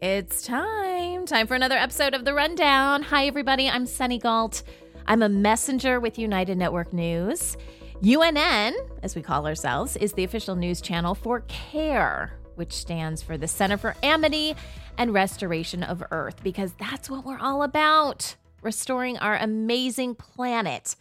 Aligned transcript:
It's 0.00 0.42
time. 0.42 1.26
Time 1.26 1.48
for 1.48 1.56
another 1.56 1.76
episode 1.76 2.14
of 2.14 2.24
The 2.24 2.32
Rundown. 2.32 3.02
Hi, 3.02 3.26
everybody. 3.26 3.68
I'm 3.68 3.84
Sunny 3.84 4.20
Galt. 4.20 4.62
I'm 5.08 5.22
a 5.22 5.28
messenger 5.28 5.98
with 5.98 6.20
United 6.20 6.56
Network 6.56 6.92
News. 6.92 7.56
UNN, 8.00 8.74
as 9.02 9.16
we 9.16 9.22
call 9.22 9.44
ourselves, 9.44 9.96
is 9.96 10.12
the 10.12 10.22
official 10.22 10.54
news 10.54 10.80
channel 10.80 11.16
for 11.16 11.40
CARE, 11.48 12.30
which 12.54 12.72
stands 12.72 13.22
for 13.22 13.36
the 13.36 13.48
Center 13.48 13.76
for 13.76 13.96
Amity 14.04 14.54
and 14.98 15.12
Restoration 15.12 15.82
of 15.82 16.04
Earth, 16.12 16.44
because 16.44 16.74
that's 16.74 17.10
what 17.10 17.24
we're 17.24 17.40
all 17.40 17.64
about 17.64 18.36
restoring 18.62 19.18
our 19.18 19.36
amazing 19.36 20.14
planet. 20.14 20.94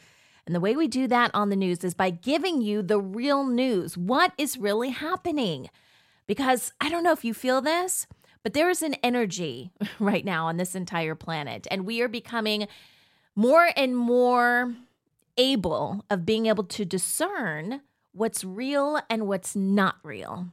And 0.48 0.55
the 0.55 0.59
way 0.59 0.75
we 0.75 0.88
do 0.88 1.07
that 1.07 1.29
on 1.36 1.50
the 1.50 1.55
news 1.55 1.84
is 1.84 1.93
by 1.93 2.09
giving 2.09 2.64
you 2.64 2.82
the 2.82 3.00
real 3.00 3.45
news. 3.45 3.95
What 3.95 4.34
is 4.39 4.57
really 4.57 4.89
happening? 4.89 5.70
Because 6.25 6.73
I 6.82 6.89
don't 6.89 7.04
know 7.04 7.11
if 7.11 7.23
you 7.23 7.36
feel 7.36 7.61
this, 7.61 8.07
but 8.43 8.54
there 8.54 8.69
is 8.69 8.82
an 8.82 8.96
energy 9.04 9.71
right 10.00 10.25
now 10.25 10.47
on 10.47 10.57
this 10.57 10.75
entire 10.75 11.15
planet, 11.15 11.68
and 11.69 11.86
we 11.86 12.01
are 12.01 12.07
becoming 12.07 12.68
more 13.36 13.69
and 13.75 13.95
more 13.95 14.75
able 15.37 16.04
of 16.09 16.25
being 16.25 16.47
able 16.47 16.64
to 16.64 16.86
discern 16.86 17.81
what's 18.11 18.43
real 18.43 19.00
and 19.09 19.28
what's 19.28 19.55
not 19.55 19.97
real. 20.04 20.51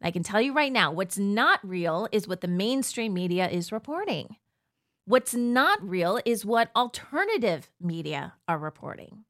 And 0.00 0.08
I 0.08 0.10
can 0.10 0.22
tell 0.22 0.40
you 0.40 0.52
right 0.52 0.72
now, 0.72 0.92
what's 0.92 1.18
not 1.18 1.60
real 1.62 2.08
is 2.12 2.28
what 2.28 2.40
the 2.40 2.48
mainstream 2.48 3.12
media 3.12 3.48
is 3.48 3.72
reporting. 3.72 4.36
What's 5.04 5.34
not 5.34 5.82
real 5.82 6.20
is 6.24 6.44
what 6.44 6.70
alternative 6.76 7.70
media 7.80 8.34
are 8.46 8.58
reporting. 8.58 9.24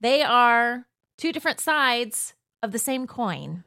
They 0.00 0.22
are 0.22 0.86
two 1.18 1.32
different 1.32 1.60
sides 1.60 2.34
of 2.62 2.70
the 2.70 2.78
same 2.78 3.06
coin 3.06 3.64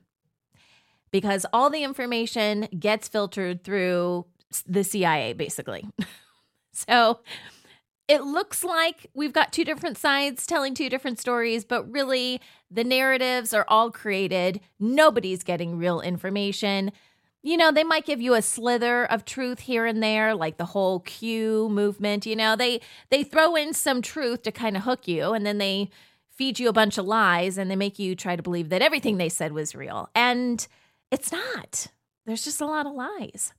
because 1.12 1.46
all 1.54 1.70
the 1.70 1.84
information 1.84 2.68
gets 2.80 3.08
filtered 3.08 3.64
through 3.64 4.26
the 4.66 4.84
CIA, 4.84 5.34
basically. 5.34 5.86
so 6.74 7.20
it 8.08 8.24
looks 8.24 8.64
like 8.64 9.08
we've 9.14 9.34
got 9.34 9.52
two 9.52 9.66
different 9.66 9.98
sides 9.98 10.48
telling 10.48 10.74
two 10.74 10.90
different 10.90 11.20
stories, 11.20 11.66
but 11.66 11.92
really 11.92 12.40
the 12.72 12.84
narratives 12.84 13.54
are 13.54 13.66
all 13.68 13.92
created. 13.92 14.62
Nobody's 14.80 15.44
getting 15.44 15.78
real 15.78 16.00
information. 16.00 16.92
You 17.44 17.58
know, 17.58 17.72
they 17.72 17.84
might 17.84 18.06
give 18.06 18.22
you 18.22 18.34
a 18.34 18.42
slither 18.42 19.06
of 19.06 19.26
truth 19.26 19.60
here 19.60 19.86
and 19.86 20.02
there, 20.02 20.34
like 20.36 20.58
the 20.58 20.66
whole 20.66 21.02
Q 21.02 21.70
movement. 21.70 22.26
You 22.26 22.36
know, 22.36 22.56
they 22.56 22.82
they 23.10 23.24
throw 23.24 23.56
in 23.56 23.74
some 23.74 24.02
truth 24.02 24.44
to 24.44 24.52
kind 24.52 24.76
of 24.78 24.84
hook 24.84 25.08
you, 25.08 25.34
and 25.34 25.46
then 25.46 25.58
they 25.58 25.90
feed 26.30 26.60
you 26.60 26.70
a 26.70 26.74
bunch 26.74 26.98
of 26.98 27.06
lies, 27.06 27.58
and 27.58 27.70
they 27.70 27.76
make 27.76 28.00
you 28.00 28.16
try 28.16 28.36
to 28.36 28.44
believe 28.44 28.70
that 28.70 28.82
everything 28.82 29.18
they 29.18 29.30
said 29.30 29.54
was 29.54 29.76
real. 29.76 30.10
And 30.16 30.66
it's 31.12 31.32
not. 31.32 31.88
There's 32.26 32.44
just 32.44 32.62
a 32.62 32.66
lot 32.66 32.86
of 32.86 32.94
lies. 32.94 33.54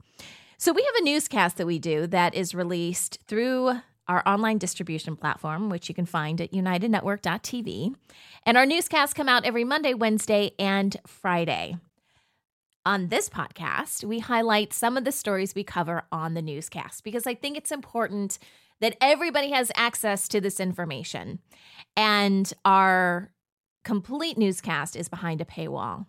So 0.58 0.72
we 0.72 0.82
have 0.82 0.94
a 0.96 1.04
newscast 1.04 1.56
that 1.56 1.66
we 1.66 1.78
do 1.78 2.06
that 2.08 2.34
is 2.34 2.54
released 2.54 3.18
through 3.26 3.80
our 4.08 4.26
online 4.26 4.58
distribution 4.58 5.16
platform, 5.16 5.68
which 5.68 5.88
you 5.88 5.94
can 5.94 6.06
find 6.06 6.40
at 6.40 6.52
unitednetwork.tv. 6.52 7.94
And 8.44 8.56
our 8.56 8.66
newscasts 8.66 9.14
come 9.14 9.28
out 9.28 9.44
every 9.44 9.64
Monday, 9.64 9.94
Wednesday, 9.94 10.52
and 10.58 10.96
Friday. 11.06 11.76
On 12.84 13.08
this 13.08 13.28
podcast, 13.28 14.02
we 14.04 14.18
highlight 14.18 14.72
some 14.72 14.96
of 14.96 15.04
the 15.04 15.12
stories 15.12 15.54
we 15.54 15.62
cover 15.62 16.04
on 16.10 16.34
the 16.34 16.42
newscast 16.42 17.04
because 17.04 17.26
I 17.26 17.34
think 17.34 17.56
it's 17.56 17.70
important 17.70 18.38
that 18.80 18.96
everybody 19.00 19.50
has 19.50 19.70
access 19.74 20.26
to 20.28 20.40
this 20.40 20.58
information. 20.58 21.40
And 21.96 22.50
our 22.64 23.30
complete 23.84 24.38
newscast 24.38 24.96
is 24.96 25.08
behind 25.08 25.40
a 25.40 25.44
paywall. 25.44 26.06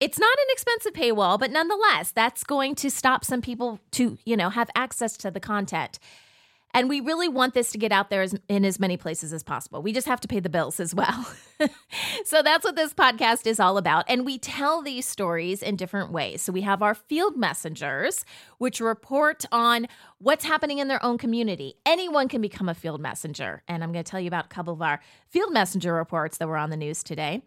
It's 0.00 0.18
not 0.18 0.38
an 0.38 0.46
expensive 0.50 0.92
paywall, 0.92 1.38
but 1.38 1.50
nonetheless, 1.50 2.12
that's 2.12 2.44
going 2.44 2.76
to 2.76 2.90
stop 2.90 3.24
some 3.24 3.42
people 3.42 3.80
to, 3.92 4.16
you 4.24 4.36
know, 4.36 4.48
have 4.50 4.70
access 4.76 5.16
to 5.18 5.30
the 5.30 5.40
content. 5.40 5.98
And 6.74 6.88
we 6.88 7.00
really 7.00 7.28
want 7.28 7.54
this 7.54 7.72
to 7.72 7.78
get 7.78 7.92
out 7.92 8.10
there 8.10 8.20
as, 8.22 8.34
in 8.46 8.64
as 8.64 8.78
many 8.78 8.96
places 8.96 9.32
as 9.32 9.42
possible. 9.42 9.80
We 9.80 9.92
just 9.92 10.06
have 10.06 10.20
to 10.20 10.28
pay 10.28 10.38
the 10.38 10.50
bills 10.50 10.78
as 10.78 10.94
well. 10.94 11.26
so 12.24 12.42
that's 12.42 12.64
what 12.64 12.76
this 12.76 12.92
podcast 12.92 13.46
is 13.46 13.58
all 13.58 13.78
about. 13.78 14.04
And 14.06 14.26
we 14.26 14.38
tell 14.38 14.82
these 14.82 15.06
stories 15.06 15.62
in 15.62 15.76
different 15.76 16.12
ways. 16.12 16.42
So 16.42 16.52
we 16.52 16.60
have 16.60 16.82
our 16.82 16.94
field 16.94 17.36
messengers, 17.36 18.24
which 18.58 18.80
report 18.80 19.46
on 19.50 19.88
what's 20.18 20.44
happening 20.44 20.78
in 20.78 20.88
their 20.88 21.04
own 21.04 21.16
community. 21.16 21.74
Anyone 21.86 22.28
can 22.28 22.42
become 22.42 22.68
a 22.68 22.74
field 22.74 23.00
messenger. 23.00 23.62
And 23.66 23.82
I'm 23.82 23.90
going 23.90 24.04
to 24.04 24.10
tell 24.10 24.20
you 24.20 24.28
about 24.28 24.44
a 24.44 24.48
couple 24.48 24.74
of 24.74 24.82
our 24.82 25.00
field 25.26 25.52
messenger 25.52 25.94
reports 25.94 26.36
that 26.36 26.48
were 26.48 26.58
on 26.58 26.68
the 26.68 26.76
news 26.76 27.02
today. 27.02 27.42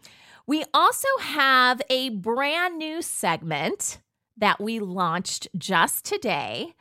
We 0.52 0.66
also 0.74 1.08
have 1.22 1.82
a 1.90 2.10
brand 2.10 2.78
new 2.78 3.02
segment 3.02 4.00
that 4.36 4.60
we 4.60 4.82
launched 4.82 5.48
just 5.58 6.04
today 6.04 6.74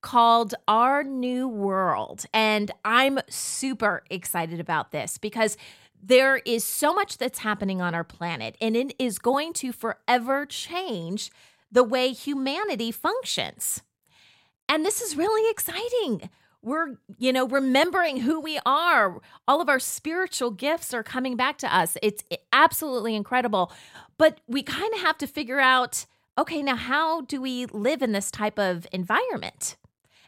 called 0.00 0.56
Our 0.66 1.04
New 1.04 1.46
World. 1.46 2.24
And 2.34 2.72
I'm 2.84 3.20
super 3.28 4.02
excited 4.10 4.58
about 4.58 4.90
this 4.90 5.18
because 5.18 5.56
there 6.02 6.38
is 6.38 6.64
so 6.64 6.92
much 6.92 7.16
that's 7.18 7.38
happening 7.38 7.80
on 7.80 7.94
our 7.94 8.02
planet, 8.02 8.56
and 8.60 8.76
it 8.76 8.92
is 8.98 9.20
going 9.20 9.52
to 9.52 9.70
forever 9.70 10.44
change 10.44 11.30
the 11.70 11.84
way 11.84 12.12
humanity 12.12 12.90
functions. 12.90 13.84
And 14.68 14.84
this 14.84 15.00
is 15.00 15.16
really 15.16 15.48
exciting. 15.48 16.28
We're, 16.62 16.96
you 17.18 17.32
know, 17.32 17.46
remembering 17.46 18.18
who 18.18 18.40
we 18.40 18.58
are. 18.64 19.20
All 19.48 19.60
of 19.60 19.68
our 19.68 19.80
spiritual 19.80 20.50
gifts 20.52 20.94
are 20.94 21.02
coming 21.02 21.36
back 21.36 21.58
to 21.58 21.74
us. 21.74 21.96
It's 22.02 22.22
absolutely 22.52 23.16
incredible. 23.16 23.72
But 24.16 24.40
we 24.46 24.62
kind 24.62 24.94
of 24.94 25.00
have 25.00 25.18
to 25.18 25.26
figure 25.26 25.60
out 25.60 26.06
okay, 26.38 26.62
now 26.62 26.76
how 26.76 27.20
do 27.20 27.42
we 27.42 27.66
live 27.66 28.00
in 28.00 28.12
this 28.12 28.30
type 28.30 28.58
of 28.58 28.86
environment? 28.90 29.76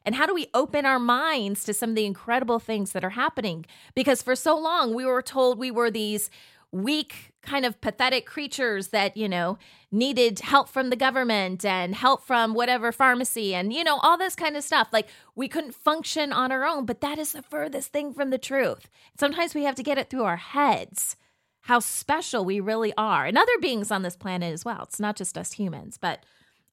And 0.04 0.14
how 0.14 0.26
do 0.26 0.34
we 0.34 0.48
open 0.52 0.84
our 0.84 0.98
minds 0.98 1.64
to 1.64 1.72
some 1.72 1.90
of 1.90 1.96
the 1.96 2.04
incredible 2.04 2.58
things 2.58 2.92
that 2.92 3.04
are 3.04 3.10
happening? 3.10 3.64
Because 3.94 4.22
for 4.22 4.36
so 4.36 4.58
long, 4.58 4.94
we 4.94 5.06
were 5.06 5.22
told 5.22 5.58
we 5.58 5.70
were 5.70 5.90
these 5.90 6.28
weak, 6.72 7.32
kind 7.44 7.64
of 7.64 7.80
pathetic 7.80 8.26
creatures 8.26 8.88
that, 8.88 9.16
you 9.16 9.28
know, 9.28 9.58
needed 9.92 10.40
help 10.40 10.68
from 10.68 10.90
the 10.90 10.96
government 10.96 11.64
and 11.64 11.94
help 11.94 12.22
from 12.24 12.54
whatever 12.54 12.92
pharmacy 12.92 13.54
and, 13.54 13.72
you 13.72 13.84
know, 13.84 13.98
all 13.98 14.18
this 14.18 14.34
kind 14.34 14.56
of 14.56 14.64
stuff. 14.64 14.88
Like 14.92 15.08
we 15.34 15.48
couldn't 15.48 15.74
function 15.74 16.32
on 16.32 16.50
our 16.50 16.64
own, 16.64 16.84
but 16.86 17.00
that 17.00 17.18
is 17.18 17.32
the 17.32 17.42
furthest 17.42 17.92
thing 17.92 18.12
from 18.12 18.30
the 18.30 18.38
truth. 18.38 18.88
Sometimes 19.18 19.54
we 19.54 19.64
have 19.64 19.74
to 19.76 19.82
get 19.82 19.98
it 19.98 20.10
through 20.10 20.24
our 20.24 20.36
heads 20.36 21.16
how 21.64 21.78
special 21.78 22.44
we 22.44 22.60
really 22.60 22.92
are 22.98 23.24
and 23.24 23.38
other 23.38 23.58
beings 23.58 23.90
on 23.90 24.02
this 24.02 24.16
planet 24.16 24.52
as 24.52 24.66
well. 24.66 24.82
It's 24.82 25.00
not 25.00 25.16
just 25.16 25.38
us 25.38 25.52
humans, 25.52 25.96
but 25.98 26.22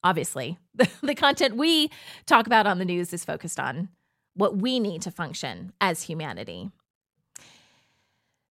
obviously, 0.03 0.57
the, 0.75 0.89
the 1.01 1.15
content 1.15 1.55
we 1.55 1.89
talk 2.25 2.45
about 2.45 2.67
on 2.67 2.77
the 2.77 2.85
news 2.85 3.13
is 3.13 3.23
focused 3.23 3.59
on 3.59 3.89
what 4.33 4.57
we 4.57 4.79
need 4.79 5.01
to 5.03 5.11
function 5.11 5.71
as 5.79 6.03
humanity. 6.03 6.71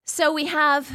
So 0.07 0.33
we 0.33 0.47
have 0.47 0.91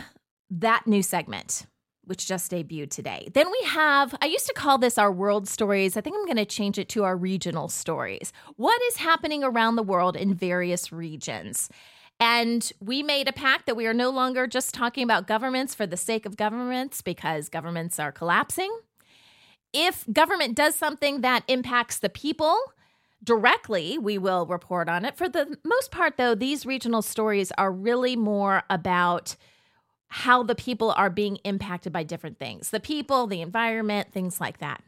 that 0.60 0.88
new 0.88 1.02
segment, 1.02 1.66
which 2.04 2.28
just 2.28 2.52
debuted 2.52 2.90
today. 2.90 3.30
Then 3.34 3.48
we 3.52 3.68
have, 3.68 4.16
I 4.22 4.26
used 4.26 4.48
to 4.48 4.54
call 4.54 4.78
this 4.78 4.98
our 4.98 5.12
world 5.12 5.48
stories. 5.48 5.98
I 5.98 6.02
think 6.02 6.16
I'm 6.16 6.26
going 6.26 6.38
to 6.38 6.46
change 6.46 6.78
it 6.78 6.90
to 6.90 7.04
our 7.04 7.18
regional 7.18 7.68
stories. 7.68 8.32
What 8.56 8.82
is 8.90 8.98
happening 8.98 9.44
around 9.44 9.76
the 9.76 9.84
world 9.84 10.16
in 10.16 10.34
various 10.34 10.92
regions? 10.92 11.70
And 12.20 12.72
we 12.80 13.04
made 13.04 13.28
a 13.28 13.34
pact 13.34 13.66
that 13.66 13.76
we 13.76 13.88
are 13.88 13.94
no 13.94 14.10
longer 14.10 14.48
just 14.48 14.74
talking 14.74 15.04
about 15.04 15.28
governments 15.28 15.76
for 15.76 15.86
the 15.86 15.98
sake 15.98 16.26
of 16.26 16.38
governments 16.38 17.02
because 17.02 17.50
governments 17.50 18.00
are 18.00 18.12
collapsing 18.12 18.72
if 19.76 20.06
government 20.12 20.56
does 20.56 20.74
something 20.74 21.20
that 21.22 21.44
impacts 21.50 22.00
the 22.00 22.10
people 22.10 22.58
directly, 23.22 23.98
we 23.98 24.18
will 24.18 24.46
report 24.46 24.88
on 24.88 25.04
it. 25.04 25.18
For 25.18 25.28
the 25.28 25.58
most 25.66 25.92
part, 25.92 26.16
though, 26.16 26.34
these 26.34 26.66
regional 26.66 27.02
stories 27.02 27.52
are 27.58 27.72
really 27.72 28.16
more 28.16 28.64
about 28.70 29.36
how 30.20 30.42
the 30.42 30.56
people 30.56 30.92
are 30.92 31.10
being 31.10 31.36
impacted 31.44 31.92
by 31.92 32.02
different 32.02 32.40
things 32.40 32.70
the 32.70 32.80
people, 32.80 33.28
the 33.28 33.42
environment, 33.42 34.14
things 34.14 34.40
like 34.40 34.60
that. 34.60 34.82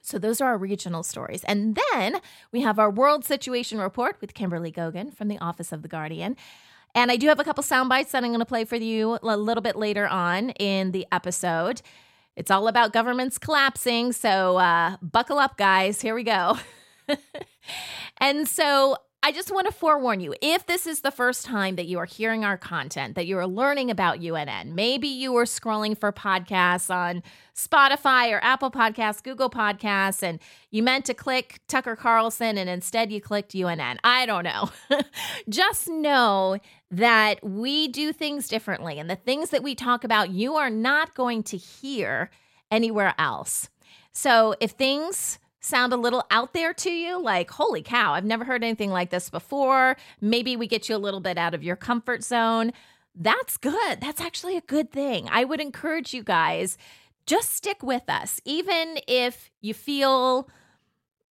So, 0.00 0.18
those 0.18 0.40
are 0.40 0.48
our 0.48 0.58
regional 0.58 1.02
stories. 1.02 1.44
And 1.44 1.78
then 1.92 2.20
we 2.50 2.62
have 2.62 2.78
our 2.78 2.90
world 2.90 3.26
situation 3.26 3.78
report 3.78 4.16
with 4.22 4.32
Kimberly 4.32 4.72
Goguen 4.72 5.14
from 5.14 5.28
the 5.28 5.38
Office 5.38 5.70
of 5.70 5.82
the 5.82 5.88
Guardian. 5.88 6.36
And 6.94 7.12
I 7.12 7.16
do 7.16 7.28
have 7.28 7.40
a 7.40 7.44
couple 7.44 7.62
sound 7.62 7.90
bites 7.90 8.12
that 8.12 8.24
I'm 8.24 8.30
going 8.30 8.40
to 8.40 8.46
play 8.46 8.64
for 8.64 8.76
you 8.76 9.18
a 9.22 9.36
little 9.36 9.62
bit 9.62 9.76
later 9.76 10.08
on 10.08 10.50
in 10.50 10.92
the 10.92 11.06
episode. 11.12 11.82
It's 12.34 12.50
all 12.50 12.68
about 12.68 12.94
governments 12.94 13.36
collapsing. 13.36 14.12
So 14.12 14.56
uh, 14.56 14.96
buckle 15.02 15.38
up, 15.38 15.58
guys. 15.58 16.00
Here 16.00 16.14
we 16.14 16.22
go. 16.22 16.58
and 18.18 18.48
so 18.48 18.96
I 19.24 19.30
just 19.30 19.52
want 19.52 19.68
to 19.68 19.72
forewarn 19.72 20.18
you 20.18 20.34
if 20.42 20.66
this 20.66 20.84
is 20.84 21.02
the 21.02 21.12
first 21.12 21.44
time 21.46 21.76
that 21.76 21.86
you 21.86 21.96
are 22.00 22.06
hearing 22.06 22.44
our 22.44 22.58
content, 22.58 23.14
that 23.14 23.24
you 23.24 23.38
are 23.38 23.46
learning 23.46 23.88
about 23.88 24.18
UNN, 24.18 24.74
maybe 24.74 25.06
you 25.06 25.32
were 25.32 25.44
scrolling 25.44 25.96
for 25.96 26.10
podcasts 26.10 26.92
on 26.92 27.22
Spotify 27.54 28.32
or 28.32 28.42
Apple 28.42 28.72
Podcasts, 28.72 29.22
Google 29.22 29.48
Podcasts, 29.48 30.24
and 30.24 30.40
you 30.72 30.82
meant 30.82 31.04
to 31.04 31.14
click 31.14 31.60
Tucker 31.68 31.94
Carlson 31.94 32.58
and 32.58 32.68
instead 32.68 33.12
you 33.12 33.20
clicked 33.20 33.54
UNN. 33.54 33.98
I 34.02 34.26
don't 34.26 34.42
know. 34.42 34.70
just 35.48 35.88
know 35.88 36.58
that 36.90 37.44
we 37.44 37.86
do 37.86 38.12
things 38.12 38.48
differently, 38.48 38.98
and 38.98 39.08
the 39.08 39.16
things 39.16 39.50
that 39.50 39.62
we 39.62 39.76
talk 39.76 40.02
about, 40.02 40.30
you 40.30 40.56
are 40.56 40.70
not 40.70 41.14
going 41.14 41.44
to 41.44 41.56
hear 41.56 42.28
anywhere 42.72 43.14
else. 43.18 43.68
So 44.12 44.56
if 44.60 44.72
things 44.72 45.38
sound 45.62 45.92
a 45.92 45.96
little 45.96 46.24
out 46.30 46.52
there 46.52 46.74
to 46.74 46.90
you, 46.90 47.22
like, 47.22 47.50
holy 47.50 47.82
cow, 47.82 48.12
I've 48.12 48.24
never 48.24 48.44
heard 48.44 48.62
anything 48.62 48.90
like 48.90 49.10
this 49.10 49.30
before, 49.30 49.96
maybe 50.20 50.56
we 50.56 50.66
get 50.66 50.88
you 50.88 50.96
a 50.96 50.98
little 50.98 51.20
bit 51.20 51.38
out 51.38 51.54
of 51.54 51.62
your 51.62 51.76
comfort 51.76 52.22
zone. 52.22 52.72
That's 53.14 53.56
good. 53.56 54.00
That's 54.00 54.20
actually 54.20 54.56
a 54.56 54.62
good 54.62 54.90
thing. 54.90 55.28
I 55.30 55.44
would 55.44 55.60
encourage 55.60 56.12
you 56.12 56.22
guys 56.22 56.76
just 57.24 57.52
stick 57.54 57.82
with 57.82 58.08
us, 58.08 58.40
even 58.44 58.98
if 59.06 59.50
you 59.60 59.72
feel 59.74 60.48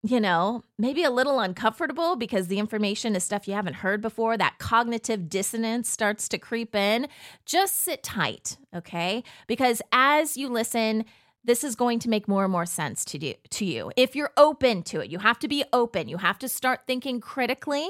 you 0.03 0.19
know, 0.19 0.63
maybe 0.79 1.03
a 1.03 1.11
little 1.11 1.39
uncomfortable 1.39 2.15
because 2.15 2.47
the 2.47 2.57
information 2.57 3.15
is 3.15 3.23
stuff 3.23 3.47
you 3.47 3.53
haven't 3.53 3.75
heard 3.75 4.01
before. 4.01 4.35
That 4.35 4.57
cognitive 4.57 5.29
dissonance 5.29 5.89
starts 5.89 6.27
to 6.29 6.39
creep 6.39 6.73
in. 6.75 7.07
Just 7.45 7.81
sit 7.81 8.01
tight, 8.01 8.57
okay? 8.75 9.23
Because 9.45 9.79
as 9.91 10.37
you 10.37 10.49
listen, 10.49 11.05
this 11.43 11.63
is 11.63 11.75
going 11.75 11.99
to 11.99 12.09
make 12.09 12.27
more 12.27 12.43
and 12.43 12.51
more 12.51 12.65
sense 12.65 13.03
to 13.05 13.17
do 13.17 13.33
to 13.49 13.65
you. 13.65 13.91
If 13.95 14.15
you're 14.15 14.31
open 14.37 14.83
to 14.83 15.01
it, 15.01 15.09
you 15.09 15.19
have 15.19 15.39
to 15.39 15.47
be 15.47 15.63
open. 15.73 16.07
You 16.07 16.17
have 16.17 16.39
to 16.39 16.47
start 16.47 16.81
thinking 16.85 17.19
critically 17.19 17.89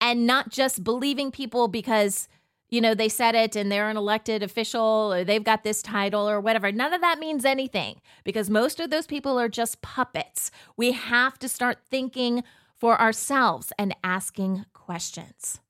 and 0.00 0.26
not 0.26 0.50
just 0.50 0.82
believing 0.82 1.30
people 1.30 1.68
because 1.68 2.28
you 2.70 2.80
know, 2.80 2.94
they 2.94 3.08
said 3.08 3.34
it 3.34 3.56
and 3.56 3.70
they're 3.70 3.90
an 3.90 3.96
elected 3.96 4.42
official 4.42 5.12
or 5.12 5.24
they've 5.24 5.42
got 5.42 5.64
this 5.64 5.82
title 5.82 6.28
or 6.28 6.40
whatever. 6.40 6.70
None 6.70 6.94
of 6.94 7.00
that 7.00 7.18
means 7.18 7.44
anything 7.44 8.00
because 8.22 8.48
most 8.48 8.78
of 8.78 8.90
those 8.90 9.08
people 9.08 9.38
are 9.38 9.48
just 9.48 9.82
puppets. 9.82 10.52
We 10.76 10.92
have 10.92 11.36
to 11.40 11.48
start 11.48 11.78
thinking 11.90 12.44
for 12.76 13.00
ourselves 13.00 13.72
and 13.76 13.94
asking 14.04 14.66
questions. 14.72 15.60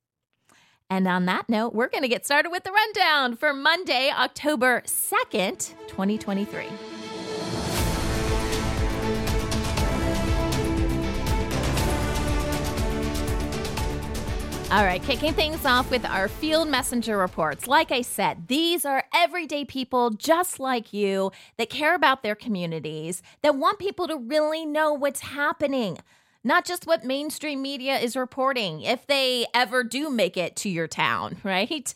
And 0.91 1.07
on 1.07 1.23
that 1.27 1.47
note, 1.47 1.73
we're 1.73 1.87
going 1.87 2.01
to 2.01 2.09
get 2.09 2.25
started 2.25 2.49
with 2.49 2.65
the 2.65 2.71
rundown 2.73 3.37
for 3.37 3.53
Monday, 3.53 4.11
October 4.13 4.83
2nd, 4.85 5.73
2023. 5.87 6.65
All 14.69 14.83
right, 14.83 15.01
kicking 15.01 15.33
things 15.33 15.65
off 15.65 15.89
with 15.89 16.05
our 16.05 16.27
field 16.27 16.67
messenger 16.67 17.17
reports. 17.17 17.67
Like 17.67 17.93
I 17.93 18.01
said, 18.01 18.49
these 18.49 18.83
are 18.83 19.05
everyday 19.13 19.63
people 19.63 20.09
just 20.09 20.59
like 20.59 20.91
you 20.91 21.31
that 21.55 21.69
care 21.69 21.95
about 21.95 22.21
their 22.21 22.35
communities, 22.35 23.23
that 23.43 23.55
want 23.55 23.79
people 23.79 24.09
to 24.09 24.17
really 24.17 24.65
know 24.65 24.91
what's 24.91 25.21
happening, 25.21 25.99
not 26.43 26.65
just 26.65 26.87
what 26.87 27.03
mainstream 27.03 27.61
media 27.61 27.97
is 27.97 28.15
reporting, 28.15 28.81
if 28.81 29.05
they 29.07 29.45
ever 29.53 29.83
do 29.83 30.09
make 30.09 30.37
it 30.37 30.55
to 30.57 30.69
your 30.69 30.87
town, 30.87 31.37
right? 31.43 31.93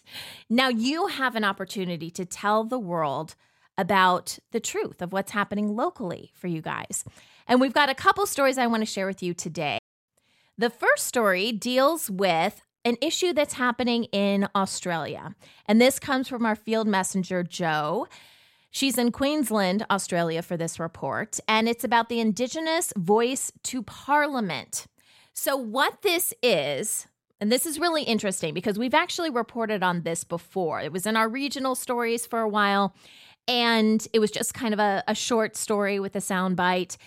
Now 0.49 0.69
you 0.69 1.07
have 1.07 1.35
an 1.35 1.43
opportunity 1.43 2.09
to 2.11 2.25
tell 2.25 2.63
the 2.63 2.79
world 2.79 3.35
about 3.77 4.39
the 4.51 4.59
truth 4.59 5.01
of 5.01 5.11
what's 5.11 5.31
happening 5.31 5.75
locally 5.75 6.31
for 6.35 6.47
you 6.47 6.61
guys. 6.61 7.03
And 7.47 7.59
we've 7.59 7.73
got 7.73 7.89
a 7.89 7.95
couple 7.95 8.25
stories 8.25 8.57
I 8.57 8.67
want 8.67 8.81
to 8.81 8.85
share 8.85 9.07
with 9.07 9.21
you 9.21 9.33
today. 9.33 9.79
The 10.57 10.69
first 10.69 11.05
story 11.05 11.51
deals 11.51 12.09
with 12.09 12.61
an 12.85 12.95
issue 13.01 13.33
that's 13.33 13.55
happening 13.55 14.05
in 14.05 14.47
Australia. 14.55 15.35
And 15.65 15.81
this 15.81 15.99
comes 15.99 16.27
from 16.27 16.45
our 16.45 16.55
field 16.55 16.87
messenger, 16.87 17.43
Joe. 17.43 18.07
She's 18.75 18.97
in 18.97 19.13
Queensland, 19.13 19.85
Australia, 19.89 20.41
for 20.41 20.57
this 20.57 20.81
report, 20.81 21.39
and 21.47 21.69
it's 21.69 21.85
about 21.85 22.09
the 22.09 22.19
Indigenous 22.19 22.91
voice 22.97 23.49
to 23.63 23.81
Parliament. 23.81 24.87
So, 25.33 25.55
what 25.55 26.01
this 26.01 26.33
is, 26.43 27.07
and 27.39 27.49
this 27.49 27.65
is 27.65 27.79
really 27.79 28.03
interesting 28.03 28.53
because 28.53 28.77
we've 28.77 28.93
actually 28.93 29.29
reported 29.29 29.81
on 29.81 30.01
this 30.01 30.25
before. 30.25 30.81
It 30.81 30.91
was 30.91 31.05
in 31.05 31.15
our 31.15 31.29
regional 31.29 31.73
stories 31.75 32.25
for 32.25 32.41
a 32.41 32.49
while, 32.49 32.93
and 33.47 34.05
it 34.11 34.19
was 34.19 34.29
just 34.29 34.53
kind 34.53 34.73
of 34.73 34.79
a, 34.81 35.05
a 35.07 35.15
short 35.15 35.55
story 35.55 35.97
with 35.97 36.13
a 36.17 36.19
soundbite. 36.19 36.97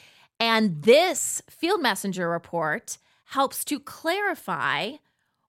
And 0.40 0.80
this 0.84 1.42
field 1.50 1.82
messenger 1.82 2.30
report 2.30 2.96
helps 3.26 3.62
to 3.66 3.78
clarify 3.78 4.92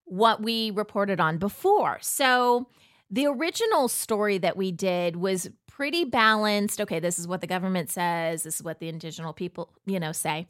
what 0.03 0.41
we 0.41 0.69
reported 0.69 1.21
on 1.21 1.37
before. 1.37 1.97
So, 2.01 2.67
the 3.09 3.25
original 3.25 3.87
story 3.87 4.37
that 4.37 4.57
we 4.57 4.73
did 4.73 5.15
was 5.15 5.49
pretty 5.79 6.03
balanced. 6.03 6.81
Okay, 6.81 6.99
this 6.99 7.17
is 7.17 7.25
what 7.25 7.39
the 7.39 7.47
government 7.47 7.89
says, 7.89 8.43
this 8.43 8.55
is 8.55 8.63
what 8.63 8.81
the 8.81 8.89
indigenous 8.89 9.31
people, 9.37 9.71
you 9.85 9.97
know, 9.97 10.11
say. 10.11 10.45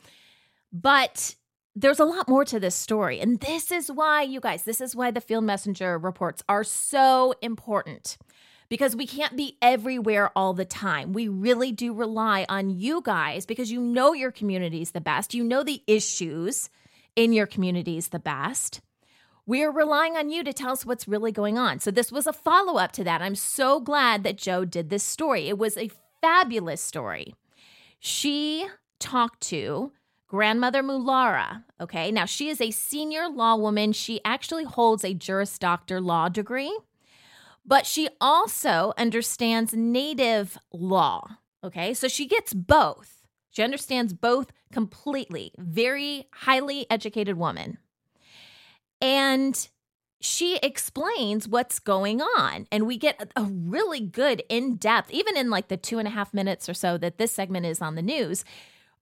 But 0.74 1.36
there's 1.76 2.00
a 2.00 2.06
lot 2.06 2.28
more 2.28 2.44
to 2.46 2.60
this 2.60 2.74
story. 2.74 3.20
And 3.20 3.40
this 3.40 3.72
is 3.72 3.92
why, 3.92 4.24
you 4.24 4.40
guys, 4.40 4.64
this 4.64 4.82
is 4.82 4.96
why 4.96 5.12
the 5.12 5.22
field 5.22 5.44
messenger 5.44 6.00
reports 6.00 6.42
are 6.50 6.64
so 6.64 7.36
important 7.44 8.18
because 8.70 8.96
we 8.96 9.06
can't 9.06 9.38
be 9.38 9.56
everywhere 9.62 10.32
all 10.36 10.56
the 10.56 10.66
time. 10.66 11.14
We 11.14 11.28
really 11.28 11.72
do 11.72 11.94
rely 11.94 12.48
on 12.50 12.72
you 12.72 13.00
guys 13.04 13.46
because 13.46 13.72
you 13.72 13.80
know 13.80 14.14
your 14.14 14.32
communities 14.32 14.92
the 14.92 15.00
best, 15.00 15.36
you 15.36 15.44
know 15.44 15.62
the 15.62 15.84
issues 15.86 16.72
in 17.16 17.34
your 17.34 17.46
communities 17.46 18.08
the 18.08 18.18
best. 18.18 18.82
We're 19.50 19.72
relying 19.72 20.16
on 20.16 20.30
you 20.30 20.44
to 20.44 20.54
tell 20.54 20.74
us 20.74 20.86
what's 20.86 21.08
really 21.08 21.32
going 21.32 21.58
on. 21.58 21.80
So, 21.80 21.90
this 21.90 22.12
was 22.12 22.28
a 22.28 22.34
follow 22.34 22.78
up 22.78 22.92
to 22.92 23.04
that. 23.04 23.24
I'm 23.24 23.34
so 23.34 23.80
glad 23.80 24.24
that 24.24 24.38
Joe 24.38 24.64
did 24.64 24.92
this 24.92 25.02
story. 25.04 25.50
It 25.50 25.58
was 25.58 25.76
a 25.76 25.90
fabulous 26.22 26.82
story. 26.82 27.34
She 27.98 28.68
talked 29.00 29.42
to 29.48 29.92
grandmother 30.28 30.84
Mulara. 30.84 31.64
Okay, 31.82 32.12
now 32.12 32.26
she 32.26 32.50
is 32.50 32.62
a 32.62 32.70
senior 32.70 33.28
law 33.28 33.56
woman. 33.56 33.92
She 33.92 34.22
actually 34.24 34.66
holds 34.66 35.04
a 35.04 35.16
Juris 35.16 35.58
Doctor 35.58 36.00
law 36.00 36.30
degree, 36.30 36.78
but 37.66 37.88
she 37.88 38.08
also 38.22 38.94
understands 39.00 39.74
Native 39.74 40.60
law. 40.72 41.28
Okay, 41.64 41.96
so 41.96 42.08
she 42.08 42.28
gets 42.28 42.54
both. 42.54 43.24
She 43.50 43.64
understands 43.64 44.14
both 44.14 44.52
completely. 44.72 45.54
Very 45.58 46.28
highly 46.34 46.86
educated 46.92 47.36
woman. 47.36 47.80
And 49.02 49.68
she 50.22 50.58
explains 50.58 51.48
what's 51.48 51.80
going 51.80 52.22
on. 52.22 52.68
And 52.72 52.86
we 52.86 52.98
get 52.98 53.32
a, 53.36 53.44
really 53.44 54.02
good 54.02 54.44
in 54.50 54.76
depth, 54.76 55.12
even 55.12 55.38
in 55.38 55.50
like 55.50 55.70
the 55.70 55.78
two 55.78 55.98
and 56.00 56.08
a 56.08 56.12
half 56.12 56.34
minutes 56.34 56.68
or 56.68 56.74
so 56.74 56.98
that 56.98 57.18
this 57.18 57.32
segment 57.32 57.66
is 57.66 57.82
on 57.82 57.96
the 57.96 58.02
news, 58.02 58.44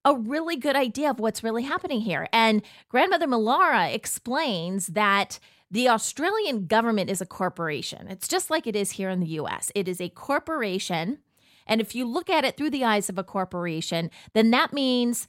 a 0.06 0.16
really 0.16 0.56
good 0.56 0.76
idea 0.76 1.10
of 1.10 1.20
what's 1.20 1.44
really 1.44 1.64
happening 1.64 2.02
here. 2.02 2.28
And 2.32 2.62
Grandmother 2.90 3.28
Mulara 3.28 3.94
explains 3.94 4.88
that 4.88 5.40
the 5.72 5.90
Australian 5.90 6.68
government 6.68 7.10
is 7.10 7.20
a 7.20 7.26
corporation. 7.26 8.08
It's 8.08 8.28
just 8.28 8.50
like 8.50 8.68
it 8.68 8.76
is 8.76 8.92
here 8.92 9.10
in 9.10 9.20
the 9.20 9.40
US. 9.42 9.72
It 9.76 9.88
is 9.88 10.00
a 10.00 10.10
corporation. 10.10 11.18
And 11.66 11.82
if 11.82 11.96
you 11.96 12.06
look 12.06 12.30
at 12.30 12.46
it 12.46 12.56
through 12.56 12.70
the 12.70 12.86
eyes 12.86 13.10
of 13.10 13.18
a 13.18 13.24
corporation, 13.24 14.12
then 14.34 14.52
that 14.52 14.72
means 14.72 15.28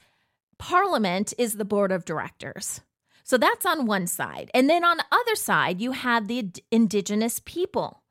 Parliament 0.58 1.32
is 1.38 1.54
the 1.54 1.64
board 1.64 1.90
of 1.90 2.04
directors. 2.04 2.82
So 3.28 3.36
that's 3.36 3.66
on 3.66 3.84
one 3.84 4.06
side. 4.06 4.50
And 4.54 4.70
then 4.70 4.86
on 4.86 4.96
the 4.96 5.04
other 5.12 5.34
side, 5.34 5.82
you 5.82 5.92
have 5.92 6.28
the 6.28 6.50
indigenous 6.72 7.42
people 7.44 8.02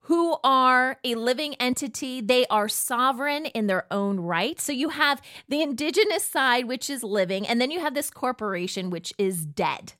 who 0.00 0.38
are 0.42 0.98
a 1.04 1.14
living 1.14 1.54
entity. 1.60 2.20
They 2.20 2.46
are 2.46 2.68
sovereign 2.68 3.46
in 3.46 3.68
their 3.68 3.86
own 3.92 4.18
right. 4.18 4.60
So 4.60 4.72
you 4.72 4.88
have 4.88 5.22
the 5.48 5.62
indigenous 5.62 6.24
side, 6.24 6.66
which 6.66 6.90
is 6.90 7.04
living, 7.04 7.46
and 7.46 7.60
then 7.60 7.70
you 7.70 7.78
have 7.78 7.94
this 7.94 8.10
corporation, 8.10 8.90
which 8.90 9.14
is 9.18 9.46
dead. 9.46 9.92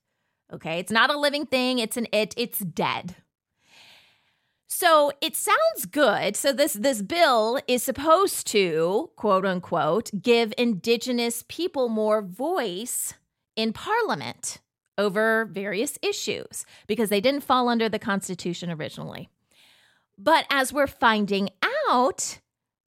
Okay, 0.52 0.80
it's 0.80 0.90
not 0.90 1.14
a 1.14 1.18
living 1.18 1.46
thing, 1.46 1.78
it's 1.78 1.96
an 1.96 2.08
it, 2.12 2.35
it's 2.37 2.58
dead. 2.58 3.14
So 4.66 5.12
it 5.20 5.37
sounds 5.37 5.87
good. 5.88 6.35
So 6.35 6.52
this 6.52 6.73
this 6.73 7.02
bill 7.02 7.61
is 7.68 7.85
supposed 7.85 8.49
to, 8.49 9.11
quote 9.14 9.46
unquote, 9.46 10.11
give 10.20 10.52
indigenous 10.58 11.44
people 11.46 11.88
more 11.88 12.20
voice 12.20 13.14
in 13.56 13.72
Parliament 13.72 14.58
over 14.98 15.46
various 15.46 15.98
issues 16.02 16.64
because 16.86 17.08
they 17.08 17.20
didn't 17.20 17.42
fall 17.42 17.68
under 17.68 17.88
the 17.88 17.98
Constitution 17.98 18.70
originally. 18.70 19.28
But 20.18 20.46
as 20.50 20.72
we're 20.72 20.86
finding 20.86 21.50
out, 21.90 22.38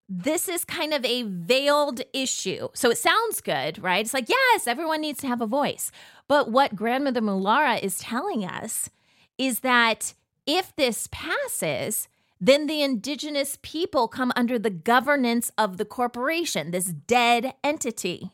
this 0.09 0.49
is 0.49 0.65
kind 0.65 0.95
of 0.95 1.05
a 1.05 1.25
veiled 1.25 2.01
issue. 2.15 2.69
So 2.73 2.91
it 2.91 2.97
sounds 2.97 3.43
good, 3.43 3.83
right? 3.83 4.05
It's 4.05 4.15
like, 4.15 4.29
yes, 4.29 4.67
everyone 4.67 5.03
needs 5.03 5.21
to 5.21 5.27
have 5.27 5.43
a 5.43 5.47
voice. 5.47 5.91
But 6.27 6.51
what 6.51 6.75
Grandmother 6.75 7.21
Mulara 7.21 7.83
is 7.83 7.99
telling 7.99 8.45
us 8.45 8.89
is 9.37 9.61
that 9.61 10.15
if 10.47 10.75
this 10.77 11.09
passes, 11.13 12.09
then 12.41 12.67
the 12.67 12.83
indigenous 12.83 13.59
people 13.61 14.09
come 14.09 14.33
under 14.35 14.59
the 14.59 14.71
governance 14.71 15.53
of 15.59 15.77
the 15.77 15.85
corporation, 15.85 16.71
this 16.71 16.87
dead 16.87 17.53
entity, 17.63 18.31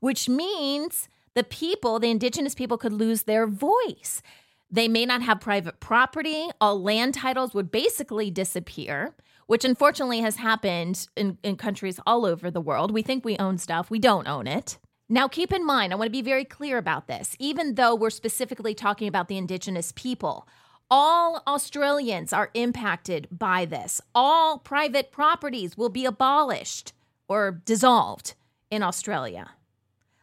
which 0.00 0.28
means 0.28 1.08
the 1.34 1.44
people, 1.44 1.98
the 1.98 2.10
indigenous 2.10 2.54
people, 2.54 2.78
could 2.78 2.92
lose 2.92 3.22
their 3.22 3.46
voice. 3.46 4.22
They 4.70 4.88
may 4.88 5.06
not 5.06 5.22
have 5.22 5.40
private 5.40 5.80
property. 5.80 6.48
All 6.60 6.82
land 6.82 7.14
titles 7.14 7.54
would 7.54 7.70
basically 7.70 8.30
disappear, 8.30 9.14
which 9.46 9.64
unfortunately 9.64 10.20
has 10.20 10.36
happened 10.36 11.06
in, 11.16 11.38
in 11.42 11.56
countries 11.56 12.00
all 12.06 12.24
over 12.24 12.50
the 12.50 12.60
world. 12.60 12.90
We 12.90 13.02
think 13.02 13.24
we 13.24 13.36
own 13.38 13.58
stuff, 13.58 13.90
we 13.90 13.98
don't 13.98 14.26
own 14.26 14.46
it. 14.46 14.78
Now, 15.08 15.28
keep 15.28 15.52
in 15.52 15.66
mind, 15.66 15.92
I 15.92 15.96
want 15.96 16.06
to 16.06 16.12
be 16.12 16.22
very 16.22 16.44
clear 16.44 16.78
about 16.78 17.08
this. 17.08 17.36
Even 17.38 17.74
though 17.74 17.94
we're 17.94 18.10
specifically 18.10 18.74
talking 18.74 19.06
about 19.06 19.28
the 19.28 19.36
indigenous 19.36 19.92
people, 19.94 20.48
all 20.90 21.42
Australians 21.46 22.32
are 22.32 22.50
impacted 22.54 23.28
by 23.30 23.64
this. 23.64 24.00
All 24.14 24.58
private 24.58 25.12
properties 25.12 25.76
will 25.76 25.88
be 25.88 26.04
abolished 26.04 26.92
or 27.28 27.62
dissolved 27.64 28.34
in 28.70 28.82
Australia. 28.82 29.50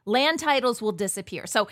Land 0.05 0.39
titles 0.39 0.81
will 0.81 0.91
disappear. 0.91 1.45
So, 1.45 1.67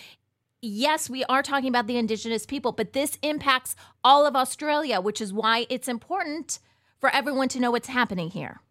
yes, 0.62 1.10
we 1.10 1.24
are 1.26 1.42
talking 1.42 1.70
about 1.70 1.88
the 1.88 1.98
indigenous 1.98 2.46
people, 2.46 2.72
but 2.72 2.94
this 2.94 3.18
impacts 3.22 3.76
all 4.04 4.26
of 4.26 4.36
Australia, 4.36 5.02
which 5.02 5.22
is 5.22 5.34
why 5.34 5.66
it's 5.70 5.88
important 5.88 6.60
for 7.00 7.10
everyone 7.10 7.48
to 7.50 7.60
know 7.60 7.72
what's 7.72 7.88
happening 7.88 8.30
here. 8.30 8.62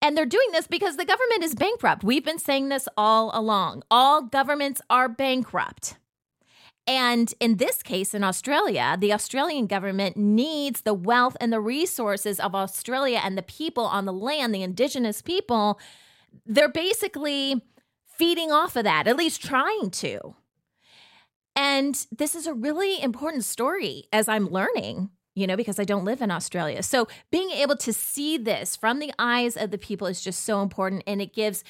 And 0.00 0.16
they're 0.16 0.26
doing 0.26 0.48
this 0.52 0.66
because 0.66 0.96
the 0.96 1.04
government 1.04 1.42
is 1.42 1.54
bankrupt. 1.54 2.04
We've 2.04 2.24
been 2.24 2.38
saying 2.38 2.68
this 2.68 2.88
all 2.96 3.30
along. 3.34 3.82
All 3.90 4.22
governments 4.22 4.80
are 4.88 5.08
bankrupt. 5.08 5.96
And 6.86 7.34
in 7.38 7.56
this 7.56 7.82
case, 7.82 8.14
in 8.14 8.24
Australia, 8.24 8.96
the 8.98 9.12
Australian 9.12 9.66
government 9.66 10.16
needs 10.16 10.82
the 10.82 10.94
wealth 10.94 11.36
and 11.40 11.52
the 11.52 11.60
resources 11.60 12.40
of 12.40 12.54
Australia 12.54 13.20
and 13.22 13.36
the 13.36 13.42
people 13.42 13.84
on 13.84 14.06
the 14.06 14.12
land, 14.12 14.54
the 14.54 14.62
indigenous 14.62 15.20
people. 15.20 15.78
They're 16.46 16.70
basically 16.70 17.62
feeding 18.18 18.50
off 18.50 18.76
of 18.76 18.84
that, 18.84 19.06
at 19.06 19.16
least 19.16 19.42
trying 19.42 19.90
to. 19.90 20.34
And 21.56 22.06
this 22.10 22.34
is 22.34 22.46
a 22.46 22.54
really 22.54 23.00
important 23.02 23.44
story 23.44 24.04
as 24.12 24.28
I'm 24.28 24.48
learning 24.48 25.10
you 25.38 25.46
know, 25.46 25.56
because 25.56 25.78
I 25.78 25.84
don't 25.84 26.04
live 26.04 26.20
in 26.20 26.32
Australia. 26.32 26.82
So 26.82 27.06
being 27.30 27.50
able 27.52 27.76
to 27.76 27.92
see 27.92 28.36
this 28.36 28.74
from 28.74 28.98
the 28.98 29.12
eyes 29.20 29.56
of 29.56 29.70
the 29.70 29.78
people 29.78 30.08
is 30.08 30.20
just 30.20 30.42
so 30.42 30.62
important. 30.62 31.04
And 31.06 31.22
it 31.22 31.32
gives, 31.32 31.62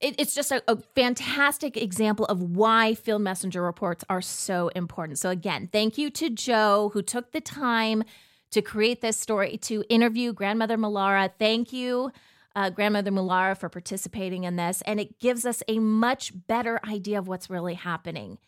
it, 0.00 0.14
it's 0.18 0.34
just 0.34 0.52
a, 0.52 0.62
a 0.68 0.76
fantastic 0.94 1.76
example 1.76 2.26
of 2.26 2.40
why 2.40 2.94
field 2.94 3.22
messenger 3.22 3.60
reports 3.60 4.04
are 4.08 4.22
so 4.22 4.68
important. 4.68 5.18
So, 5.18 5.30
again, 5.30 5.68
thank 5.72 5.98
you 5.98 6.10
to 6.10 6.30
Joe 6.30 6.90
who 6.94 7.02
took 7.02 7.32
the 7.32 7.40
time 7.40 8.04
to 8.52 8.62
create 8.62 9.00
this 9.00 9.18
story, 9.18 9.58
to 9.62 9.82
interview 9.88 10.32
Grandmother 10.32 10.78
Mulara. 10.78 11.32
Thank 11.40 11.72
you. 11.72 12.12
Uh, 12.56 12.70
Grandmother 12.70 13.10
Mulara 13.10 13.56
for 13.56 13.68
participating 13.68 14.44
in 14.44 14.56
this. 14.56 14.82
And 14.86 14.98
it 14.98 15.20
gives 15.20 15.44
us 15.44 15.62
a 15.68 15.78
much 15.78 16.32
better 16.46 16.80
idea 16.88 17.18
of 17.18 17.28
what's 17.28 17.50
really 17.50 17.74
happening. 17.74 18.38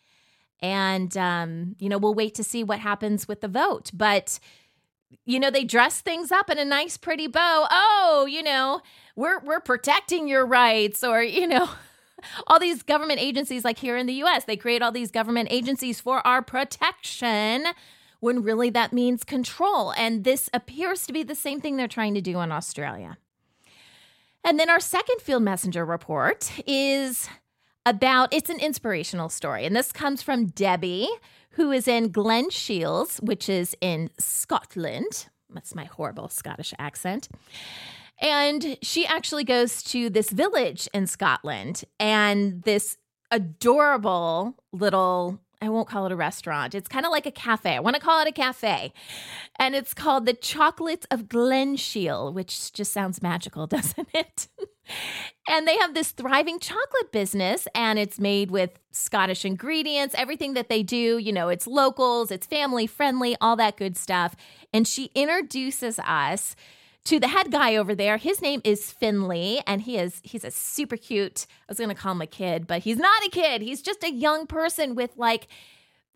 And, 0.61 1.15
um, 1.15 1.75
you 1.79 1.89
know, 1.89 1.99
we'll 1.99 2.15
wait 2.15 2.33
to 2.35 2.43
see 2.43 2.63
what 2.63 2.79
happens 2.79 3.27
with 3.27 3.41
the 3.41 3.47
vote. 3.47 3.91
But, 3.93 4.39
you 5.25 5.39
know, 5.39 5.51
they 5.51 5.63
dress 5.63 6.01
things 6.01 6.31
up 6.31 6.49
in 6.49 6.57
a 6.57 6.65
nice, 6.65 6.97
pretty 6.97 7.27
bow. 7.27 7.67
Oh, 7.69 8.27
you 8.27 8.41
know, 8.41 8.81
we're, 9.15 9.39
we're 9.41 9.59
protecting 9.59 10.27
your 10.27 10.43
rights, 10.43 11.03
or, 11.03 11.21
you 11.21 11.47
know, 11.47 11.69
all 12.47 12.59
these 12.59 12.81
government 12.81 13.19
agencies, 13.19 13.63
like 13.63 13.77
here 13.77 13.95
in 13.95 14.07
the 14.07 14.23
US, 14.23 14.43
they 14.45 14.57
create 14.57 14.81
all 14.81 14.91
these 14.91 15.11
government 15.11 15.49
agencies 15.51 16.01
for 16.01 16.25
our 16.25 16.41
protection 16.41 17.65
when 18.19 18.41
really 18.41 18.69
that 18.71 18.91
means 18.91 19.23
control. 19.23 19.93
And 19.93 20.23
this 20.23 20.49
appears 20.53 21.05
to 21.05 21.13
be 21.13 21.23
the 21.23 21.35
same 21.35 21.61
thing 21.61 21.77
they're 21.77 21.87
trying 21.87 22.15
to 22.15 22.21
do 22.21 22.39
in 22.39 22.51
Australia. 22.51 23.17
And 24.43 24.59
then 24.59 24.69
our 24.69 24.79
second 24.79 25.21
field 25.21 25.43
messenger 25.43 25.85
report 25.85 26.51
is 26.65 27.29
about 27.85 28.33
it's 28.33 28.49
an 28.49 28.59
inspirational 28.59 29.29
story. 29.29 29.65
And 29.65 29.75
this 29.75 29.91
comes 29.91 30.21
from 30.21 30.47
Debbie, 30.47 31.09
who 31.51 31.71
is 31.71 31.87
in 31.87 32.11
Glen 32.11 32.49
Shields, 32.49 33.17
which 33.17 33.49
is 33.49 33.75
in 33.81 34.09
Scotland. 34.19 35.27
That's 35.49 35.75
my 35.75 35.85
horrible 35.85 36.29
Scottish 36.29 36.73
accent. 36.77 37.27
And 38.21 38.77
she 38.81 39.05
actually 39.05 39.43
goes 39.43 39.81
to 39.83 40.09
this 40.09 40.29
village 40.29 40.87
in 40.93 41.07
Scotland 41.07 41.83
and 41.99 42.61
this 42.63 42.97
adorable 43.31 44.55
little 44.71 45.39
I 45.61 45.67
won't 45.67 45.89
call 45.89 46.05
it 46.05 46.11
a 46.11 46.15
restaurant. 46.15 46.73
It's 46.73 46.87
kind 46.87 47.05
of 47.05 47.11
like 47.11 47.25
a 47.25 47.31
cafe. 47.31 47.75
I 47.75 47.79
want 47.79 47.95
to 47.95 48.01
call 48.01 48.21
it 48.21 48.27
a 48.27 48.31
cafe. 48.31 48.93
And 49.57 49.75
it's 49.75 49.93
called 49.93 50.25
the 50.25 50.33
Chocolates 50.33 51.05
of 51.11 51.27
Glen 51.27 51.75
Shiel, 51.75 52.31
which 52.31 52.71
just 52.71 52.93
sounds 52.93 53.21
magical, 53.21 53.67
doesn't 53.67 54.07
it? 54.13 54.47
and 55.47 55.67
they 55.67 55.77
have 55.77 55.93
this 55.93 56.11
thriving 56.11 56.59
chocolate 56.59 57.11
business 57.11 57.67
and 57.75 57.99
it's 57.99 58.19
made 58.19 58.51
with 58.51 58.79
Scottish 58.91 59.43
ingredients, 59.43 60.15
everything 60.17 60.53
that 60.53 60.69
they 60.69 60.81
do, 60.81 61.17
you 61.17 61.33
know, 61.33 61.49
it's 61.49 61.67
locals, 61.67 62.31
it's 62.31 62.47
family 62.47 62.87
friendly, 62.87 63.35
all 63.41 63.55
that 63.57 63.75
good 63.75 63.97
stuff. 63.97 64.35
And 64.73 64.87
she 64.87 65.11
introduces 65.13 65.99
us 65.99 66.55
to 67.09 67.19
the 67.19 67.27
head 67.27 67.51
guy 67.51 67.75
over 67.75 67.95
there. 67.95 68.17
His 68.17 68.39
name 68.39 68.61
is 68.63 68.91
Finley, 68.91 69.63
and 69.65 69.81
he 69.81 69.97
is 69.97 70.21
he's 70.23 70.43
a 70.43 70.51
super 70.51 70.95
cute. 70.95 71.47
I 71.67 71.71
was 71.71 71.77
to 71.77 71.95
call 71.95 72.11
him 72.11 72.21
a 72.21 72.27
kid, 72.27 72.67
but 72.67 72.83
he's 72.83 72.97
not 72.97 73.25
a 73.25 73.29
kid. 73.29 73.63
He's 73.63 73.81
just 73.81 74.03
a 74.03 74.11
young 74.11 74.45
person 74.45 74.93
with 74.93 75.09
like 75.17 75.47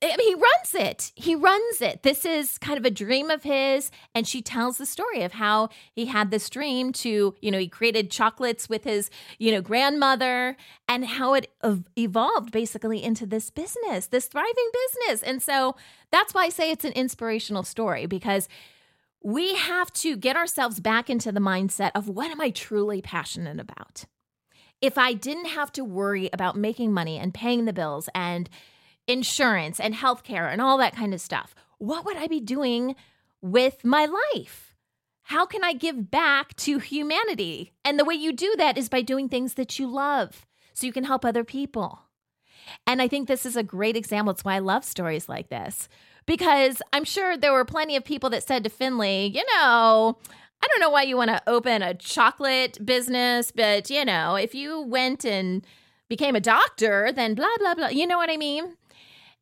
I 0.03 0.17
mean, 0.17 0.27
he 0.27 0.35
runs 0.35 0.75
it. 0.75 1.11
He 1.15 1.33
runs 1.33 1.81
it. 1.81 2.03
This 2.03 2.25
is 2.25 2.57
kind 2.57 2.77
of 2.77 2.83
a 2.85 2.91
dream 2.91 3.29
of 3.29 3.43
his. 3.43 3.89
And 4.13 4.27
she 4.27 4.41
tells 4.41 4.77
the 4.77 4.85
story 4.85 5.23
of 5.23 5.31
how 5.31 5.69
he 5.93 6.07
had 6.07 6.29
this 6.29 6.49
dream 6.49 6.91
to, 6.93 7.33
you 7.41 7.51
know, 7.51 7.57
he 7.57 7.69
created 7.69 8.11
chocolates 8.11 8.67
with 8.67 8.83
his, 8.83 9.09
you 9.39 9.51
know, 9.51 9.61
grandmother 9.61 10.57
and 10.89 11.05
how 11.05 11.35
it 11.35 11.53
evolved 11.95 12.51
basically 12.51 13.01
into 13.01 13.25
this 13.25 13.49
business, 13.49 14.07
this 14.07 14.27
thriving 14.27 14.71
business. 14.73 15.23
And 15.23 15.41
so 15.41 15.75
that's 16.11 16.33
why 16.33 16.43
I 16.43 16.49
say 16.49 16.69
it's 16.69 16.85
an 16.85 16.93
inspirational 16.93 17.63
story 17.63 18.05
because 18.05 18.49
we 19.23 19.55
have 19.55 19.91
to 19.93 20.17
get 20.17 20.35
ourselves 20.35 20.81
back 20.81 21.09
into 21.09 21.31
the 21.31 21.39
mindset 21.39 21.91
of 21.95 22.09
what 22.09 22.29
am 22.29 22.41
I 22.41 22.49
truly 22.49 23.01
passionate 23.01 23.59
about? 23.59 24.03
If 24.81 24.97
I 24.97 25.13
didn't 25.13 25.45
have 25.45 25.71
to 25.73 25.83
worry 25.85 26.29
about 26.33 26.57
making 26.57 26.91
money 26.91 27.17
and 27.17 27.33
paying 27.33 27.63
the 27.63 27.71
bills 27.71 28.09
and 28.13 28.49
insurance 29.07 29.79
and 29.79 29.95
healthcare 29.95 30.51
and 30.51 30.61
all 30.61 30.77
that 30.77 30.95
kind 30.95 31.13
of 31.13 31.21
stuff, 31.21 31.55
what 31.77 32.03
would 32.03 32.17
I 32.17 32.27
be 32.27 32.41
doing 32.41 32.95
with 33.41 33.85
my 33.85 34.05
life? 34.35 34.75
How 35.27 35.45
can 35.45 35.63
I 35.63 35.71
give 35.71 36.11
back 36.11 36.53
to 36.57 36.79
humanity? 36.79 37.71
And 37.85 37.97
the 37.97 38.05
way 38.05 38.15
you 38.15 38.33
do 38.33 38.55
that 38.57 38.77
is 38.77 38.89
by 38.89 39.01
doing 39.01 39.29
things 39.29 39.53
that 39.53 39.79
you 39.79 39.87
love 39.87 40.45
so 40.73 40.85
you 40.85 40.91
can 40.91 41.05
help 41.05 41.23
other 41.23 41.45
people. 41.45 42.01
And 42.85 43.01
I 43.01 43.07
think 43.07 43.27
this 43.27 43.45
is 43.45 43.55
a 43.55 43.63
great 43.63 43.95
example. 43.95 44.31
It's 44.31 44.43
why 44.43 44.55
I 44.55 44.59
love 44.59 44.83
stories 44.83 45.29
like 45.29 45.47
this 45.47 45.87
because 46.25 46.81
I'm 46.91 47.03
sure 47.03 47.37
there 47.37 47.53
were 47.53 47.65
plenty 47.65 47.95
of 47.95 48.03
people 48.03 48.29
that 48.31 48.43
said 48.43 48.63
to 48.63 48.69
Finley, 48.69 49.27
you 49.27 49.43
know, 49.55 50.17
I 50.63 50.67
don't 50.67 50.79
know 50.79 50.89
why 50.89 51.03
you 51.03 51.17
want 51.17 51.29
to 51.29 51.41
open 51.47 51.81
a 51.81 51.93
chocolate 51.93 52.83
business, 52.85 53.51
but 53.51 53.89
you 53.89 54.05
know, 54.05 54.35
if 54.35 54.55
you 54.55 54.81
went 54.81 55.25
and 55.25 55.65
became 56.07 56.35
a 56.35 56.39
doctor, 56.39 57.11
then 57.11 57.35
blah, 57.35 57.47
blah, 57.59 57.75
blah. 57.75 57.87
You 57.87 58.07
know 58.07 58.17
what 58.17 58.29
I 58.29 58.37
mean? 58.37 58.75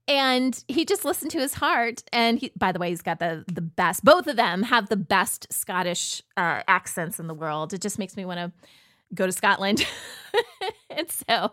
And 0.08 0.64
he 0.68 0.84
just 0.84 1.06
listened 1.06 1.32
to 1.32 1.40
his 1.40 1.56
heart. 1.56 2.04
And 2.12 2.40
he, 2.40 2.52
by 2.58 2.72
the 2.72 2.80
way, 2.80 2.90
he's 2.90 3.02
got 3.02 3.20
the, 3.20 3.46
the 3.52 3.62
best, 3.62 4.04
both 4.04 4.28
of 4.28 4.36
them 4.36 4.64
have 4.64 4.90
the 4.90 4.98
best 4.98 5.52
Scottish 5.54 6.24
uh, 6.38 6.64
accents 6.68 7.20
in 7.20 7.28
the 7.28 7.34
world. 7.34 7.74
It 7.74 7.82
just 7.82 8.00
makes 8.00 8.18
me 8.18 8.26
want 8.26 8.40
to 8.40 8.52
go 9.14 9.26
to 9.26 9.32
Scotland. 9.32 9.86
and 10.90 11.10
so, 11.10 11.52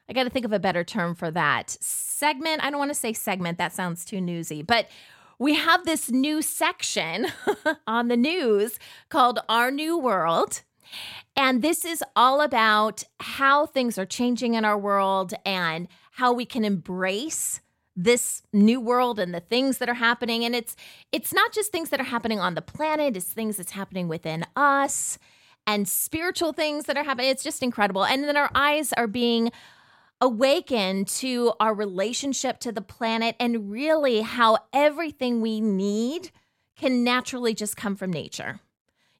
I 0.08 0.14
got 0.14 0.24
to 0.24 0.30
think 0.30 0.46
of 0.46 0.52
a 0.52 0.58
better 0.58 0.84
term 0.84 1.14
for 1.14 1.30
that. 1.30 1.76
Segment, 1.80 2.64
I 2.64 2.70
don't 2.70 2.78
want 2.78 2.90
to 2.90 2.94
say 2.94 3.12
segment, 3.12 3.58
that 3.58 3.74
sounds 3.74 4.04
too 4.04 4.20
newsy, 4.20 4.62
but 4.62 4.88
we 5.38 5.54
have 5.54 5.84
this 5.84 6.10
new 6.10 6.42
section 6.42 7.28
on 7.86 8.08
the 8.08 8.16
news 8.16 8.78
called 9.08 9.40
Our 9.48 9.70
New 9.70 9.98
World. 9.98 10.62
And 11.36 11.62
this 11.62 11.84
is 11.84 12.02
all 12.16 12.40
about 12.40 13.04
how 13.20 13.66
things 13.66 13.98
are 13.98 14.06
changing 14.06 14.54
in 14.54 14.64
our 14.64 14.78
world 14.78 15.34
and 15.44 15.86
how 16.12 16.32
we 16.32 16.44
can 16.44 16.64
embrace 16.64 17.60
this 17.94 18.42
new 18.52 18.80
world 18.80 19.18
and 19.18 19.34
the 19.34 19.40
things 19.40 19.78
that 19.78 19.88
are 19.88 19.94
happening 19.94 20.44
and 20.44 20.54
it's 20.54 20.76
it's 21.10 21.34
not 21.34 21.52
just 21.52 21.72
things 21.72 21.90
that 21.90 21.98
are 21.98 22.04
happening 22.04 22.38
on 22.38 22.54
the 22.54 22.62
planet 22.62 23.16
it's 23.16 23.26
things 23.26 23.56
that's 23.56 23.72
happening 23.72 24.06
within 24.06 24.44
us 24.54 25.18
and 25.66 25.88
spiritual 25.88 26.52
things 26.52 26.84
that 26.84 26.96
are 26.96 27.02
happening 27.02 27.28
it's 27.28 27.42
just 27.42 27.60
incredible 27.60 28.04
and 28.04 28.22
then 28.22 28.36
our 28.36 28.52
eyes 28.54 28.92
are 28.92 29.08
being 29.08 29.50
awaken 30.20 31.04
to 31.04 31.52
our 31.60 31.74
relationship 31.74 32.58
to 32.60 32.72
the 32.72 32.80
planet 32.80 33.36
and 33.38 33.70
really 33.70 34.20
how 34.20 34.58
everything 34.72 35.40
we 35.40 35.60
need 35.60 36.30
can 36.76 37.04
naturally 37.04 37.54
just 37.54 37.76
come 37.76 37.96
from 37.96 38.12
nature. 38.12 38.60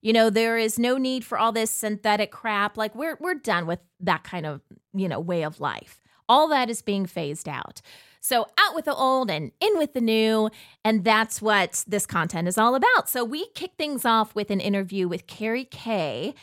You 0.00 0.12
know, 0.12 0.30
there 0.30 0.56
is 0.56 0.78
no 0.78 0.96
need 0.96 1.24
for 1.24 1.38
all 1.38 1.52
this 1.52 1.70
synthetic 1.70 2.30
crap. 2.30 2.76
Like 2.76 2.94
we're 2.94 3.16
we're 3.20 3.34
done 3.34 3.66
with 3.66 3.80
that 4.00 4.24
kind 4.24 4.46
of, 4.46 4.60
you 4.94 5.08
know, 5.08 5.18
way 5.18 5.42
of 5.42 5.60
life. 5.60 6.00
All 6.28 6.48
that 6.48 6.70
is 6.70 6.82
being 6.82 7.06
phased 7.06 7.48
out. 7.48 7.80
So 8.20 8.46
out 8.58 8.74
with 8.74 8.84
the 8.84 8.94
old 8.94 9.30
and 9.30 9.52
in 9.60 9.78
with 9.78 9.94
the 9.94 10.00
new. 10.00 10.50
And 10.84 11.04
that's 11.04 11.40
what 11.40 11.84
this 11.86 12.06
content 12.06 12.48
is 12.48 12.58
all 12.58 12.74
about. 12.74 13.08
So 13.08 13.24
we 13.24 13.46
kick 13.54 13.72
things 13.78 14.04
off 14.04 14.34
with 14.34 14.50
an 14.50 14.60
interview 14.60 15.08
with 15.08 15.26
Carrie 15.26 15.64
Kay 15.64 16.34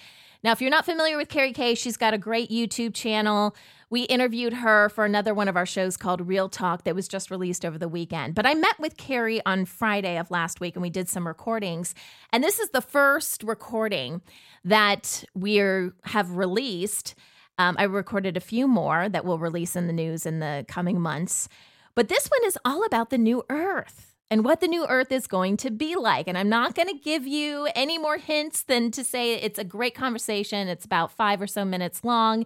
Now, 0.45 0.51
if 0.51 0.61
you're 0.61 0.69
not 0.69 0.85
familiar 0.85 1.17
with 1.17 1.27
Carrie 1.27 1.53
Kay, 1.53 1.73
she's 1.73 1.97
got 1.97 2.13
a 2.13 2.19
great 2.19 2.51
YouTube 2.51 2.93
channel. 2.93 3.55
We 3.89 4.03
interviewed 4.03 4.53
her 4.53 4.89
for 4.89 5.03
another 5.03 5.33
one 5.33 5.47
of 5.47 5.57
our 5.57 5.65
shows 5.65 5.97
called 5.97 6.21
Real 6.21 6.49
Talk 6.49 6.83
that 6.83 6.93
was 6.93 7.07
just 7.07 7.31
released 7.31 7.65
over 7.65 7.79
the 7.79 7.87
weekend. 7.87 8.35
But 8.35 8.45
I 8.45 8.53
met 8.53 8.79
with 8.79 8.95
Carrie 8.95 9.43
on 9.43 9.65
Friday 9.65 10.19
of 10.19 10.29
last 10.29 10.59
week 10.59 10.75
and 10.75 10.83
we 10.83 10.91
did 10.91 11.09
some 11.09 11.25
recordings. 11.25 11.95
And 12.31 12.43
this 12.43 12.59
is 12.59 12.69
the 12.69 12.81
first 12.81 13.41
recording 13.41 14.21
that 14.63 15.23
we 15.33 15.57
have 16.03 16.37
released. 16.37 17.15
Um, 17.57 17.75
I 17.79 17.85
recorded 17.85 18.37
a 18.37 18.39
few 18.39 18.67
more 18.67 19.09
that 19.09 19.25
we'll 19.25 19.39
release 19.39 19.75
in 19.75 19.87
the 19.87 19.93
news 19.93 20.27
in 20.27 20.41
the 20.41 20.63
coming 20.67 21.01
months. 21.01 21.49
But 21.95 22.07
this 22.07 22.27
one 22.27 22.45
is 22.45 22.55
all 22.63 22.85
about 22.85 23.09
the 23.09 23.17
new 23.17 23.41
earth 23.49 24.14
and 24.31 24.43
what 24.43 24.59
the 24.59 24.67
new 24.67 24.85
earth 24.87 25.11
is 25.11 25.27
going 25.27 25.57
to 25.57 25.71
be 25.71 25.95
like. 25.95 26.27
And 26.27 26.37
I'm 26.37 26.49
not 26.49 26.75
going 26.75 26.87
to 26.87 26.97
give 26.97 27.27
you 27.27 27.67
any 27.75 27.97
more 27.97 28.17
hints 28.17 28.63
than 28.63 28.91
to 28.91 29.03
say 29.03 29.35
it's 29.35 29.59
a 29.59 29.63
great 29.63 29.95
conversation. 29.95 30.67
It's 30.67 30.85
about 30.85 31.11
five 31.11 31.41
or 31.41 31.47
so 31.47 31.63
minutes 31.63 32.03
long, 32.03 32.45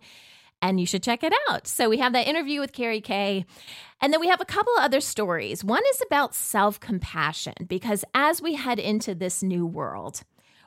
and 0.62 0.80
you 0.80 0.86
should 0.86 1.04
check 1.04 1.24
it 1.24 1.34
out. 1.50 1.68
So 1.68 1.90
we 1.90 1.98
have 1.98 2.14
that 2.14 2.28
interview 2.28 2.60
with 2.60 2.74
Carrie 2.74 3.02
Kay. 3.02 3.46
And 4.02 4.14
then 4.14 4.20
we 4.20 4.28
have 4.28 4.42
a 4.42 4.46
couple 4.46 4.74
of 4.78 4.84
other 4.84 5.02
stories. 5.02 5.64
One 5.64 5.84
is 5.92 6.02
about 6.06 6.36
self 6.36 6.80
compassion, 6.80 7.56
because 7.68 8.04
as 8.14 8.42
we 8.42 8.56
head 8.56 8.80
into 8.80 9.16
this 9.16 9.42
new 9.42 9.66
world, 9.66 10.24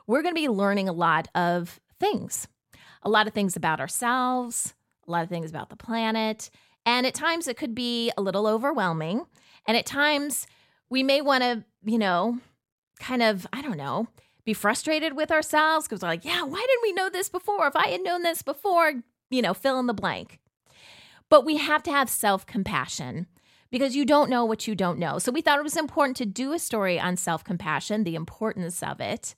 we're 0.07 0.21
going 0.21 0.35
to 0.35 0.41
be 0.41 0.49
learning 0.49 0.89
a 0.89 0.93
lot 0.93 1.27
of 1.35 1.79
things 1.99 2.47
a 3.03 3.09
lot 3.09 3.27
of 3.27 3.33
things 3.33 3.55
about 3.55 3.79
ourselves, 3.79 4.73
a 5.07 5.11
lot 5.11 5.23
of 5.23 5.29
things 5.29 5.49
about 5.49 5.69
the 5.69 5.75
planet. 5.75 6.49
And 6.85 7.05
at 7.05 7.13
times 7.13 7.47
it 7.47 7.57
could 7.57 7.75
be 7.75 8.11
a 8.17 8.21
little 8.21 8.47
overwhelming. 8.47 9.25
And 9.67 9.77
at 9.77 9.85
times 9.85 10.47
we 10.93 11.01
may 11.01 11.21
want 11.21 11.41
to, 11.41 11.63
you 11.83 11.97
know, 11.97 12.37
kind 12.99 13.23
of, 13.23 13.47
I 13.51 13.63
don't 13.63 13.77
know, 13.77 14.07
be 14.45 14.53
frustrated 14.53 15.15
with 15.15 15.31
ourselves 15.31 15.87
because 15.87 16.03
we're 16.03 16.07
like, 16.07 16.23
yeah, 16.23 16.43
why 16.43 16.59
didn't 16.59 16.83
we 16.83 16.93
know 16.93 17.09
this 17.09 17.29
before? 17.29 17.65
If 17.65 17.75
I 17.75 17.87
had 17.87 18.03
known 18.03 18.21
this 18.21 18.43
before, 18.43 18.93
you 19.31 19.41
know, 19.41 19.55
fill 19.55 19.79
in 19.79 19.87
the 19.87 19.93
blank. 19.95 20.39
But 21.29 21.45
we 21.45 21.57
have 21.57 21.81
to 21.83 21.91
have 21.91 22.11
self 22.11 22.45
compassion 22.45 23.25
because 23.71 23.95
you 23.95 24.05
don't 24.05 24.29
know 24.29 24.45
what 24.45 24.67
you 24.67 24.75
don't 24.75 24.99
know. 24.99 25.17
So 25.17 25.31
we 25.31 25.41
thought 25.41 25.57
it 25.57 25.63
was 25.63 25.75
important 25.75 26.15
to 26.17 26.27
do 26.27 26.53
a 26.53 26.59
story 26.59 26.99
on 26.99 27.17
self 27.17 27.43
compassion, 27.43 28.03
the 28.03 28.13
importance 28.13 28.83
of 28.83 29.01
it, 29.01 29.33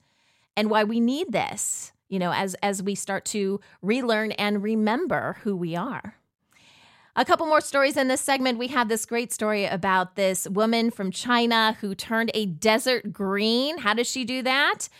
and 0.58 0.68
why 0.68 0.84
we 0.84 1.00
need 1.00 1.32
this, 1.32 1.90
you 2.10 2.18
know, 2.18 2.32
as, 2.32 2.54
as 2.62 2.82
we 2.82 2.94
start 2.94 3.24
to 3.26 3.60
relearn 3.80 4.32
and 4.32 4.62
remember 4.62 5.38
who 5.40 5.56
we 5.56 5.74
are. 5.74 6.16
A 7.18 7.24
couple 7.24 7.46
more 7.46 7.62
stories 7.62 7.96
in 7.96 8.08
this 8.08 8.20
segment. 8.20 8.58
We 8.58 8.68
have 8.68 8.90
this 8.90 9.06
great 9.06 9.32
story 9.32 9.64
about 9.64 10.16
this 10.16 10.46
woman 10.50 10.90
from 10.90 11.10
China 11.10 11.74
who 11.80 11.94
turned 11.94 12.30
a 12.34 12.44
desert 12.44 13.10
green. 13.10 13.78
How 13.78 13.94
does 13.94 14.06
she 14.06 14.26
do 14.26 14.42
that? 14.42 14.90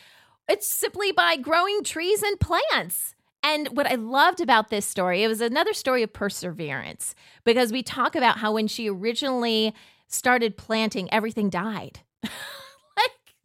It's 0.49 0.75
simply 0.75 1.13
by 1.13 1.37
growing 1.37 1.85
trees 1.85 2.23
and 2.23 2.41
plants. 2.41 3.15
And 3.43 3.69
what 3.77 3.87
I 3.87 3.97
loved 3.97 4.41
about 4.41 4.71
this 4.71 4.87
story, 4.87 5.25
it 5.25 5.29
was 5.29 5.43
another 5.43 5.75
story 5.75 6.03
of 6.03 6.15
perseverance 6.15 7.15
because 7.45 7.71
we 7.71 7.83
talk 7.83 8.17
about 8.17 8.39
how 8.39 8.55
when 8.55 8.67
she 8.67 8.89
originally 8.89 9.75
started 10.09 10.57
planting, 10.57 11.13
everything 11.13 11.51
died. 11.51 12.01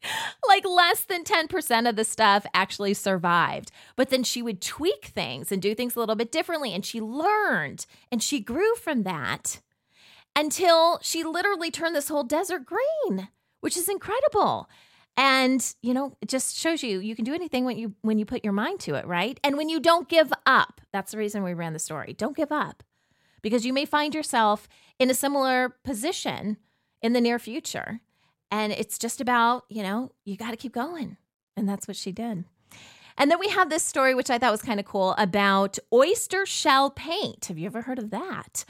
like 0.48 0.66
less 0.66 1.04
than 1.04 1.24
10% 1.24 1.90
of 1.90 1.96
the 1.96 2.04
stuff 2.04 2.46
actually 2.54 2.94
survived. 2.94 3.72
But 3.96 4.10
then 4.10 4.24
she 4.24 4.42
would 4.42 4.62
tweak 4.62 5.06
things 5.06 5.52
and 5.52 5.62
do 5.62 5.76
things 5.76 5.96
a 5.96 6.00
little 6.00 6.16
bit 6.16 6.32
differently. 6.32 6.74
And 6.74 6.86
she 6.86 7.02
learned 7.02 7.86
and 8.12 8.22
she 8.22 8.40
grew 8.40 8.76
from 8.76 9.04
that 9.04 9.62
until 10.36 11.00
she 11.02 11.24
literally 11.24 11.72
turned 11.72 11.96
this 11.96 12.10
whole 12.10 12.24
desert 12.24 12.66
green, 12.66 13.30
which 13.60 13.78
is 13.78 13.90
incredible. 13.90 14.70
And, 15.18 15.76
you 15.82 15.94
know, 15.94 16.16
it 16.22 16.30
just 16.30 16.56
shows 16.56 16.84
you 16.84 17.00
you 17.00 17.16
can 17.16 17.26
do 17.26 17.34
anything 17.34 17.66
when 17.66 17.78
you 17.78 17.94
when 18.02 18.18
you 18.18 18.26
put 18.26 18.44
your 18.44 18.54
mind 18.54 18.80
to 18.82 18.96
it, 18.96 19.06
right? 19.06 19.40
And 19.44 19.58
when 19.58 19.70
you 19.70 19.80
don't 19.80 20.08
give 20.08 20.32
up. 20.46 20.82
That's 20.94 21.12
the 21.12 21.18
reason 21.18 21.44
we 21.44 21.54
ran 21.54 21.74
the 21.74 21.80
story. 21.80 22.14
Don't 22.14 22.36
give 22.36 22.52
up. 22.52 22.84
Because 23.42 23.66
you 23.66 23.74
may 23.74 23.86
find 23.86 24.14
yourself 24.14 24.68
in 25.00 25.10
a 25.10 25.16
similar 25.16 25.76
position 25.84 26.58
in 27.02 27.14
the 27.14 27.22
near 27.22 27.40
future. 27.40 28.02
And 28.52 28.74
it's 28.74 28.98
just 28.98 29.22
about, 29.22 29.64
you 29.70 29.82
know, 29.82 30.12
you 30.26 30.36
got 30.36 30.52
to 30.52 30.58
keep 30.58 30.74
going. 30.74 31.18
And 31.56 31.68
that's 31.68 31.88
what 31.88 31.98
she 31.98 32.12
did. 32.12 32.44
And 33.18 33.30
then 33.32 33.40
we 33.40 33.50
have 33.50 33.70
this 33.70 33.84
story, 33.84 34.14
which 34.14 34.30
I 34.30 34.38
thought 34.38 34.52
was 34.52 34.62
kind 34.62 34.80
of 34.80 34.86
cool, 34.86 35.16
about 35.18 35.78
oyster 35.94 36.46
shell 36.46 36.90
paint. 36.90 37.46
Have 37.46 37.58
you 37.58 37.66
ever 37.66 37.84
heard 37.84 38.00
of 38.00 38.10
that? 38.12 38.66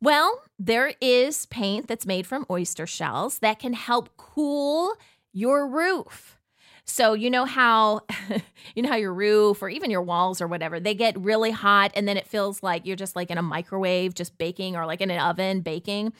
Well, 0.00 0.42
there 0.58 0.94
is 1.00 1.46
paint 1.46 1.86
that's 1.86 2.06
made 2.06 2.26
from 2.26 2.46
oyster 2.50 2.86
shells 2.86 3.40
that 3.40 3.58
can 3.58 3.74
help 3.74 4.16
cool 4.16 4.94
your 5.32 5.68
roof. 5.68 6.38
So 6.84 7.12
you 7.12 7.30
know 7.30 7.44
how 7.44 8.00
you 8.74 8.82
know 8.82 8.88
how 8.88 8.96
your 8.96 9.14
roof 9.14 9.62
or 9.62 9.68
even 9.68 9.90
your 9.90 10.02
walls 10.02 10.40
or 10.40 10.48
whatever, 10.48 10.80
they 10.80 10.94
get 10.94 11.18
really 11.20 11.50
hot 11.50 11.92
and 11.94 12.08
then 12.08 12.16
it 12.16 12.26
feels 12.26 12.62
like 12.62 12.86
you're 12.86 12.96
just 12.96 13.14
like 13.14 13.30
in 13.30 13.38
a 13.38 13.42
microwave 13.42 14.14
just 14.14 14.38
baking 14.38 14.76
or 14.76 14.86
like 14.86 15.00
in 15.00 15.10
an 15.10 15.20
oven 15.20 15.60
baking. 15.60 16.12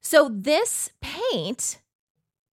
So 0.00 0.30
this 0.32 0.90
paint 1.00 1.78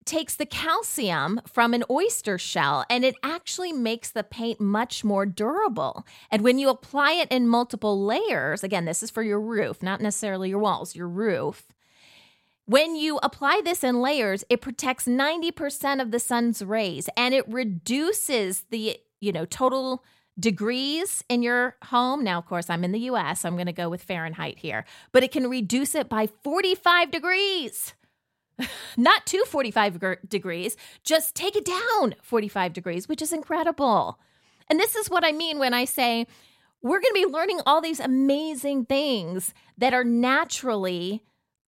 takes 0.05 0.35
the 0.35 0.45
calcium 0.45 1.41
from 1.47 1.73
an 1.73 1.83
oyster 1.89 2.37
shell 2.37 2.85
and 2.89 3.05
it 3.05 3.15
actually 3.23 3.71
makes 3.71 4.11
the 4.11 4.23
paint 4.23 4.59
much 4.59 5.03
more 5.03 5.25
durable. 5.25 6.05
And 6.29 6.41
when 6.41 6.59
you 6.59 6.69
apply 6.69 7.13
it 7.13 7.31
in 7.31 7.47
multiple 7.47 8.03
layers, 8.03 8.63
again, 8.63 8.85
this 8.85 9.03
is 9.03 9.09
for 9.09 9.23
your 9.23 9.39
roof, 9.39 9.83
not 9.83 10.01
necessarily 10.01 10.49
your 10.49 10.59
walls, 10.59 10.95
your 10.95 11.07
roof. 11.07 11.67
When 12.65 12.95
you 12.95 13.19
apply 13.21 13.61
this 13.63 13.83
in 13.83 14.01
layers, 14.01 14.43
it 14.49 14.61
protects 14.61 15.05
90% 15.05 16.01
of 16.01 16.11
the 16.11 16.19
sun's 16.19 16.63
rays 16.63 17.09
and 17.17 17.33
it 17.33 17.47
reduces 17.47 18.65
the, 18.69 18.97
you 19.19 19.31
know, 19.31 19.45
total 19.45 20.03
degrees 20.39 21.23
in 21.29 21.43
your 21.43 21.75
home. 21.85 22.23
Now, 22.23 22.37
of 22.37 22.45
course, 22.45 22.69
I'm 22.69 22.83
in 22.83 22.91
the 22.91 22.99
US, 23.11 23.41
so 23.41 23.49
I'm 23.49 23.55
going 23.55 23.65
to 23.65 23.73
go 23.73 23.89
with 23.89 24.03
Fahrenheit 24.03 24.59
here, 24.59 24.85
but 25.11 25.23
it 25.23 25.31
can 25.31 25.49
reduce 25.49 25.95
it 25.95 26.09
by 26.09 26.27
45 26.27 27.11
degrees. 27.11 27.93
Not 28.97 29.25
to 29.27 29.43
45 29.45 29.99
degrees, 30.27 30.77
just 31.03 31.35
take 31.35 31.55
it 31.55 31.65
down 31.65 32.15
45 32.21 32.73
degrees, 32.73 33.07
which 33.07 33.21
is 33.21 33.33
incredible. 33.33 34.19
And 34.69 34.79
this 34.79 34.95
is 34.95 35.09
what 35.09 35.25
I 35.25 35.31
mean 35.31 35.59
when 35.59 35.73
I 35.73 35.85
say 35.85 36.27
we're 36.81 36.99
going 36.99 37.13
to 37.13 37.27
be 37.27 37.31
learning 37.31 37.61
all 37.65 37.81
these 37.81 37.99
amazing 37.99 38.85
things 38.85 39.53
that 39.77 39.93
are 39.93 40.03
naturally 40.03 41.23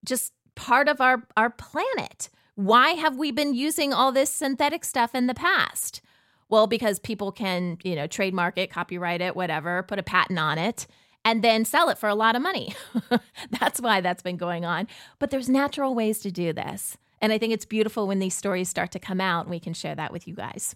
just 0.05 0.33
part 0.55 0.89
of 0.89 1.01
our, 1.01 1.27
our 1.37 1.51
planet. 1.51 2.29
Why 2.55 2.91
have 2.91 3.17
we 3.17 3.31
been 3.31 3.55
using 3.55 3.93
all 3.93 4.13
this 4.13 4.31
synthetic 4.31 4.85
stuff 4.85 5.15
in 5.15 5.27
the 5.27 5.35
past? 5.35 6.01
Well, 6.49 6.67
because 6.67 6.99
people 6.99 7.33
can, 7.33 7.79
you 7.83 7.95
know, 7.95 8.07
trademark 8.07 8.59
it, 8.59 8.71
copyright 8.71 9.21
it, 9.21 9.35
whatever, 9.35 9.83
put 9.83 9.99
a 9.99 10.03
patent 10.03 10.39
on 10.39 10.59
it 10.59 10.87
and 11.25 11.43
then 11.43 11.65
sell 11.65 11.89
it 11.89 11.99
for 11.99 12.09
a 12.09 12.15
lot 12.15 12.37
of 12.37 12.43
money. 12.43 12.75
that's 13.61 13.81
why 13.81 14.01
that's 14.01 14.23
been 14.23 14.37
going 14.37 14.65
on. 14.65 14.89
But 15.19 15.31
there's 15.31 15.49
natural 15.49 15.95
ways 15.95 16.21
to 16.21 16.31
do 16.31 16.53
this. 16.53 16.97
And 17.21 17.33
I 17.33 17.39
think 17.39 17.53
it's 17.53 17.65
beautiful 17.65 18.09
when 18.09 18.19
these 18.19 18.35
stories 18.35 18.69
start 18.69 18.91
to 18.93 18.99
come 18.99 19.21
out 19.21 19.43
and 19.43 19.51
we 19.51 19.61
can 19.61 19.75
share 19.75 19.95
that 19.95 20.13
with 20.13 20.27
you 20.27 20.35
guys. 20.35 20.75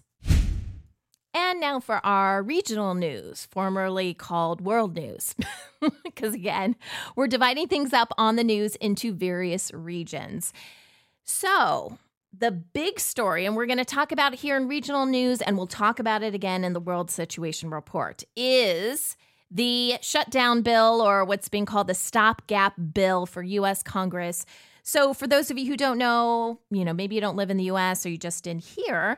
And 1.33 1.59
now 1.59 1.79
for 1.79 2.03
our 2.05 2.41
regional 2.41 2.95
news, 2.95 3.47
formerly 3.51 4.13
called 4.13 4.61
world 4.61 4.95
news. 4.95 5.35
Because 6.03 6.33
again, 6.33 6.75
we're 7.15 7.27
dividing 7.27 7.67
things 7.67 7.93
up 7.93 8.11
on 8.17 8.35
the 8.35 8.43
news 8.43 8.75
into 8.77 9.13
various 9.13 9.71
regions. 9.71 10.51
So, 11.23 11.99
the 12.35 12.49
big 12.49 12.99
story, 12.99 13.45
and 13.45 13.55
we're 13.55 13.67
going 13.67 13.77
to 13.77 13.85
talk 13.85 14.11
about 14.11 14.33
it 14.33 14.39
here 14.39 14.57
in 14.57 14.67
regional 14.67 15.05
news, 15.05 15.39
and 15.39 15.55
we'll 15.55 15.67
talk 15.67 15.99
about 15.99 16.23
it 16.23 16.33
again 16.33 16.63
in 16.63 16.73
the 16.73 16.79
World 16.79 17.11
Situation 17.11 17.69
Report, 17.69 18.23
is 18.35 19.15
the 19.49 19.95
shutdown 20.01 20.61
bill, 20.61 21.01
or 21.01 21.23
what's 21.23 21.49
being 21.49 21.65
called 21.65 21.87
the 21.87 21.93
stopgap 21.93 22.73
bill 22.93 23.25
for 23.25 23.41
U.S. 23.41 23.81
Congress. 23.83 24.45
So, 24.83 25.13
for 25.13 25.27
those 25.27 25.51
of 25.51 25.57
you 25.57 25.67
who 25.67 25.77
don't 25.77 25.97
know, 25.97 26.59
you 26.69 26.85
know, 26.85 26.93
maybe 26.93 27.15
you 27.15 27.21
don't 27.21 27.35
live 27.35 27.49
in 27.49 27.57
the 27.57 27.65
U.S. 27.65 28.05
or 28.05 28.09
you 28.09 28.17
just 28.17 28.43
didn't 28.43 28.63
hear, 28.63 29.17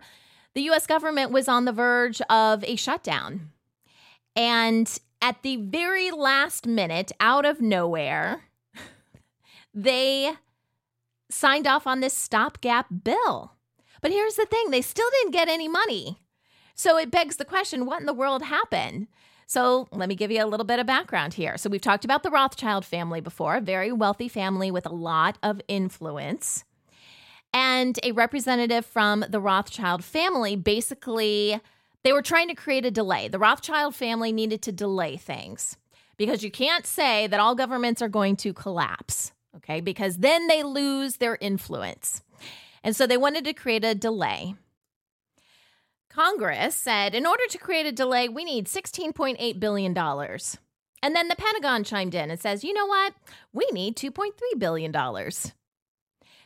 the 0.55 0.61
U.S. 0.63 0.87
government 0.87 1.31
was 1.31 1.47
on 1.47 1.65
the 1.65 1.71
verge 1.71 2.21
of 2.29 2.63
a 2.63 2.75
shutdown. 2.75 3.51
And 4.35 4.99
at 5.21 5.41
the 5.43 5.57
very 5.57 6.11
last 6.11 6.65
minute, 6.65 7.11
out 7.19 7.45
of 7.45 7.61
nowhere, 7.61 8.43
they 9.73 10.33
signed 11.29 11.67
off 11.67 11.85
on 11.85 11.99
this 11.99 12.17
stopgap 12.17 12.87
bill. 13.03 13.53
But 14.01 14.11
here's 14.11 14.35
the 14.35 14.45
thing 14.45 14.69
they 14.69 14.81
still 14.81 15.09
didn't 15.19 15.33
get 15.33 15.49
any 15.49 15.67
money. 15.67 16.19
So 16.75 16.97
it 16.97 17.11
begs 17.11 17.35
the 17.35 17.45
question 17.45 17.85
what 17.85 17.99
in 17.99 18.05
the 18.05 18.13
world 18.13 18.43
happened? 18.43 19.07
So, 19.49 19.87
let 19.91 20.07
me 20.09 20.13
give 20.13 20.29
you 20.29 20.43
a 20.43 20.45
little 20.45 20.63
bit 20.63 20.77
of 20.77 20.85
background 20.85 21.33
here. 21.33 21.57
So, 21.57 21.71
we've 21.71 21.81
talked 21.81 22.05
about 22.05 22.21
the 22.21 22.29
Rothschild 22.29 22.85
family 22.85 23.19
before, 23.19 23.55
a 23.55 23.61
very 23.61 23.91
wealthy 23.91 24.27
family 24.27 24.69
with 24.69 24.85
a 24.85 24.93
lot 24.93 25.39
of 25.41 25.59
influence. 25.67 26.65
And 27.51 27.97
a 28.03 28.11
representative 28.11 28.85
from 28.85 29.25
the 29.27 29.41
Rothschild 29.41 30.03
family 30.03 30.55
basically 30.55 31.59
they 32.03 32.13
were 32.13 32.21
trying 32.21 32.47
to 32.49 32.53
create 32.53 32.85
a 32.85 32.91
delay. 32.91 33.27
The 33.27 33.39
Rothschild 33.39 33.95
family 33.95 34.31
needed 34.31 34.61
to 34.61 34.71
delay 34.71 35.17
things 35.17 35.77
because 36.15 36.43
you 36.43 36.51
can't 36.51 36.85
say 36.85 37.25
that 37.25 37.39
all 37.39 37.55
governments 37.55 38.03
are 38.03 38.07
going 38.07 38.35
to 38.37 38.53
collapse, 38.53 39.31
okay? 39.57 39.81
Because 39.81 40.17
then 40.17 40.45
they 40.45 40.61
lose 40.61 41.17
their 41.17 41.39
influence. 41.41 42.21
And 42.83 42.95
so 42.95 43.07
they 43.07 43.17
wanted 43.17 43.45
to 43.45 43.53
create 43.53 43.83
a 43.83 43.95
delay. 43.95 44.53
Congress 46.19 46.75
said 46.75 47.15
in 47.15 47.25
order 47.25 47.43
to 47.49 47.57
create 47.57 47.85
a 47.85 47.93
delay, 47.93 48.27
we 48.27 48.43
need 48.43 48.65
$16.8 48.65 49.57
billion. 49.57 49.97
And 49.97 51.15
then 51.15 51.29
the 51.29 51.35
Pentagon 51.37 51.85
chimed 51.85 52.13
in 52.13 52.29
and 52.29 52.37
says, 52.37 52.61
you 52.61 52.73
know 52.73 52.87
what? 52.87 53.13
We 53.53 53.65
need 53.71 53.95
$2.3 53.95 54.31
billion. 54.57 54.93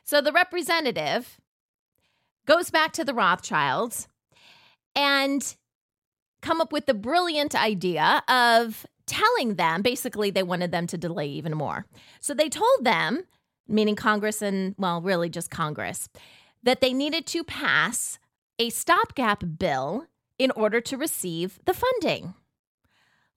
So 0.04 0.22
the 0.22 0.32
representative 0.32 1.40
goes 2.46 2.70
back 2.70 2.94
to 2.94 3.04
the 3.04 3.16
Rothschilds 3.16 4.08
and 4.96 5.56
come 6.44 6.62
up 6.62 6.72
with 6.72 6.86
the 6.86 6.94
brilliant 6.94 7.56
idea 7.56 8.22
of 8.28 8.86
telling 9.08 9.56
them 9.56 9.82
basically 9.82 10.30
they 10.30 10.44
wanted 10.44 10.72
them 10.72 10.86
to 10.86 11.00
delay 11.00 11.30
even 11.30 11.58
more. 11.58 11.88
So 12.20 12.36
they 12.36 12.48
told 12.48 12.84
them, 12.86 13.24
meaning 13.68 13.96
Congress 13.96 14.44
and, 14.44 14.76
well, 14.78 15.02
really 15.02 15.30
just 15.30 15.50
Congress, 15.50 16.10
that 16.62 16.80
they 16.80 16.94
needed 16.94 17.26
to 17.26 17.44
pass 17.44 18.20
a 18.64 18.70
stopgap 18.70 19.44
bill 19.60 20.08
in 20.40 20.50
order 20.52 20.80
to 20.80 20.96
receive 20.96 21.60
the 21.66 21.74
funding. 21.74 22.34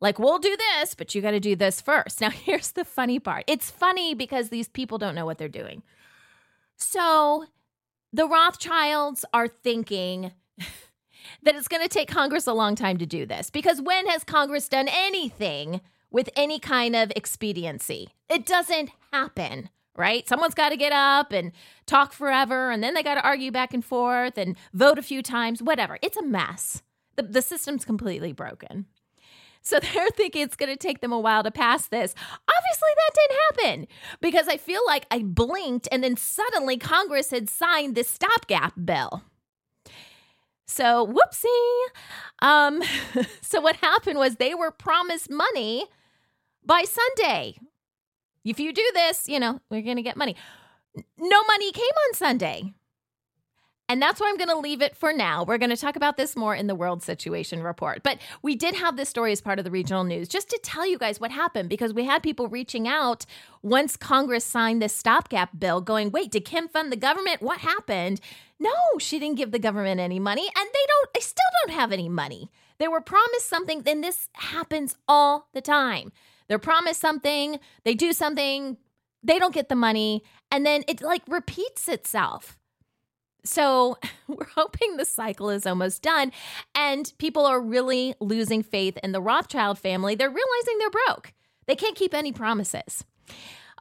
Like, 0.00 0.20
we'll 0.20 0.38
do 0.38 0.56
this, 0.56 0.94
but 0.94 1.16
you 1.16 1.20
got 1.20 1.32
to 1.32 1.40
do 1.40 1.56
this 1.56 1.80
first. 1.80 2.20
Now, 2.20 2.30
here's 2.30 2.70
the 2.70 2.84
funny 2.84 3.18
part 3.18 3.42
it's 3.48 3.68
funny 3.68 4.14
because 4.14 4.50
these 4.50 4.68
people 4.68 4.98
don't 4.98 5.16
know 5.16 5.26
what 5.26 5.36
they're 5.38 5.48
doing. 5.48 5.82
So 6.76 7.46
the 8.12 8.28
Rothschilds 8.28 9.24
are 9.34 9.48
thinking, 9.48 10.30
that 11.42 11.56
it's 11.56 11.66
going 11.66 11.82
to 11.82 11.88
take 11.88 12.08
Congress 12.08 12.46
a 12.46 12.52
long 12.52 12.76
time 12.76 12.98
to 12.98 13.06
do 13.06 13.26
this 13.26 13.50
because 13.50 13.82
when 13.82 14.06
has 14.06 14.22
Congress 14.22 14.68
done 14.68 14.88
anything 14.88 15.80
with 16.08 16.30
any 16.36 16.60
kind 16.60 16.94
of 16.94 17.12
expediency? 17.16 18.10
It 18.30 18.46
doesn't 18.46 18.90
happen, 19.12 19.70
right? 19.98 20.28
Someone's 20.28 20.54
got 20.54 20.70
to 20.70 20.76
get 20.76 20.92
up 20.92 21.32
and 21.32 21.52
talk 21.86 22.12
forever 22.12 22.70
and 22.70 22.82
then 22.82 22.94
they 22.94 23.02
got 23.02 23.14
to 23.16 23.24
argue 23.24 23.50
back 23.50 23.74
and 23.74 23.84
forth 23.84 24.38
and 24.38 24.56
vote 24.72 24.98
a 24.98 25.02
few 25.02 25.22
times, 25.22 25.62
whatever. 25.62 25.98
It's 26.02 26.16
a 26.16 26.22
mess. 26.22 26.82
The, 27.16 27.22
the 27.22 27.42
system's 27.42 27.84
completely 27.84 28.32
broken. 28.32 28.86
So 29.66 29.80
they're 29.94 30.10
thinking 30.10 30.42
it's 30.42 30.56
going 30.56 30.72
to 30.72 30.76
take 30.76 31.00
them 31.00 31.12
a 31.12 31.20
while 31.20 31.42
to 31.42 31.50
pass 31.50 31.88
this. 31.88 32.14
Obviously, 32.48 32.88
that 32.96 33.14
didn't 33.14 33.40
happen 33.48 33.86
because 34.20 34.48
I 34.48 34.56
feel 34.56 34.80
like 34.86 35.06
I 35.10 35.22
blinked 35.22 35.88
and 35.90 36.04
then 36.04 36.16
suddenly 36.16 36.78
Congress 36.78 37.30
had 37.30 37.50
signed 37.50 37.94
this 37.94 38.08
stopgap 38.08 38.74
bill. 38.84 39.22
So, 40.68 41.06
whoopsie. 41.06 41.86
Um, 42.42 42.82
so, 43.40 43.60
what 43.60 43.76
happened 43.76 44.18
was 44.18 44.36
they 44.36 44.54
were 44.54 44.70
promised 44.70 45.30
money 45.30 45.86
by 46.64 46.84
Sunday. 46.84 47.58
If 48.50 48.60
you 48.60 48.72
do 48.72 48.88
this, 48.94 49.28
you 49.28 49.40
know, 49.40 49.60
we're 49.70 49.82
going 49.82 49.96
to 49.96 50.02
get 50.02 50.16
money. 50.16 50.36
No 51.18 51.42
money 51.44 51.72
came 51.72 51.84
on 51.84 52.14
Sunday. 52.14 52.72
And 53.88 54.02
that's 54.02 54.20
why 54.20 54.28
I'm 54.28 54.36
going 54.36 54.48
to 54.48 54.58
leave 54.58 54.82
it 54.82 54.96
for 54.96 55.12
now. 55.12 55.44
We're 55.44 55.58
going 55.58 55.70
to 55.70 55.76
talk 55.76 55.94
about 55.94 56.16
this 56.16 56.34
more 56.34 56.56
in 56.56 56.66
the 56.66 56.74
World 56.74 57.04
Situation 57.04 57.62
Report. 57.62 58.02
But 58.02 58.18
we 58.42 58.56
did 58.56 58.74
have 58.74 58.96
this 58.96 59.08
story 59.08 59.30
as 59.30 59.40
part 59.40 59.60
of 59.60 59.64
the 59.64 59.70
regional 59.70 60.02
news 60.02 60.28
just 60.28 60.50
to 60.50 60.58
tell 60.60 60.84
you 60.84 60.98
guys 60.98 61.20
what 61.20 61.30
happened 61.30 61.68
because 61.68 61.94
we 61.94 62.04
had 62.04 62.22
people 62.22 62.48
reaching 62.48 62.88
out 62.88 63.26
once 63.62 63.96
Congress 63.96 64.44
signed 64.44 64.82
this 64.82 64.92
stopgap 64.92 65.50
bill 65.56 65.80
going, 65.80 66.10
wait, 66.10 66.32
did 66.32 66.44
Kim 66.44 66.66
fund 66.66 66.90
the 66.90 66.96
government? 66.96 67.42
What 67.42 67.58
happened? 67.58 68.20
No, 68.58 68.72
she 68.98 69.20
didn't 69.20 69.36
give 69.36 69.52
the 69.52 69.58
government 69.58 70.00
any 70.00 70.18
money, 70.18 70.48
and 70.56 70.68
they 70.72 70.86
don't, 70.88 71.14
they 71.14 71.20
still 71.20 71.44
don't 71.64 71.76
have 71.76 71.92
any 71.92 72.08
money. 72.08 72.50
They 72.78 72.88
were 72.88 73.00
promised 73.00 73.48
something, 73.48 73.82
then 73.82 74.00
this 74.00 74.30
happens 74.32 74.96
all 75.06 75.48
the 75.52 75.60
time. 75.60 76.10
They're 76.48 76.58
promised 76.58 77.00
something, 77.00 77.58
they 77.84 77.94
do 77.94 78.12
something, 78.12 78.76
they 79.22 79.38
don't 79.38 79.54
get 79.54 79.68
the 79.68 79.74
money, 79.74 80.22
and 80.50 80.64
then 80.64 80.84
it 80.88 81.02
like 81.02 81.22
repeats 81.28 81.88
itself. 81.88 82.58
So 83.44 83.98
we're 84.28 84.48
hoping 84.54 84.96
the 84.96 85.04
cycle 85.04 85.50
is 85.50 85.66
almost 85.66 86.02
done, 86.02 86.32
and 86.74 87.12
people 87.18 87.46
are 87.46 87.60
really 87.60 88.14
losing 88.20 88.62
faith 88.62 88.98
in 89.02 89.12
the 89.12 89.20
Rothschild 89.20 89.78
family. 89.78 90.14
They're 90.14 90.28
realizing 90.28 90.78
they're 90.78 90.90
broke, 90.90 91.32
they 91.66 91.76
can't 91.76 91.96
keep 91.96 92.14
any 92.14 92.32
promises. 92.32 93.04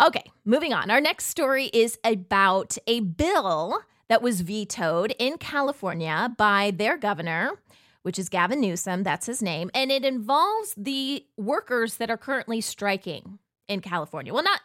Okay, 0.01 0.29
moving 0.43 0.73
on. 0.73 0.91
Our 0.91 0.99
next 0.99 1.27
story 1.27 1.67
is 1.67 1.97
about 2.03 2.77
a 2.85 2.99
bill 2.99 3.79
that 4.09 4.21
was 4.21 4.41
vetoed 4.41 5.15
in 5.17 5.37
California 5.37 6.33
by 6.37 6.71
their 6.75 6.97
governor, 6.97 7.51
which 8.05 8.19
is 8.19 8.29
Gavin 8.29 8.61
Newsom, 8.61 9.01
that's 9.01 9.25
his 9.25 9.41
name, 9.41 9.71
and 9.73 9.91
it 9.91 10.05
involves 10.05 10.75
the 10.77 11.25
workers 11.37 11.95
that 11.95 12.11
are 12.11 12.17
currently 12.17 12.61
striking 12.61 13.39
in 13.67 13.81
California. 13.81 14.31
Well, 14.31 14.43
not 14.43 14.61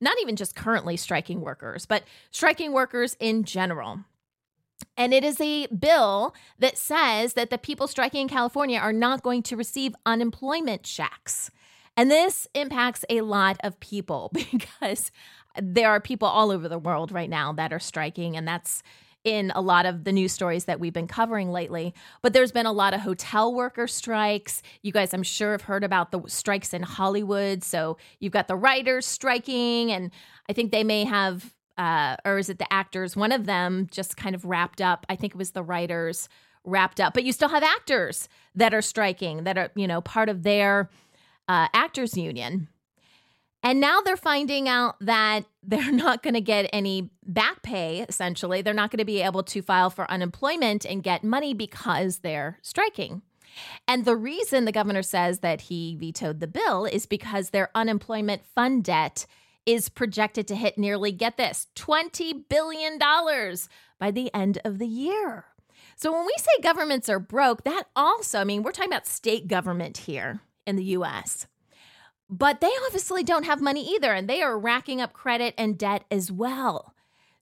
not 0.00 0.16
even 0.22 0.36
just 0.36 0.54
currently 0.54 0.96
striking 0.96 1.40
workers, 1.40 1.86
but 1.86 2.04
striking 2.30 2.72
workers 2.72 3.16
in 3.18 3.42
general. 3.42 4.04
And 4.96 5.12
it 5.12 5.24
is 5.24 5.40
a 5.40 5.66
bill 5.66 6.36
that 6.60 6.78
says 6.78 7.32
that 7.32 7.50
the 7.50 7.58
people 7.58 7.88
striking 7.88 8.22
in 8.22 8.28
California 8.28 8.78
are 8.78 8.92
not 8.92 9.24
going 9.24 9.42
to 9.44 9.56
receive 9.56 9.96
unemployment 10.06 10.84
checks. 10.84 11.50
And 11.96 12.12
this 12.12 12.46
impacts 12.54 13.04
a 13.10 13.22
lot 13.22 13.56
of 13.64 13.80
people 13.80 14.30
because 14.52 15.10
there 15.60 15.90
are 15.90 16.00
people 16.00 16.28
all 16.28 16.52
over 16.52 16.68
the 16.68 16.78
world 16.78 17.10
right 17.10 17.30
now 17.30 17.52
that 17.54 17.72
are 17.72 17.80
striking, 17.80 18.36
and 18.36 18.46
that's 18.46 18.84
in 19.24 19.50
a 19.54 19.60
lot 19.62 19.86
of 19.86 20.04
the 20.04 20.12
news 20.12 20.32
stories 20.32 20.66
that 20.66 20.78
we've 20.78 20.92
been 20.92 21.08
covering 21.08 21.50
lately. 21.50 21.94
But 22.22 22.34
there's 22.34 22.52
been 22.52 22.66
a 22.66 22.72
lot 22.72 22.92
of 22.94 23.00
hotel 23.00 23.52
worker 23.54 23.86
strikes. 23.86 24.62
You 24.82 24.92
guys, 24.92 25.14
I'm 25.14 25.22
sure, 25.22 25.52
have 25.52 25.62
heard 25.62 25.82
about 25.82 26.12
the 26.12 26.22
strikes 26.26 26.74
in 26.74 26.82
Hollywood. 26.82 27.64
So 27.64 27.96
you've 28.20 28.32
got 28.32 28.48
the 28.48 28.56
writers 28.56 29.06
striking, 29.06 29.90
and 29.90 30.10
I 30.48 30.52
think 30.52 30.70
they 30.70 30.84
may 30.84 31.04
have, 31.04 31.54
uh, 31.78 32.16
or 32.24 32.38
is 32.38 32.50
it 32.50 32.58
the 32.58 32.70
actors? 32.72 33.16
One 33.16 33.32
of 33.32 33.46
them 33.46 33.88
just 33.90 34.16
kind 34.16 34.34
of 34.34 34.44
wrapped 34.44 34.82
up. 34.82 35.06
I 35.08 35.16
think 35.16 35.34
it 35.34 35.38
was 35.38 35.52
the 35.52 35.62
writers 35.62 36.28
wrapped 36.64 37.00
up. 37.00 37.14
But 37.14 37.24
you 37.24 37.32
still 37.32 37.48
have 37.48 37.62
actors 37.62 38.28
that 38.54 38.74
are 38.74 38.82
striking, 38.82 39.44
that 39.44 39.56
are, 39.56 39.70
you 39.74 39.86
know, 39.86 40.00
part 40.00 40.28
of 40.28 40.42
their 40.42 40.90
uh, 41.48 41.68
actors 41.72 42.16
union. 42.16 42.68
And 43.64 43.80
now 43.80 44.02
they're 44.02 44.16
finding 44.16 44.68
out 44.68 44.96
that 45.00 45.46
they're 45.62 45.90
not 45.90 46.22
going 46.22 46.34
to 46.34 46.42
get 46.42 46.68
any 46.72 47.10
back 47.26 47.62
pay, 47.62 48.04
essentially. 48.06 48.60
They're 48.60 48.74
not 48.74 48.90
going 48.90 48.98
to 48.98 49.04
be 49.04 49.22
able 49.22 49.42
to 49.44 49.62
file 49.62 49.90
for 49.90 50.08
unemployment 50.10 50.84
and 50.84 51.02
get 51.02 51.24
money 51.24 51.54
because 51.54 52.18
they're 52.18 52.58
striking. 52.60 53.22
And 53.88 54.04
the 54.04 54.16
reason 54.16 54.64
the 54.64 54.72
governor 54.72 55.02
says 55.02 55.38
that 55.38 55.62
he 55.62 55.96
vetoed 55.96 56.40
the 56.40 56.46
bill 56.46 56.84
is 56.84 57.06
because 57.06 57.50
their 57.50 57.70
unemployment 57.74 58.44
fund 58.44 58.84
debt 58.84 59.26
is 59.64 59.88
projected 59.88 60.46
to 60.48 60.56
hit 60.56 60.76
nearly, 60.76 61.12
get 61.12 61.38
this, 61.38 61.68
$20 61.76 62.48
billion 62.50 62.98
by 62.98 64.10
the 64.10 64.34
end 64.34 64.58
of 64.64 64.78
the 64.78 64.86
year. 64.86 65.46
So 65.96 66.12
when 66.12 66.26
we 66.26 66.34
say 66.36 66.62
governments 66.62 67.08
are 67.08 67.20
broke, 67.20 67.64
that 67.64 67.84
also, 67.96 68.40
I 68.40 68.44
mean, 68.44 68.62
we're 68.62 68.72
talking 68.72 68.92
about 68.92 69.06
state 69.06 69.48
government 69.48 69.98
here 69.98 70.40
in 70.66 70.76
the 70.76 70.84
US. 70.84 71.46
But 72.30 72.60
they 72.60 72.70
obviously 72.86 73.22
don't 73.22 73.44
have 73.44 73.60
money 73.60 73.86
either, 73.94 74.12
and 74.12 74.28
they 74.28 74.42
are 74.42 74.58
racking 74.58 75.00
up 75.00 75.12
credit 75.12 75.54
and 75.58 75.78
debt 75.78 76.04
as 76.10 76.32
well. 76.32 76.94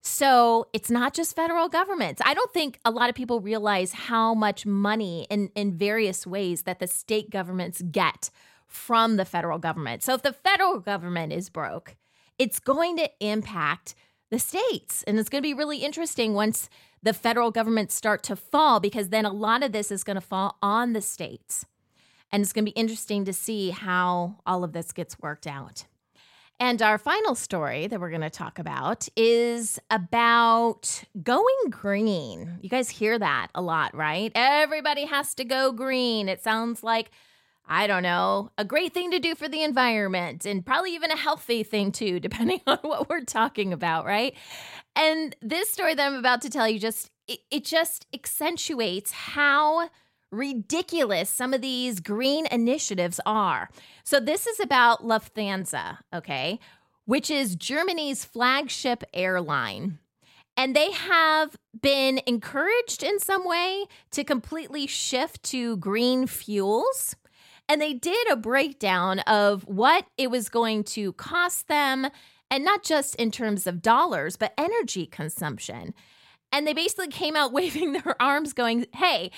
So 0.02 0.66
it's 0.72 0.90
not 0.90 1.14
just 1.14 1.36
federal 1.36 1.68
governments. 1.68 2.20
I 2.24 2.34
don't 2.34 2.52
think 2.52 2.80
a 2.84 2.90
lot 2.90 3.08
of 3.08 3.14
people 3.14 3.40
realize 3.40 3.92
how 3.92 4.34
much 4.34 4.66
money 4.66 5.28
in, 5.30 5.50
in 5.54 5.78
various 5.78 6.26
ways 6.26 6.62
that 6.62 6.80
the 6.80 6.88
state 6.88 7.30
governments 7.30 7.80
get 7.90 8.30
from 8.66 9.16
the 9.16 9.24
federal 9.24 9.60
government. 9.60 10.02
So 10.02 10.14
if 10.14 10.22
the 10.22 10.32
federal 10.32 10.80
government 10.80 11.32
is 11.32 11.48
broke, 11.48 11.94
it's 12.38 12.58
going 12.58 12.96
to 12.96 13.08
impact 13.20 13.94
the 14.30 14.40
states. 14.40 15.04
And 15.04 15.18
it's 15.18 15.28
going 15.28 15.42
to 15.42 15.46
be 15.46 15.54
really 15.54 15.78
interesting 15.78 16.34
once 16.34 16.68
the 17.02 17.12
federal 17.12 17.52
governments 17.52 17.94
start 17.94 18.24
to 18.24 18.34
fall, 18.34 18.80
because 18.80 19.10
then 19.10 19.24
a 19.24 19.32
lot 19.32 19.62
of 19.62 19.70
this 19.70 19.92
is 19.92 20.02
going 20.02 20.16
to 20.16 20.20
fall 20.20 20.56
on 20.62 20.94
the 20.94 21.02
states. 21.02 21.66
And 22.32 22.42
it's 22.42 22.52
going 22.52 22.64
to 22.64 22.72
be 22.72 22.78
interesting 22.78 23.26
to 23.26 23.32
see 23.32 23.70
how 23.70 24.36
all 24.46 24.64
of 24.64 24.72
this 24.72 24.92
gets 24.92 25.18
worked 25.18 25.46
out. 25.46 25.84
And 26.62 26.80
our 26.80 26.96
final 26.96 27.34
story 27.34 27.88
that 27.88 28.00
we're 28.00 28.10
going 28.10 28.20
to 28.22 28.30
talk 28.30 28.60
about 28.60 29.08
is 29.16 29.80
about 29.90 31.02
going 31.20 31.70
green. 31.70 32.58
You 32.62 32.68
guys 32.68 32.88
hear 32.88 33.18
that 33.18 33.48
a 33.54 33.60
lot, 33.60 33.96
right? 33.96 34.30
Everybody 34.34 35.06
has 35.06 35.34
to 35.34 35.44
go 35.44 35.72
green. 35.72 36.28
It 36.28 36.42
sounds 36.42 36.84
like, 36.84 37.10
I 37.66 37.88
don't 37.88 38.04
know, 38.04 38.52
a 38.56 38.64
great 38.64 38.94
thing 38.94 39.10
to 39.10 39.18
do 39.18 39.34
for 39.34 39.48
the 39.48 39.64
environment 39.64 40.46
and 40.46 40.64
probably 40.64 40.94
even 40.94 41.10
a 41.10 41.16
healthy 41.16 41.64
thing 41.64 41.90
too, 41.90 42.20
depending 42.20 42.60
on 42.68 42.78
what 42.82 43.08
we're 43.08 43.24
talking 43.24 43.72
about, 43.72 44.04
right? 44.04 44.34
And 44.94 45.34
this 45.42 45.68
story 45.68 45.94
that 45.94 46.06
I'm 46.06 46.14
about 46.14 46.42
to 46.42 46.50
tell 46.50 46.68
you 46.68 46.78
just, 46.78 47.10
it, 47.26 47.40
it 47.50 47.64
just 47.64 48.06
accentuates 48.14 49.10
how 49.10 49.90
ridiculous 50.32 51.30
some 51.30 51.54
of 51.54 51.60
these 51.60 52.00
green 52.00 52.46
initiatives 52.50 53.20
are. 53.24 53.68
So, 54.02 54.18
this 54.18 54.46
is 54.46 54.58
about 54.58 55.04
Lufthansa, 55.04 55.98
okay, 56.12 56.58
which 57.04 57.30
is 57.30 57.54
Germany's 57.54 58.24
flagship 58.24 59.04
airline. 59.12 59.98
And 60.56 60.76
they 60.76 60.90
have 60.92 61.56
been 61.80 62.20
encouraged 62.26 63.02
in 63.02 63.18
some 63.18 63.46
way 63.46 63.86
to 64.10 64.24
completely 64.24 64.86
shift 64.86 65.42
to 65.44 65.76
green 65.78 66.26
fuels. 66.26 67.16
And 67.68 67.80
they 67.80 67.94
did 67.94 68.30
a 68.30 68.36
breakdown 68.36 69.20
of 69.20 69.62
what 69.62 70.06
it 70.18 70.30
was 70.30 70.48
going 70.48 70.84
to 70.84 71.14
cost 71.14 71.68
them, 71.68 72.08
and 72.50 72.64
not 72.64 72.82
just 72.82 73.14
in 73.14 73.30
terms 73.30 73.66
of 73.66 73.80
dollars, 73.80 74.36
but 74.36 74.52
energy 74.58 75.06
consumption. 75.06 75.94
And 76.52 76.66
they 76.66 76.74
basically 76.74 77.08
came 77.08 77.34
out 77.34 77.52
waving 77.54 77.94
their 77.94 78.20
arms, 78.20 78.52
going, 78.52 78.86
hey, 78.94 79.30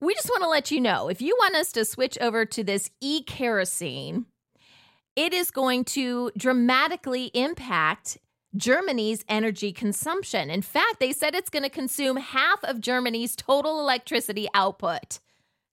we 0.00 0.14
just 0.14 0.28
want 0.28 0.42
to 0.42 0.48
let 0.48 0.70
you 0.70 0.80
know 0.80 1.08
if 1.08 1.20
you 1.20 1.36
want 1.38 1.54
us 1.54 1.72
to 1.72 1.84
switch 1.84 2.16
over 2.20 2.44
to 2.44 2.62
this 2.62 2.90
e 3.00 3.22
kerosene, 3.22 4.26
it 5.16 5.32
is 5.32 5.50
going 5.50 5.84
to 5.84 6.30
dramatically 6.36 7.26
impact 7.34 8.18
Germany's 8.56 9.24
energy 9.28 9.72
consumption. 9.72 10.50
In 10.50 10.62
fact, 10.62 11.00
they 11.00 11.12
said 11.12 11.34
it's 11.34 11.50
going 11.50 11.64
to 11.64 11.68
consume 11.68 12.16
half 12.16 12.62
of 12.64 12.80
Germany's 12.80 13.36
total 13.36 13.80
electricity 13.80 14.48
output. 14.54 15.18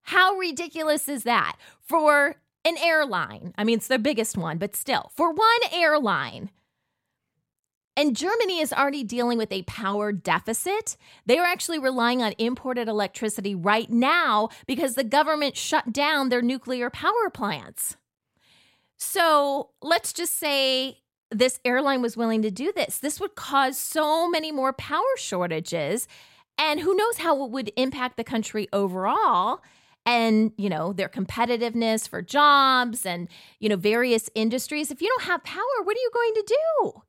How 0.03 0.35
ridiculous 0.35 1.07
is 1.07 1.23
that 1.23 1.57
for 1.79 2.35
an 2.65 2.77
airline? 2.77 3.53
I 3.57 3.63
mean, 3.63 3.77
it's 3.77 3.88
their 3.88 3.99
biggest 3.99 4.38
one, 4.38 4.57
but 4.57 4.75
still, 4.75 5.11
for 5.15 5.31
one 5.31 5.47
airline. 5.71 6.49
And 7.97 8.15
Germany 8.15 8.60
is 8.60 8.73
already 8.73 9.03
dealing 9.03 9.38
with 9.38 9.51
a 9.51 9.63
power 9.63 10.12
deficit. 10.12 10.97
They 11.25 11.38
are 11.38 11.45
actually 11.45 11.79
relying 11.79 12.21
on 12.21 12.34
imported 12.38 12.88
electricity 12.88 13.55
right 13.55 13.89
now 13.89 14.49
because 14.67 14.95
the 14.95 15.03
government 15.03 15.55
shut 15.55 15.93
down 15.93 16.29
their 16.29 16.41
nuclear 16.41 16.89
power 16.89 17.29
plants. 17.34 17.95
So 18.97 19.69
let's 19.81 20.12
just 20.12 20.38
say 20.38 20.99
this 21.31 21.60
airline 21.63 22.01
was 22.01 22.17
willing 22.17 22.41
to 22.41 22.51
do 22.51 22.73
this. 22.75 22.97
This 22.97 23.19
would 23.19 23.36
cause 23.36 23.77
so 23.77 24.29
many 24.29 24.51
more 24.51 24.73
power 24.73 25.01
shortages. 25.17 26.08
And 26.58 26.81
who 26.81 26.95
knows 26.95 27.17
how 27.17 27.43
it 27.45 27.51
would 27.51 27.71
impact 27.77 28.17
the 28.17 28.23
country 28.23 28.67
overall 28.71 29.62
and 30.05 30.51
you 30.58 30.69
know 30.69 30.93
their 30.93 31.10
competitiveness 31.10 32.08
for 32.08 32.21
jobs 32.21 33.05
and 33.05 33.27
you 33.60 33.67
know 33.67 33.75
various 33.75 34.29
industries 34.36 34.91
if 34.91 35.01
you 35.01 35.08
don't 35.08 35.23
have 35.23 35.43
power 35.43 35.63
what 35.84 35.97
are 35.97 35.99
you 35.99 36.12
going 36.13 36.34
to 36.36 36.43
do 36.47 37.01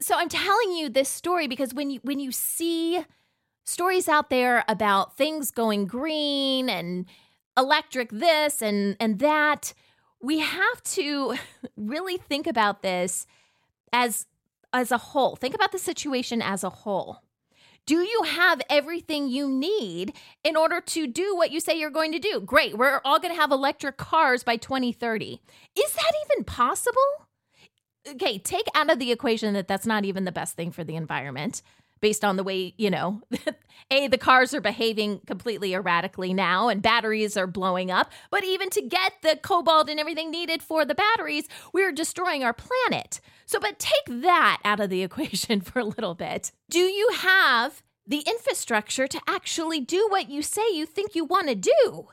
so 0.00 0.14
i'm 0.16 0.28
telling 0.28 0.72
you 0.72 0.88
this 0.88 1.08
story 1.08 1.46
because 1.46 1.74
when 1.74 1.90
you 1.90 2.00
when 2.02 2.18
you 2.18 2.32
see 2.32 3.04
stories 3.64 4.08
out 4.08 4.30
there 4.30 4.64
about 4.68 5.16
things 5.16 5.50
going 5.50 5.86
green 5.86 6.68
and 6.68 7.06
electric 7.56 8.10
this 8.10 8.62
and 8.62 8.96
and 8.98 9.18
that 9.18 9.74
we 10.20 10.40
have 10.40 10.82
to 10.82 11.34
really 11.76 12.16
think 12.16 12.46
about 12.46 12.82
this 12.82 13.26
as 13.92 14.26
as 14.72 14.92
a 14.92 14.98
whole. 14.98 15.36
Think 15.36 15.54
about 15.54 15.72
the 15.72 15.78
situation 15.78 16.40
as 16.40 16.62
a 16.62 16.70
whole. 16.70 17.22
Do 17.86 18.02
you 18.02 18.22
have 18.24 18.60
everything 18.70 19.28
you 19.28 19.48
need 19.48 20.12
in 20.44 20.56
order 20.56 20.80
to 20.80 21.06
do 21.08 21.34
what 21.34 21.50
you 21.50 21.58
say 21.58 21.76
you're 21.76 21.90
going 21.90 22.12
to 22.12 22.18
do? 22.20 22.40
Great. 22.40 22.78
We're 22.78 23.00
all 23.04 23.18
going 23.18 23.34
to 23.34 23.40
have 23.40 23.50
electric 23.50 23.96
cars 23.96 24.44
by 24.44 24.56
2030. 24.56 25.40
Is 25.76 25.92
that 25.92 26.12
even 26.26 26.44
possible? 26.44 27.26
Okay, 28.08 28.38
take 28.38 28.66
out 28.74 28.90
of 28.90 28.98
the 28.98 29.12
equation 29.12 29.54
that 29.54 29.68
that's 29.68 29.86
not 29.86 30.04
even 30.04 30.24
the 30.24 30.32
best 30.32 30.56
thing 30.56 30.70
for 30.70 30.84
the 30.84 30.96
environment 30.96 31.62
based 32.00 32.24
on 32.24 32.36
the 32.36 32.44
way, 32.44 32.74
you 32.76 32.90
know, 32.90 33.20
A, 33.90 34.08
the 34.08 34.18
cars 34.18 34.54
are 34.54 34.60
behaving 34.60 35.20
completely 35.26 35.74
erratically 35.74 36.32
now 36.32 36.68
and 36.68 36.82
batteries 36.82 37.36
are 37.36 37.46
blowing 37.46 37.90
up. 37.90 38.10
But 38.30 38.44
even 38.44 38.70
to 38.70 38.82
get 38.82 39.14
the 39.22 39.38
cobalt 39.42 39.88
and 39.88 40.00
everything 40.00 40.30
needed 40.30 40.62
for 40.62 40.84
the 40.84 40.94
batteries, 40.94 41.48
we're 41.72 41.92
destroying 41.92 42.44
our 42.44 42.54
planet. 42.54 43.20
So, 43.46 43.58
but 43.58 43.78
take 43.78 44.22
that 44.22 44.60
out 44.64 44.80
of 44.80 44.90
the 44.90 45.02
equation 45.04 45.60
for 45.60 45.80
a 45.80 45.84
little 45.84 46.14
bit. 46.14 46.52
Do 46.68 46.80
you 46.80 47.10
have 47.18 47.82
the 48.06 48.20
infrastructure 48.26 49.06
to 49.06 49.20
actually 49.26 49.80
do 49.80 50.06
what 50.08 50.30
you 50.30 50.42
say 50.42 50.62
you 50.72 50.86
think 50.86 51.14
you 51.14 51.24
want 51.24 51.48
to 51.48 51.54
do? 51.54 52.08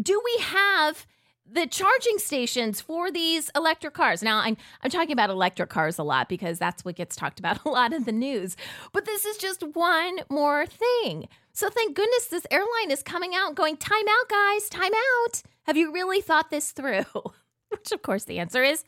Do 0.00 0.20
we 0.24 0.42
have 0.42 1.06
the 1.52 1.66
charging 1.66 2.18
stations 2.18 2.80
for 2.80 3.10
these 3.10 3.50
electric 3.56 3.94
cars. 3.94 4.22
Now, 4.22 4.38
I'm 4.38 4.56
I'm 4.82 4.90
talking 4.90 5.12
about 5.12 5.30
electric 5.30 5.70
cars 5.70 5.98
a 5.98 6.02
lot 6.02 6.28
because 6.28 6.58
that's 6.58 6.84
what 6.84 6.96
gets 6.96 7.16
talked 7.16 7.38
about 7.38 7.64
a 7.64 7.68
lot 7.68 7.92
in 7.92 8.04
the 8.04 8.12
news. 8.12 8.56
But 8.92 9.04
this 9.04 9.24
is 9.24 9.36
just 9.36 9.62
one 9.74 10.20
more 10.28 10.66
thing. 10.66 11.28
So 11.52 11.68
thank 11.68 11.96
goodness 11.96 12.26
this 12.26 12.46
airline 12.50 12.90
is 12.90 13.02
coming 13.02 13.34
out 13.34 13.54
going, 13.54 13.76
"Time 13.76 14.06
out, 14.08 14.28
guys, 14.28 14.68
time 14.68 14.92
out. 15.24 15.42
Have 15.64 15.76
you 15.76 15.92
really 15.92 16.20
thought 16.20 16.50
this 16.50 16.72
through?" 16.72 17.04
Which 17.68 17.92
of 17.92 18.02
course 18.02 18.24
the 18.24 18.38
answer 18.38 18.62
is 18.62 18.84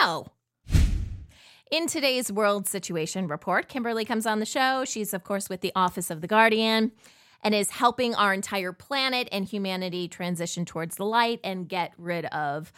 no. 0.00 0.26
In 1.70 1.86
today's 1.86 2.30
World 2.30 2.68
Situation 2.68 3.26
Report, 3.26 3.68
Kimberly 3.68 4.04
comes 4.04 4.26
on 4.26 4.38
the 4.38 4.46
show. 4.46 4.84
She's 4.84 5.14
of 5.14 5.24
course 5.24 5.48
with 5.48 5.60
the 5.60 5.72
Office 5.74 6.10
of 6.10 6.20
the 6.20 6.26
Guardian 6.26 6.92
and 7.44 7.54
is 7.54 7.70
helping 7.70 8.14
our 8.14 8.32
entire 8.32 8.72
planet 8.72 9.28
and 9.30 9.44
humanity 9.44 10.08
transition 10.08 10.64
towards 10.64 10.96
the 10.96 11.04
light 11.04 11.38
and 11.44 11.68
get 11.68 11.92
rid 11.98 12.24
of 12.26 12.72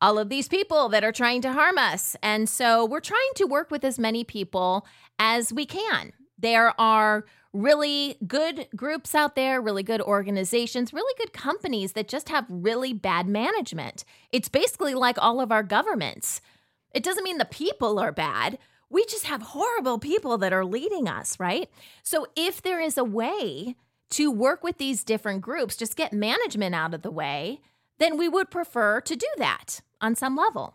all 0.00 0.18
of 0.18 0.28
these 0.28 0.48
people 0.48 0.88
that 0.88 1.04
are 1.04 1.12
trying 1.12 1.42
to 1.42 1.52
harm 1.52 1.78
us. 1.78 2.16
And 2.22 2.48
so 2.48 2.84
we're 2.84 3.00
trying 3.00 3.30
to 3.36 3.44
work 3.44 3.70
with 3.70 3.84
as 3.84 3.98
many 3.98 4.24
people 4.24 4.86
as 5.18 5.52
we 5.52 5.66
can. 5.66 6.12
There 6.38 6.78
are 6.80 7.24
really 7.52 8.18
good 8.26 8.68
groups 8.76 9.14
out 9.14 9.34
there, 9.34 9.60
really 9.60 9.82
good 9.82 10.02
organizations, 10.02 10.92
really 10.92 11.14
good 11.18 11.32
companies 11.32 11.92
that 11.92 12.08
just 12.08 12.28
have 12.28 12.44
really 12.48 12.92
bad 12.92 13.26
management. 13.26 14.04
It's 14.32 14.48
basically 14.48 14.94
like 14.94 15.16
all 15.18 15.40
of 15.40 15.50
our 15.50 15.62
governments. 15.62 16.40
It 16.92 17.02
doesn't 17.02 17.24
mean 17.24 17.38
the 17.38 17.46
people 17.46 17.98
are 17.98 18.12
bad. 18.12 18.58
We 18.90 19.04
just 19.06 19.24
have 19.24 19.42
horrible 19.42 19.98
people 19.98 20.38
that 20.38 20.52
are 20.52 20.64
leading 20.64 21.08
us, 21.08 21.40
right? 21.40 21.70
So 22.02 22.26
if 22.36 22.62
there 22.62 22.80
is 22.80 22.98
a 22.98 23.04
way 23.04 23.76
to 24.10 24.30
work 24.30 24.62
with 24.62 24.78
these 24.78 25.04
different 25.04 25.42
groups, 25.42 25.76
just 25.76 25.96
get 25.96 26.12
management 26.12 26.74
out 26.74 26.94
of 26.94 27.02
the 27.02 27.10
way, 27.10 27.60
then 27.98 28.16
we 28.16 28.28
would 28.28 28.50
prefer 28.50 29.00
to 29.00 29.16
do 29.16 29.26
that 29.38 29.80
on 30.00 30.14
some 30.14 30.36
level. 30.36 30.74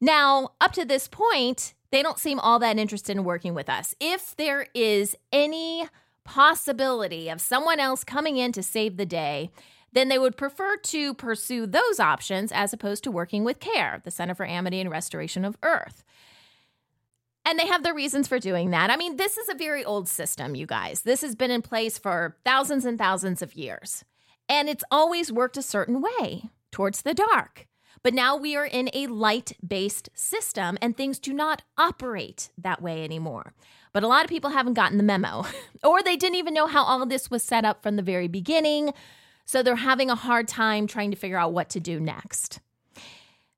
Now, 0.00 0.50
up 0.60 0.72
to 0.72 0.84
this 0.84 1.08
point, 1.08 1.74
they 1.90 2.02
don't 2.02 2.18
seem 2.18 2.40
all 2.40 2.58
that 2.58 2.78
interested 2.78 3.16
in 3.16 3.24
working 3.24 3.54
with 3.54 3.68
us. 3.68 3.94
If 4.00 4.34
there 4.36 4.66
is 4.74 5.16
any 5.32 5.88
possibility 6.24 7.28
of 7.28 7.40
someone 7.40 7.80
else 7.80 8.02
coming 8.02 8.36
in 8.36 8.52
to 8.52 8.62
save 8.62 8.96
the 8.96 9.06
day, 9.06 9.50
then 9.92 10.08
they 10.08 10.18
would 10.18 10.36
prefer 10.36 10.76
to 10.76 11.14
pursue 11.14 11.66
those 11.66 12.00
options 12.00 12.50
as 12.50 12.72
opposed 12.72 13.04
to 13.04 13.10
working 13.10 13.44
with 13.44 13.60
CARE, 13.60 14.00
the 14.04 14.10
Center 14.10 14.34
for 14.34 14.44
Amity 14.44 14.80
and 14.80 14.90
Restoration 14.90 15.44
of 15.44 15.56
Earth. 15.62 16.02
And 17.44 17.58
they 17.58 17.66
have 17.66 17.82
their 17.82 17.94
reasons 17.94 18.26
for 18.26 18.38
doing 18.38 18.70
that. 18.70 18.90
I 18.90 18.96
mean, 18.96 19.16
this 19.16 19.36
is 19.36 19.48
a 19.48 19.54
very 19.54 19.84
old 19.84 20.08
system, 20.08 20.54
you 20.54 20.66
guys. 20.66 21.02
This 21.02 21.20
has 21.20 21.34
been 21.34 21.50
in 21.50 21.62
place 21.62 21.98
for 21.98 22.36
thousands 22.44 22.84
and 22.84 22.98
thousands 22.98 23.42
of 23.42 23.54
years. 23.54 24.04
And 24.48 24.68
it's 24.68 24.84
always 24.90 25.30
worked 25.30 25.56
a 25.56 25.62
certain 25.62 26.00
way 26.00 26.50
towards 26.70 27.02
the 27.02 27.14
dark. 27.14 27.66
But 28.02 28.14
now 28.14 28.36
we 28.36 28.54
are 28.54 28.66
in 28.66 28.90
a 28.92 29.06
light 29.06 29.52
based 29.66 30.10
system 30.14 30.76
and 30.82 30.96
things 30.96 31.18
do 31.18 31.32
not 31.32 31.62
operate 31.78 32.50
that 32.58 32.82
way 32.82 33.02
anymore. 33.02 33.54
But 33.92 34.02
a 34.02 34.08
lot 34.08 34.24
of 34.24 34.30
people 34.30 34.50
haven't 34.50 34.74
gotten 34.74 34.98
the 34.98 35.04
memo, 35.04 35.46
or 35.84 36.02
they 36.02 36.16
didn't 36.16 36.36
even 36.36 36.52
know 36.52 36.66
how 36.66 36.84
all 36.84 37.02
of 37.02 37.08
this 37.08 37.30
was 37.30 37.42
set 37.42 37.64
up 37.64 37.82
from 37.82 37.96
the 37.96 38.02
very 38.02 38.28
beginning. 38.28 38.92
So 39.46 39.62
they're 39.62 39.76
having 39.76 40.10
a 40.10 40.14
hard 40.14 40.48
time 40.48 40.86
trying 40.86 41.10
to 41.12 41.16
figure 41.16 41.38
out 41.38 41.52
what 41.52 41.68
to 41.70 41.80
do 41.80 42.00
next. 42.00 42.60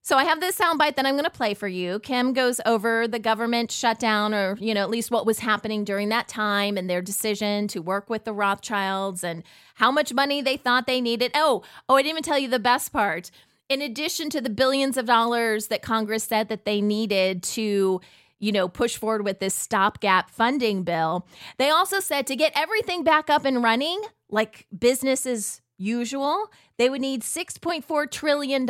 So 0.06 0.16
I 0.16 0.22
have 0.22 0.38
this 0.38 0.56
soundbite 0.56 0.94
that 0.94 1.04
I'm 1.04 1.14
going 1.14 1.24
to 1.24 1.30
play 1.30 1.52
for 1.52 1.66
you. 1.66 1.98
Kim 1.98 2.32
goes 2.32 2.60
over 2.64 3.08
the 3.08 3.18
government 3.18 3.72
shutdown, 3.72 4.32
or 4.32 4.56
you 4.60 4.72
know, 4.72 4.82
at 4.82 4.88
least 4.88 5.10
what 5.10 5.26
was 5.26 5.40
happening 5.40 5.82
during 5.82 6.10
that 6.10 6.28
time, 6.28 6.76
and 6.76 6.88
their 6.88 7.02
decision 7.02 7.66
to 7.66 7.82
work 7.82 8.08
with 8.08 8.22
the 8.22 8.32
Rothschilds 8.32 9.24
and 9.24 9.42
how 9.74 9.90
much 9.90 10.14
money 10.14 10.40
they 10.40 10.56
thought 10.56 10.86
they 10.86 11.00
needed. 11.00 11.32
Oh, 11.34 11.64
oh, 11.88 11.96
I 11.96 12.02
didn't 12.02 12.10
even 12.10 12.22
tell 12.22 12.38
you 12.38 12.46
the 12.46 12.60
best 12.60 12.92
part. 12.92 13.32
In 13.68 13.82
addition 13.82 14.30
to 14.30 14.40
the 14.40 14.48
billions 14.48 14.96
of 14.96 15.06
dollars 15.06 15.66
that 15.66 15.82
Congress 15.82 16.22
said 16.22 16.50
that 16.50 16.64
they 16.64 16.80
needed 16.80 17.42
to 17.42 18.00
you 18.38 18.52
know, 18.52 18.68
push 18.68 18.96
forward 18.96 19.24
with 19.24 19.40
this 19.40 19.56
stopgap 19.56 20.30
funding 20.30 20.84
bill. 20.84 21.26
They 21.56 21.70
also 21.70 21.98
said 21.98 22.28
to 22.28 22.36
get 22.36 22.52
everything 22.54 23.02
back 23.02 23.28
up 23.28 23.44
and 23.44 23.60
running, 23.60 24.00
like 24.30 24.68
business 24.78 25.26
as 25.26 25.62
usual, 25.78 26.52
they 26.76 26.88
would 26.88 27.00
need 27.00 27.22
$6.4 27.22 28.10
trillion. 28.10 28.66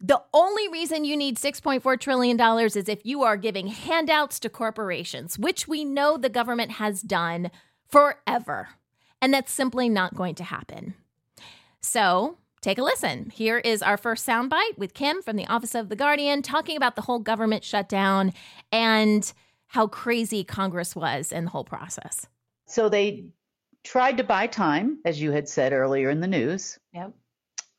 The 0.00 0.22
only 0.32 0.68
reason 0.68 1.04
you 1.04 1.16
need 1.16 1.38
$6.4 1.38 1.98
trillion 1.98 2.40
is 2.40 2.88
if 2.88 3.04
you 3.04 3.24
are 3.24 3.36
giving 3.36 3.66
handouts 3.66 4.38
to 4.40 4.48
corporations, 4.48 5.38
which 5.38 5.66
we 5.66 5.84
know 5.84 6.16
the 6.16 6.28
government 6.28 6.72
has 6.72 7.02
done 7.02 7.50
forever. 7.88 8.68
And 9.20 9.34
that's 9.34 9.52
simply 9.52 9.88
not 9.88 10.14
going 10.14 10.36
to 10.36 10.44
happen. 10.44 10.94
So 11.80 12.38
take 12.60 12.78
a 12.78 12.82
listen. 12.84 13.30
Here 13.30 13.58
is 13.58 13.82
our 13.82 13.96
first 13.96 14.24
soundbite 14.26 14.78
with 14.78 14.94
Kim 14.94 15.20
from 15.22 15.36
the 15.36 15.46
Office 15.46 15.74
of 15.74 15.88
the 15.88 15.96
Guardian 15.96 16.42
talking 16.42 16.76
about 16.76 16.94
the 16.94 17.02
whole 17.02 17.18
government 17.18 17.64
shutdown 17.64 18.32
and 18.70 19.32
how 19.66 19.88
crazy 19.88 20.44
Congress 20.44 20.94
was 20.94 21.32
in 21.32 21.44
the 21.44 21.50
whole 21.50 21.64
process. 21.64 22.26
So 22.66 22.88
they 22.88 23.26
tried 23.82 24.16
to 24.18 24.24
buy 24.24 24.46
time, 24.46 24.98
as 25.04 25.20
you 25.20 25.32
had 25.32 25.48
said 25.48 25.72
earlier 25.72 26.10
in 26.10 26.20
the 26.20 26.26
news. 26.26 26.78
Yep. 26.92 27.12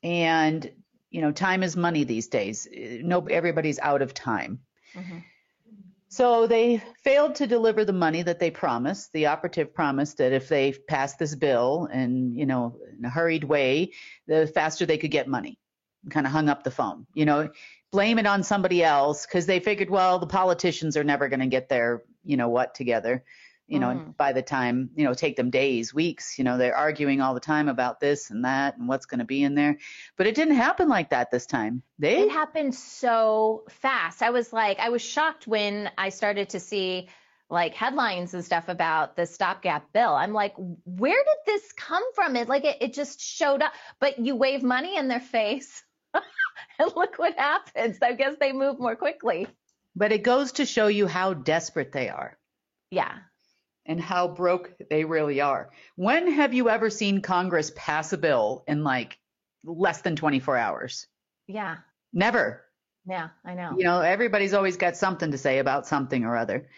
And 0.02 0.70
you 1.10 1.20
know, 1.20 1.32
time 1.32 1.62
is 1.62 1.76
money 1.76 2.04
these 2.04 2.28
days. 2.28 2.68
No, 2.72 3.26
everybody's 3.26 3.78
out 3.78 4.02
of 4.02 4.14
time. 4.14 4.60
Mm-hmm. 4.94 5.18
So 6.08 6.48
they 6.48 6.82
failed 7.04 7.36
to 7.36 7.46
deliver 7.46 7.84
the 7.84 7.92
money 7.92 8.22
that 8.22 8.40
they 8.40 8.50
promised. 8.50 9.12
The 9.12 9.26
operative 9.26 9.72
promised 9.72 10.18
that 10.18 10.32
if 10.32 10.48
they 10.48 10.72
passed 10.72 11.20
this 11.20 11.36
bill 11.36 11.88
and, 11.90 12.36
you 12.36 12.46
know, 12.46 12.76
in 12.98 13.04
a 13.04 13.08
hurried 13.08 13.44
way, 13.44 13.92
the 14.26 14.48
faster 14.48 14.86
they 14.86 14.98
could 14.98 15.12
get 15.12 15.28
money. 15.28 15.56
Kind 16.10 16.26
of 16.26 16.32
hung 16.32 16.48
up 16.48 16.64
the 16.64 16.70
phone. 16.72 17.06
You 17.14 17.26
know, 17.26 17.50
blame 17.92 18.18
it 18.18 18.26
on 18.26 18.42
somebody 18.42 18.82
else 18.82 19.24
because 19.24 19.46
they 19.46 19.60
figured, 19.60 19.90
well, 19.90 20.18
the 20.18 20.26
politicians 20.26 20.96
are 20.96 21.04
never 21.04 21.28
going 21.28 21.40
to 21.40 21.46
get 21.46 21.68
their, 21.68 22.02
you 22.24 22.36
know, 22.36 22.48
what 22.48 22.74
together. 22.74 23.22
You 23.70 23.78
know, 23.78 23.88
Mm. 23.88 24.16
by 24.16 24.32
the 24.32 24.42
time, 24.42 24.90
you 24.96 25.04
know, 25.04 25.14
take 25.14 25.36
them 25.36 25.48
days, 25.50 25.94
weeks, 25.94 26.36
you 26.38 26.44
know, 26.44 26.58
they're 26.58 26.76
arguing 26.76 27.20
all 27.20 27.34
the 27.34 27.40
time 27.40 27.68
about 27.68 28.00
this 28.00 28.30
and 28.30 28.44
that 28.44 28.76
and 28.76 28.88
what's 28.88 29.06
going 29.06 29.20
to 29.20 29.24
be 29.24 29.42
in 29.42 29.54
there. 29.54 29.78
But 30.16 30.26
it 30.26 30.34
didn't 30.34 30.56
happen 30.56 30.88
like 30.88 31.10
that 31.10 31.30
this 31.30 31.46
time. 31.46 31.82
They 31.98 32.22
It 32.22 32.30
happened 32.30 32.74
so 32.74 33.64
fast. 33.70 34.22
I 34.22 34.30
was 34.30 34.52
like, 34.52 34.78
I 34.80 34.88
was 34.90 35.02
shocked 35.02 35.46
when 35.46 35.90
I 35.96 36.08
started 36.10 36.50
to 36.50 36.60
see 36.60 37.08
like 37.48 37.74
headlines 37.74 38.34
and 38.34 38.44
stuff 38.44 38.68
about 38.68 39.16
the 39.16 39.26
stopgap 39.26 39.92
bill. 39.92 40.14
I'm 40.14 40.32
like, 40.32 40.54
where 40.84 41.14
did 41.24 41.38
this 41.46 41.72
come 41.72 42.04
from? 42.14 42.36
It 42.36 42.48
like 42.48 42.64
it, 42.64 42.76
it 42.80 42.92
just 42.92 43.20
showed 43.20 43.62
up. 43.62 43.72
But 44.00 44.18
you 44.18 44.36
wave 44.36 44.62
money 44.62 44.96
in 44.96 45.08
their 45.08 45.20
face, 45.20 45.82
and 46.14 46.92
look 46.96 47.18
what 47.18 47.36
happens. 47.38 47.98
I 48.02 48.12
guess 48.14 48.34
they 48.40 48.52
move 48.52 48.78
more 48.80 48.96
quickly. 48.96 49.46
but 49.96 50.12
it 50.12 50.22
goes 50.22 50.52
to 50.52 50.64
show 50.66 50.86
you 50.86 51.06
how 51.08 51.34
desperate 51.34 51.90
they 51.92 52.08
are 52.08 52.38
Yeah. 52.92 53.12
And 53.90 54.00
how 54.00 54.28
broke 54.28 54.72
they 54.88 55.04
really 55.04 55.40
are. 55.40 55.68
When 55.96 56.30
have 56.30 56.54
you 56.54 56.70
ever 56.70 56.90
seen 56.90 57.20
Congress 57.22 57.72
pass 57.74 58.12
a 58.12 58.18
bill 58.18 58.62
in 58.68 58.84
like 58.84 59.18
less 59.64 60.00
than 60.02 60.14
24 60.14 60.56
hours? 60.56 61.08
Yeah. 61.48 61.78
Never. 62.12 62.62
Yeah. 63.04 63.30
I 63.44 63.54
know. 63.54 63.74
You 63.76 63.82
know, 63.82 64.00
everybody's 64.00 64.54
always 64.54 64.76
got 64.76 64.96
something 64.96 65.32
to 65.32 65.38
say 65.38 65.58
about 65.58 65.88
something 65.88 66.24
or 66.24 66.36
other. 66.36 66.68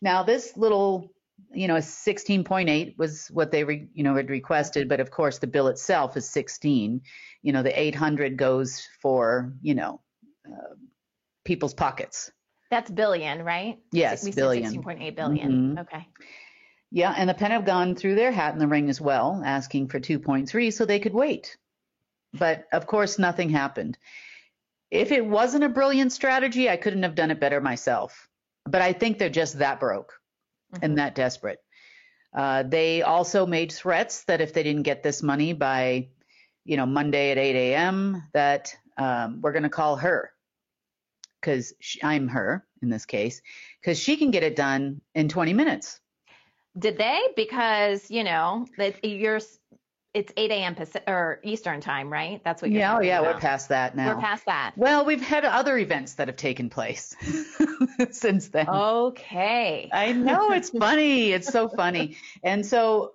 Now, 0.00 0.22
this 0.22 0.56
little, 0.56 1.12
you 1.52 1.66
know, 1.66 1.78
16.8 1.78 2.96
was 2.98 3.26
what 3.32 3.50
they, 3.50 3.64
re, 3.64 3.88
you 3.92 4.04
know, 4.04 4.14
had 4.14 4.30
requested, 4.30 4.88
but 4.88 5.00
of 5.00 5.10
course 5.10 5.38
the 5.38 5.48
bill 5.48 5.66
itself 5.66 6.16
is 6.16 6.30
16. 6.30 7.00
You 7.42 7.52
know, 7.52 7.64
the 7.64 7.76
800 7.78 8.36
goes 8.36 8.86
for, 9.02 9.52
you 9.60 9.74
know, 9.74 10.00
uh, 10.46 10.74
people's 11.44 11.74
pockets. 11.74 12.30
That's 12.70 12.90
billion, 12.90 13.44
right? 13.44 13.78
Yes, 13.92 14.24
we 14.24 14.32
said 14.32 14.40
billion. 14.40 14.82
16.8 14.82 15.14
billion. 15.14 15.76
Mhm. 15.76 15.80
Okay. 15.82 16.08
Yeah, 16.94 17.12
and 17.16 17.28
the 17.28 17.34
Pentagon 17.34 17.96
threw 17.96 18.14
their 18.14 18.30
hat 18.30 18.52
in 18.52 18.60
the 18.60 18.68
ring 18.68 18.88
as 18.88 19.00
well, 19.00 19.42
asking 19.44 19.88
for 19.88 19.98
2.3 19.98 20.72
so 20.72 20.84
they 20.84 21.00
could 21.00 21.12
wait. 21.12 21.56
But 22.32 22.66
of 22.72 22.86
course, 22.86 23.18
nothing 23.18 23.50
happened. 23.50 23.98
If 24.92 25.10
it 25.10 25.26
wasn't 25.26 25.64
a 25.64 25.68
brilliant 25.68 26.12
strategy, 26.12 26.70
I 26.70 26.76
couldn't 26.76 27.02
have 27.02 27.16
done 27.16 27.32
it 27.32 27.40
better 27.40 27.60
myself. 27.60 28.28
But 28.64 28.80
I 28.80 28.92
think 28.92 29.18
they're 29.18 29.28
just 29.28 29.58
that 29.58 29.80
broke 29.80 30.20
Mhm. 30.72 30.78
and 30.82 30.98
that 30.98 31.16
desperate. 31.16 31.58
Uh, 32.32 32.62
they 32.62 33.02
also 33.02 33.44
made 33.44 33.72
threats 33.72 34.22
that 34.26 34.40
if 34.40 34.52
they 34.52 34.62
didn't 34.62 34.84
get 34.84 35.02
this 35.02 35.20
money 35.20 35.52
by, 35.52 36.10
you 36.64 36.76
know, 36.76 36.86
Monday 36.86 37.32
at 37.32 37.38
8 37.38 37.56
a.m., 37.56 38.22
that 38.34 38.72
um, 38.96 39.40
we're 39.40 39.50
going 39.50 39.64
to 39.64 39.68
call 39.68 39.96
her 39.96 40.30
because 41.40 41.72
I'm 42.04 42.28
her 42.28 42.64
in 42.82 42.88
this 42.88 43.04
case, 43.04 43.42
because 43.80 43.98
she 43.98 44.16
can 44.16 44.30
get 44.30 44.44
it 44.44 44.54
done 44.54 45.00
in 45.16 45.28
20 45.28 45.52
minutes. 45.54 46.00
Did 46.78 46.98
they? 46.98 47.20
Because 47.36 48.10
you 48.10 48.24
know 48.24 48.66
that 48.78 49.04
you're. 49.04 49.40
It's 50.12 50.32
8 50.36 50.52
a.m. 50.52 50.74
Pacific 50.76 51.02
or 51.08 51.40
Eastern 51.42 51.80
time, 51.80 52.12
right? 52.12 52.40
That's 52.44 52.62
what 52.62 52.70
you're. 52.70 52.78
Yeah, 52.80 52.96
oh 52.98 53.00
yeah, 53.00 53.20
we're 53.20 53.34
past 53.34 53.70
that 53.70 53.96
now. 53.96 54.14
We're 54.14 54.20
past 54.20 54.46
that. 54.46 54.72
well, 54.76 55.04
we've 55.04 55.20
had 55.20 55.44
other 55.44 55.76
events 55.76 56.14
that 56.14 56.28
have 56.28 56.36
taken 56.36 56.70
place 56.70 57.16
since 58.12 58.46
then. 58.48 58.68
Okay. 58.68 59.88
I 59.92 60.12
know 60.12 60.52
it's 60.52 60.70
funny. 60.70 61.32
It's 61.32 61.48
so 61.48 61.68
funny. 61.68 62.16
And 62.44 62.64
so 62.64 63.10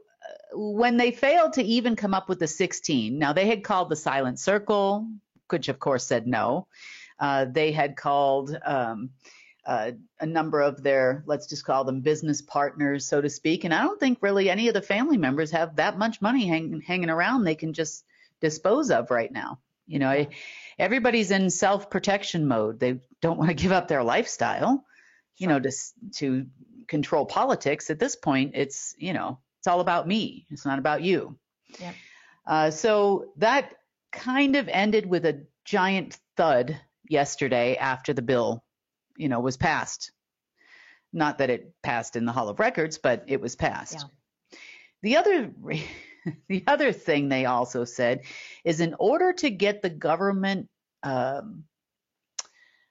uh, 0.53 0.57
when 0.57 0.97
they 0.97 1.11
failed 1.11 1.53
to 1.53 1.63
even 1.63 1.95
come 1.95 2.13
up 2.13 2.27
with 2.27 2.39
the 2.39 2.47
16, 2.47 3.17
now 3.17 3.31
they 3.31 3.47
had 3.47 3.63
called 3.63 3.87
the 3.89 3.95
silent 3.95 4.37
circle, 4.37 5.07
which 5.49 5.69
of 5.69 5.79
course 5.79 6.03
said 6.05 6.27
no. 6.27 6.67
Uh, 7.17 7.45
they 7.45 7.71
had 7.71 7.95
called 7.95 8.53
um, 8.65 9.11
uh, 9.69 9.91
a 10.19 10.25
number 10.25 10.61
of 10.61 10.81
their, 10.81 11.23
let's 11.27 11.47
just 11.47 11.63
call 11.63 11.83
them 11.83 12.01
business 12.01 12.41
partners, 12.41 13.05
so 13.05 13.21
to 13.21 13.29
speak. 13.29 13.63
And 13.63 13.73
I 13.73 13.83
don't 13.83 13.99
think 13.99 14.19
really 14.21 14.49
any 14.49 14.67
of 14.67 14.73
the 14.73 14.81
family 14.81 15.17
members 15.17 15.51
have 15.51 15.75
that 15.75 15.97
much 15.97 16.21
money 16.21 16.47
hang, 16.47 16.81
hanging 16.81 17.09
around 17.09 17.43
they 17.43 17.55
can 17.55 17.73
just 17.73 18.03
dispose 18.41 18.89
of 18.91 19.11
right 19.11 19.31
now. 19.31 19.59
You 19.85 19.99
know, 19.99 20.25
everybody's 20.77 21.31
in 21.31 21.49
self 21.49 21.89
protection 21.89 22.47
mode. 22.47 22.79
They 22.79 22.99
don't 23.21 23.37
want 23.37 23.49
to 23.49 23.55
give 23.55 23.71
up 23.71 23.87
their 23.87 24.03
lifestyle 24.03 24.85
you 25.39 25.47
know, 25.47 25.59
to 25.59 25.71
to 26.17 26.45
control 26.87 27.25
politics. 27.25 27.89
At 27.89 27.97
this 27.97 28.15
point, 28.15 28.51
it's 28.53 28.93
you 28.99 29.13
know, 29.13 29.39
it's 29.59 29.67
all 29.67 29.79
about 29.79 30.07
me. 30.07 30.45
It's 30.51 30.65
not 30.65 30.77
about 30.77 31.01
you. 31.01 31.37
Yep. 31.79 31.95
Uh, 32.45 32.71
so 32.71 33.31
that 33.37 33.73
kind 34.11 34.55
of 34.55 34.67
ended 34.67 35.05
with 35.05 35.25
a 35.25 35.45
giant 35.65 36.17
thud 36.35 36.79
yesterday 37.07 37.77
after 37.77 38.13
the 38.13 38.21
bill, 38.21 38.63
you 39.19 39.29
know, 39.29 39.39
was 39.39 39.57
passed. 39.57 40.11
Not 41.13 41.39
that 41.39 41.49
it 41.49 41.73
passed 41.83 42.15
in 42.15 42.25
the 42.25 42.31
Hall 42.31 42.49
of 42.49 42.59
Records, 42.59 42.97
but 42.97 43.25
it 43.27 43.41
was 43.41 43.55
passed. 43.55 44.05
The 45.01 45.17
other 45.17 45.51
the 46.47 46.63
other 46.67 46.91
thing 46.91 47.29
they 47.29 47.45
also 47.45 47.85
said 47.85 48.21
is 48.63 48.79
in 48.79 48.95
order 48.99 49.33
to 49.33 49.49
get 49.49 49.81
the 49.81 49.89
government 49.89 50.69
um, 51.03 51.63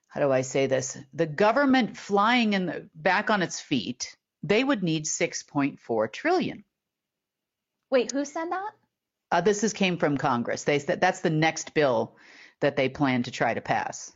how 0.09 0.21
do 0.21 0.31
I 0.31 0.41
say 0.41 0.65
this? 0.65 0.97
The 1.13 1.27
government 1.27 1.95
flying 1.95 2.53
in 2.53 2.65
the, 2.65 2.89
back 2.95 3.29
on 3.29 3.43
its 3.43 3.59
feet, 3.59 4.17
they 4.41 4.63
would 4.63 4.83
need 4.83 5.05
6.4 5.05 6.11
trillion. 6.11 6.63
Wait, 7.91 8.11
who 8.11 8.25
said 8.25 8.51
that? 8.51 8.71
Uh, 9.31 9.41
this 9.41 9.63
is 9.63 9.73
came 9.73 9.97
from 9.97 10.17
Congress. 10.17 10.63
They 10.63 10.79
said 10.79 10.99
that's 10.99 11.21
the 11.21 11.29
next 11.29 11.75
bill 11.75 12.15
that 12.59 12.75
they 12.75 12.89
plan 12.89 13.23
to 13.23 13.31
try 13.31 13.53
to 13.53 13.61
pass. 13.61 14.11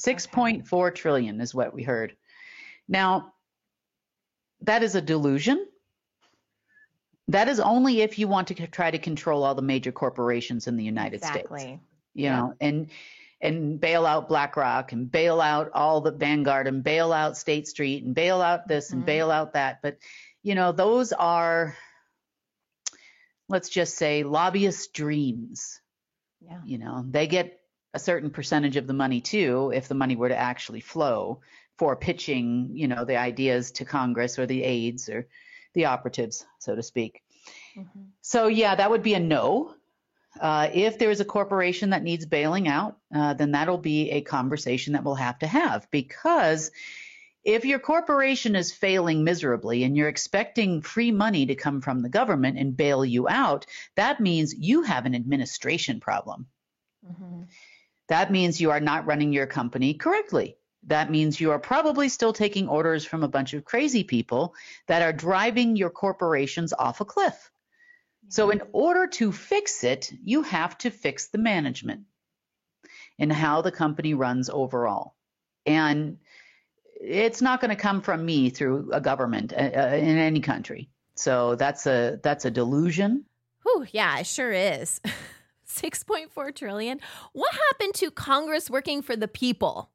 6.4 0.00 0.94
trillion 0.94 1.40
is 1.40 1.54
what 1.54 1.74
we 1.74 1.82
heard. 1.82 2.16
Now, 2.88 3.32
that 4.62 4.82
is 4.82 4.94
a 4.94 5.00
delusion. 5.00 5.66
That 7.28 7.48
is 7.48 7.60
only 7.60 8.00
if 8.00 8.18
you 8.18 8.26
want 8.28 8.48
to 8.48 8.66
try 8.66 8.90
to 8.90 8.98
control 8.98 9.42
all 9.44 9.54
the 9.54 9.62
major 9.62 9.92
corporations 9.92 10.66
in 10.66 10.76
the 10.76 10.84
United 10.84 11.20
States. 11.22 11.36
exactly. 11.36 11.80
you 12.14 12.24
Yeah. 12.24 12.36
know, 12.36 12.54
and 12.60 12.90
and 13.40 13.78
bail 13.80 14.04
out 14.04 14.28
BlackRock 14.28 14.90
and 14.90 15.08
bail 15.12 15.40
out 15.40 15.70
all 15.72 16.00
the 16.00 16.10
Vanguard 16.10 16.66
and 16.66 16.82
bail 16.82 17.12
out 17.12 17.36
State 17.36 17.68
Street 17.68 18.02
and 18.02 18.12
bail 18.12 18.40
out 18.42 18.66
this 18.66 18.90
and 18.90 19.02
Mhm. 19.02 19.06
bail 19.06 19.30
out 19.30 19.52
that. 19.52 19.80
But 19.82 19.98
you 20.42 20.56
know, 20.56 20.72
those 20.72 21.12
are 21.12 21.76
let's 23.48 23.68
just 23.68 23.96
say 23.96 24.24
lobbyist 24.24 24.92
dreams. 24.92 25.80
Yeah. 26.40 26.60
You 26.64 26.78
know, 26.78 27.04
they 27.08 27.26
get 27.28 27.57
a 27.98 28.00
certain 28.10 28.30
percentage 28.30 28.76
of 28.76 28.86
the 28.86 29.00
money 29.04 29.20
too, 29.20 29.72
if 29.74 29.88
the 29.88 30.00
money 30.02 30.14
were 30.14 30.28
to 30.28 30.36
actually 30.36 30.78
flow 30.78 31.40
for 31.78 31.96
pitching, 31.96 32.70
you 32.74 32.86
know, 32.86 33.04
the 33.04 33.16
ideas 33.16 33.72
to 33.72 33.84
Congress 33.84 34.38
or 34.38 34.46
the 34.46 34.62
aides 34.62 35.08
or 35.08 35.26
the 35.74 35.86
operatives, 35.86 36.46
so 36.60 36.76
to 36.76 36.82
speak. 36.82 37.22
Mhm. 37.76 38.10
So 38.20 38.46
yeah, 38.46 38.76
that 38.76 38.90
would 38.90 39.02
be 39.02 39.14
a 39.14 39.20
no. 39.20 39.74
Uh, 40.40 40.68
if 40.72 40.96
there 40.98 41.10
is 41.10 41.18
a 41.20 41.24
corporation 41.24 41.90
that 41.90 42.04
needs 42.04 42.24
bailing 42.24 42.68
out, 42.68 42.98
uh, 43.12 43.34
then 43.34 43.50
that'll 43.50 43.84
be 43.96 44.10
a 44.10 44.20
conversation 44.20 44.92
that 44.92 45.02
we'll 45.02 45.26
have 45.26 45.40
to 45.40 45.48
have 45.48 45.90
because 45.90 46.70
if 47.42 47.64
your 47.64 47.80
corporation 47.80 48.54
is 48.54 48.70
failing 48.70 49.24
miserably 49.24 49.82
and 49.82 49.96
you're 49.96 50.14
expecting 50.14 50.82
free 50.82 51.10
money 51.10 51.46
to 51.46 51.56
come 51.56 51.80
from 51.80 52.02
the 52.02 52.08
government 52.20 52.58
and 52.58 52.76
bail 52.76 53.04
you 53.04 53.28
out, 53.28 53.66
that 53.96 54.20
means 54.20 54.54
you 54.54 54.82
have 54.82 55.04
an 55.06 55.16
administration 55.16 55.98
problem. 55.98 56.46
Mhm. 57.04 57.46
That 58.08 58.32
means 58.32 58.60
you 58.60 58.70
are 58.70 58.80
not 58.80 59.06
running 59.06 59.32
your 59.32 59.46
company 59.46 59.94
correctly. 59.94 60.56
That 60.86 61.10
means 61.10 61.40
you 61.40 61.50
are 61.50 61.58
probably 61.58 62.08
still 62.08 62.32
taking 62.32 62.68
orders 62.68 63.04
from 63.04 63.22
a 63.22 63.28
bunch 63.28 63.52
of 63.52 63.64
crazy 63.64 64.04
people 64.04 64.54
that 64.86 65.02
are 65.02 65.12
driving 65.12 65.76
your 65.76 65.90
corporations 65.90 66.72
off 66.72 67.00
a 67.00 67.04
cliff. 67.04 67.50
So, 68.30 68.50
in 68.50 68.62
order 68.72 69.06
to 69.06 69.32
fix 69.32 69.84
it, 69.84 70.12
you 70.22 70.42
have 70.42 70.76
to 70.78 70.90
fix 70.90 71.28
the 71.28 71.38
management 71.38 72.02
and 73.18 73.32
how 73.32 73.62
the 73.62 73.72
company 73.72 74.14
runs 74.14 74.50
overall. 74.50 75.14
And 75.66 76.18
it's 77.00 77.40
not 77.42 77.60
going 77.60 77.70
to 77.70 77.76
come 77.76 78.00
from 78.02 78.24
me 78.24 78.50
through 78.50 78.90
a 78.92 79.00
government 79.00 79.52
uh, 79.52 79.56
uh, 79.56 79.96
in 79.96 80.18
any 80.18 80.40
country. 80.40 80.90
So 81.14 81.54
that's 81.54 81.86
a 81.86 82.20
that's 82.22 82.44
a 82.44 82.50
delusion. 82.50 83.24
Whew, 83.62 83.86
yeah, 83.90 84.18
it 84.18 84.26
sure 84.26 84.52
is. 84.52 85.00
6.4 85.68 86.54
trillion. 86.54 87.00
What 87.32 87.54
happened 87.68 87.94
to 87.94 88.10
Congress 88.10 88.70
working 88.70 89.02
for 89.02 89.16
the 89.16 89.28
people? 89.28 89.90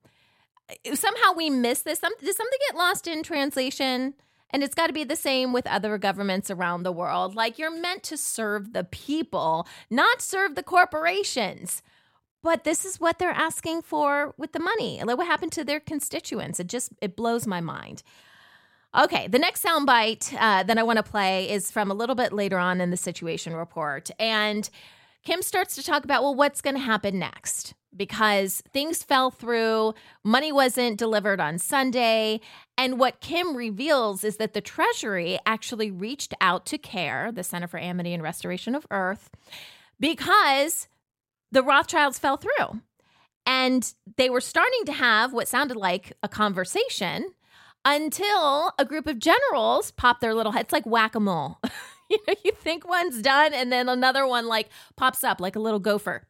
Somehow 0.93 1.33
we 1.35 1.49
missed 1.49 1.85
this. 1.85 1.99
Some, 1.99 2.13
did 2.19 2.35
something 2.35 2.59
get 2.69 2.77
lost 2.77 3.07
in 3.07 3.23
translation? 3.23 4.13
And 4.49 4.63
it's 4.63 4.75
got 4.75 4.87
to 4.87 4.93
be 4.93 5.03
the 5.03 5.15
same 5.15 5.51
with 5.51 5.65
other 5.65 5.97
governments 5.97 6.51
around 6.51 6.83
the 6.83 6.91
world. 6.91 7.35
Like 7.35 7.57
you're 7.57 7.75
meant 7.75 8.03
to 8.03 8.17
serve 8.17 8.73
the 8.73 8.83
people, 8.83 9.67
not 9.89 10.21
serve 10.21 10.55
the 10.55 10.63
corporations. 10.63 11.81
But 12.43 12.63
this 12.63 12.85
is 12.85 12.99
what 12.99 13.19
they're 13.19 13.31
asking 13.31 13.81
for 13.81 14.35
with 14.37 14.51
the 14.51 14.59
money. 14.59 15.01
Like 15.03 15.17
what 15.17 15.27
happened 15.27 15.53
to 15.53 15.63
their 15.63 15.79
constituents? 15.79 16.59
It 16.59 16.67
just 16.67 16.91
it 17.01 17.15
blows 17.15 17.47
my 17.47 17.61
mind. 17.61 18.03
Okay, 18.95 19.27
the 19.27 19.39
next 19.39 19.63
soundbite 19.63 20.35
uh, 20.39 20.61
that 20.61 20.77
I 20.77 20.83
want 20.83 20.97
to 20.97 21.03
play 21.03 21.49
is 21.49 21.71
from 21.71 21.89
a 21.89 21.95
little 21.95 22.15
bit 22.15 22.31
later 22.31 22.59
on 22.59 22.79
in 22.79 22.91
the 22.91 22.97
situation 22.97 23.55
report. 23.55 24.11
And 24.19 24.69
Kim 25.23 25.41
starts 25.41 25.75
to 25.75 25.83
talk 25.83 26.03
about, 26.03 26.21
well, 26.23 26.35
what's 26.35 26.61
going 26.61 26.75
to 26.75 26.81
happen 26.81 27.19
next? 27.19 27.73
because 27.95 28.61
things 28.71 29.03
fell 29.03 29.31
through. 29.31 29.93
Money 30.23 30.51
wasn't 30.51 30.97
delivered 30.97 31.39
on 31.39 31.57
Sunday. 31.57 32.39
And 32.77 32.99
what 32.99 33.21
Kim 33.21 33.55
reveals 33.55 34.23
is 34.23 34.37
that 34.37 34.53
the 34.53 34.61
Treasury 34.61 35.39
actually 35.45 35.91
reached 35.91 36.33
out 36.41 36.65
to 36.67 36.77
CARE, 36.77 37.31
the 37.31 37.43
Center 37.43 37.67
for 37.67 37.79
Amity 37.79 38.13
and 38.13 38.23
Restoration 38.23 38.75
of 38.75 38.87
Earth, 38.91 39.29
because 39.99 40.87
the 41.51 41.63
Rothschilds 41.63 42.19
fell 42.19 42.37
through. 42.37 42.81
And 43.45 43.93
they 44.17 44.29
were 44.29 44.41
starting 44.41 44.85
to 44.85 44.93
have 44.93 45.33
what 45.33 45.47
sounded 45.47 45.77
like 45.77 46.13
a 46.23 46.29
conversation 46.29 47.33
until 47.85 48.71
a 48.79 48.85
group 48.85 49.05
of 49.05 49.19
generals 49.19 49.91
popped 49.91 50.21
their 50.21 50.33
little 50.33 50.53
heads 50.53 50.71
like 50.71 50.85
whack 50.85 51.15
a 51.15 51.19
mole. 51.19 51.59
you 52.27 52.33
know, 52.33 52.33
you 52.43 52.51
think 52.51 52.87
one's 52.87 53.21
done, 53.21 53.53
and 53.53 53.71
then 53.71 53.89
another 53.89 54.27
one 54.27 54.47
like 54.47 54.69
pops 54.95 55.23
up 55.23 55.39
like 55.39 55.55
a 55.55 55.59
little 55.59 55.79
gopher. 55.79 56.27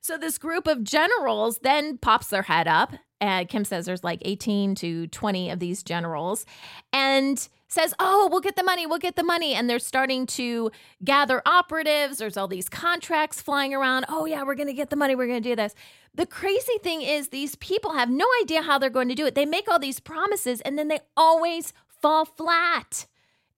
So 0.00 0.18
this 0.18 0.36
group 0.36 0.66
of 0.66 0.82
generals 0.82 1.58
then 1.58 1.96
pops 1.96 2.26
their 2.28 2.42
head 2.42 2.66
up. 2.66 2.92
And 3.20 3.48
Kim 3.48 3.64
says 3.64 3.86
there's 3.86 4.02
like 4.02 4.18
18 4.22 4.74
to 4.76 5.06
20 5.06 5.50
of 5.50 5.60
these 5.60 5.84
generals 5.84 6.44
and 6.92 7.48
says, 7.68 7.94
Oh, 8.00 8.28
we'll 8.28 8.40
get 8.40 8.56
the 8.56 8.64
money, 8.64 8.84
we'll 8.84 8.98
get 8.98 9.14
the 9.14 9.22
money. 9.22 9.54
And 9.54 9.70
they're 9.70 9.78
starting 9.78 10.26
to 10.26 10.72
gather 11.04 11.40
operatives. 11.46 12.18
There's 12.18 12.36
all 12.36 12.48
these 12.48 12.68
contracts 12.68 13.40
flying 13.40 13.72
around. 13.72 14.06
Oh, 14.08 14.24
yeah, 14.24 14.42
we're 14.42 14.56
going 14.56 14.66
to 14.66 14.74
get 14.74 14.90
the 14.90 14.96
money, 14.96 15.14
we're 15.14 15.28
going 15.28 15.42
to 15.42 15.48
do 15.48 15.54
this. 15.54 15.72
The 16.14 16.26
crazy 16.26 16.78
thing 16.82 17.00
is, 17.00 17.28
these 17.28 17.54
people 17.54 17.92
have 17.92 18.10
no 18.10 18.26
idea 18.42 18.62
how 18.62 18.78
they're 18.78 18.90
going 18.90 19.08
to 19.08 19.14
do 19.14 19.24
it. 19.24 19.36
They 19.36 19.46
make 19.46 19.68
all 19.68 19.78
these 19.78 20.00
promises 20.00 20.60
and 20.62 20.76
then 20.76 20.88
they 20.88 20.98
always 21.16 21.72
fall 21.86 22.24
flat. 22.24 23.06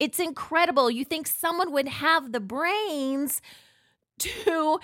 It's 0.04 0.20
incredible. 0.20 0.90
You 0.90 1.02
think 1.02 1.26
someone 1.26 1.72
would 1.72 1.88
have 1.88 2.32
the 2.32 2.38
brains 2.38 3.40
to 4.18 4.78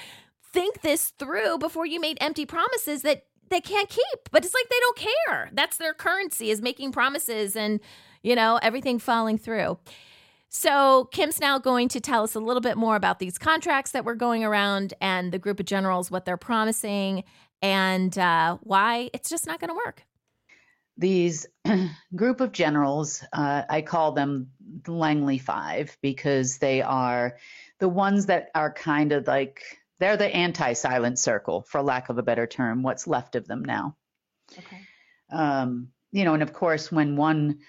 think 0.51 0.81
this 0.81 1.13
through 1.19 1.59
before 1.59 1.85
you 1.85 2.01
made 2.01 2.17
empty 2.23 2.47
promises 2.47 3.03
that 3.03 3.25
they 3.51 3.61
can't 3.61 3.91
keep. 3.91 4.31
But 4.31 4.47
it's 4.47 4.55
like 4.55 4.71
they 4.71 4.81
don't 4.81 4.97
care. 4.97 5.51
That's 5.53 5.77
their 5.77 5.93
currency 5.93 6.51
is 6.51 6.63
making 6.63 6.93
promises 6.93 7.55
and, 7.55 7.81
you 8.23 8.35
know, 8.35 8.59
everything 8.63 8.99
falling 8.99 9.37
through. 9.37 9.79
So, 10.49 11.11
Kim's 11.13 11.39
now 11.39 11.59
going 11.59 11.89
to 11.89 12.01
tell 12.01 12.25
us 12.25 12.35
a 12.35 12.41
little 12.41 12.63
bit 12.63 12.79
more 12.79 12.97
about 12.97 13.19
these 13.19 13.37
contracts 13.37 13.91
that 13.91 14.07
were 14.07 14.15
going 14.15 14.43
around 14.43 14.95
and 15.03 15.33
the 15.33 15.39
group 15.39 15.61
of 15.61 15.67
generals, 15.67 16.11
what 16.11 16.25
they're 16.25 16.39
promising, 16.39 17.25
and 17.61 18.17
uh, 18.17 18.57
why 18.63 19.11
it's 19.13 19.29
just 19.29 19.47
not 19.47 19.61
going 19.61 19.69
to 19.69 19.81
work. 19.85 20.07
These 21.01 21.47
group 22.15 22.41
of 22.41 22.53
generals, 22.53 23.25
uh, 23.33 23.63
I 23.69 23.81
call 23.81 24.13
them 24.13 24.51
the 24.85 24.93
Langley 24.93 25.39
Five 25.39 25.97
because 26.03 26.59
they 26.59 26.83
are 26.83 27.39
the 27.79 27.89
ones 27.89 28.27
that 28.27 28.51
are 28.55 28.73
kind 28.73 29.13
of 29.13 29.27
like 29.27 29.63
they're 29.99 30.19
the 30.19 30.35
anti 30.35 30.75
silent 30.75 31.19
circle, 31.19 31.63
for 31.63 31.83
lack 31.83 32.11
of 32.11 32.19
a 32.19 32.23
better 32.23 32.47
term, 32.47 32.83
what's 32.83 33.07
left 33.07 33.35
of 33.35 33.49
them 33.49 33.65
now. 33.65 33.97
Okay. 34.59 34.81
Um, 35.33 35.89
you 36.13 36.25
know, 36.25 36.35
and 36.35 36.43
of 36.43 36.53
course, 36.53 36.93
when 36.93 37.17
one 37.17 37.61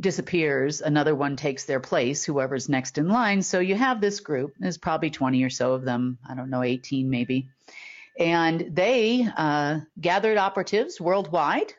disappears, 0.00 0.80
another 0.80 1.14
one 1.14 1.36
takes 1.36 1.64
their 1.64 1.80
place, 1.80 2.24
whoever's 2.24 2.68
next 2.68 2.98
in 2.98 3.08
line. 3.08 3.42
So 3.42 3.60
you 3.60 3.74
have 3.76 4.00
this 4.00 4.20
group, 4.20 4.54
there's 4.58 4.78
probably 4.78 5.10
20 5.10 5.42
or 5.44 5.50
so 5.50 5.74
of 5.74 5.84
them, 5.84 6.18
I 6.28 6.34
don't 6.34 6.50
know, 6.50 6.62
18 6.62 7.10
maybe. 7.10 7.48
And 8.18 8.70
they 8.72 9.28
uh, 9.36 9.80
gathered 10.00 10.38
operatives 10.38 11.00
worldwide, 11.00 11.72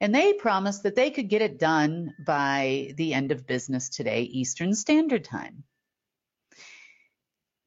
and 0.00 0.14
they 0.14 0.32
promised 0.32 0.84
that 0.84 0.94
they 0.94 1.10
could 1.10 1.28
get 1.28 1.42
it 1.42 1.58
done 1.58 2.14
by 2.24 2.92
the 2.96 3.14
end 3.14 3.32
of 3.32 3.46
business 3.46 3.88
today, 3.88 4.22
Eastern 4.22 4.74
Standard 4.74 5.24
Time. 5.24 5.64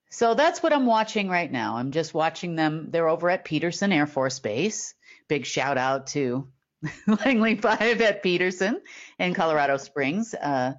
So 0.09 0.33
that's 0.33 0.61
what 0.61 0.73
I'm 0.73 0.85
watching 0.85 1.29
right 1.29 1.51
now. 1.51 1.77
I'm 1.77 1.91
just 1.91 2.13
watching 2.13 2.55
them. 2.55 2.87
They're 2.91 3.07
over 3.07 3.29
at 3.29 3.45
Peterson 3.45 3.91
Air 3.91 4.05
Force 4.05 4.39
Base. 4.39 4.93
Big 5.27 5.45
shout 5.45 5.77
out 5.77 6.07
to 6.07 6.49
Langley 7.07 7.55
5 7.55 8.01
at 8.01 8.21
Peterson 8.21 8.81
in 9.19 9.33
Colorado 9.33 9.77
Springs. 9.77 10.33
Uh, 10.33 10.73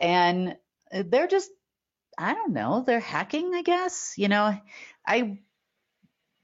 and 0.00 0.56
they're 0.92 1.26
just, 1.26 1.50
I 2.16 2.34
don't 2.34 2.52
know, 2.52 2.82
they're 2.86 3.00
hacking, 3.00 3.54
I 3.54 3.62
guess. 3.62 4.14
You 4.16 4.28
know, 4.28 4.56
I 5.06 5.38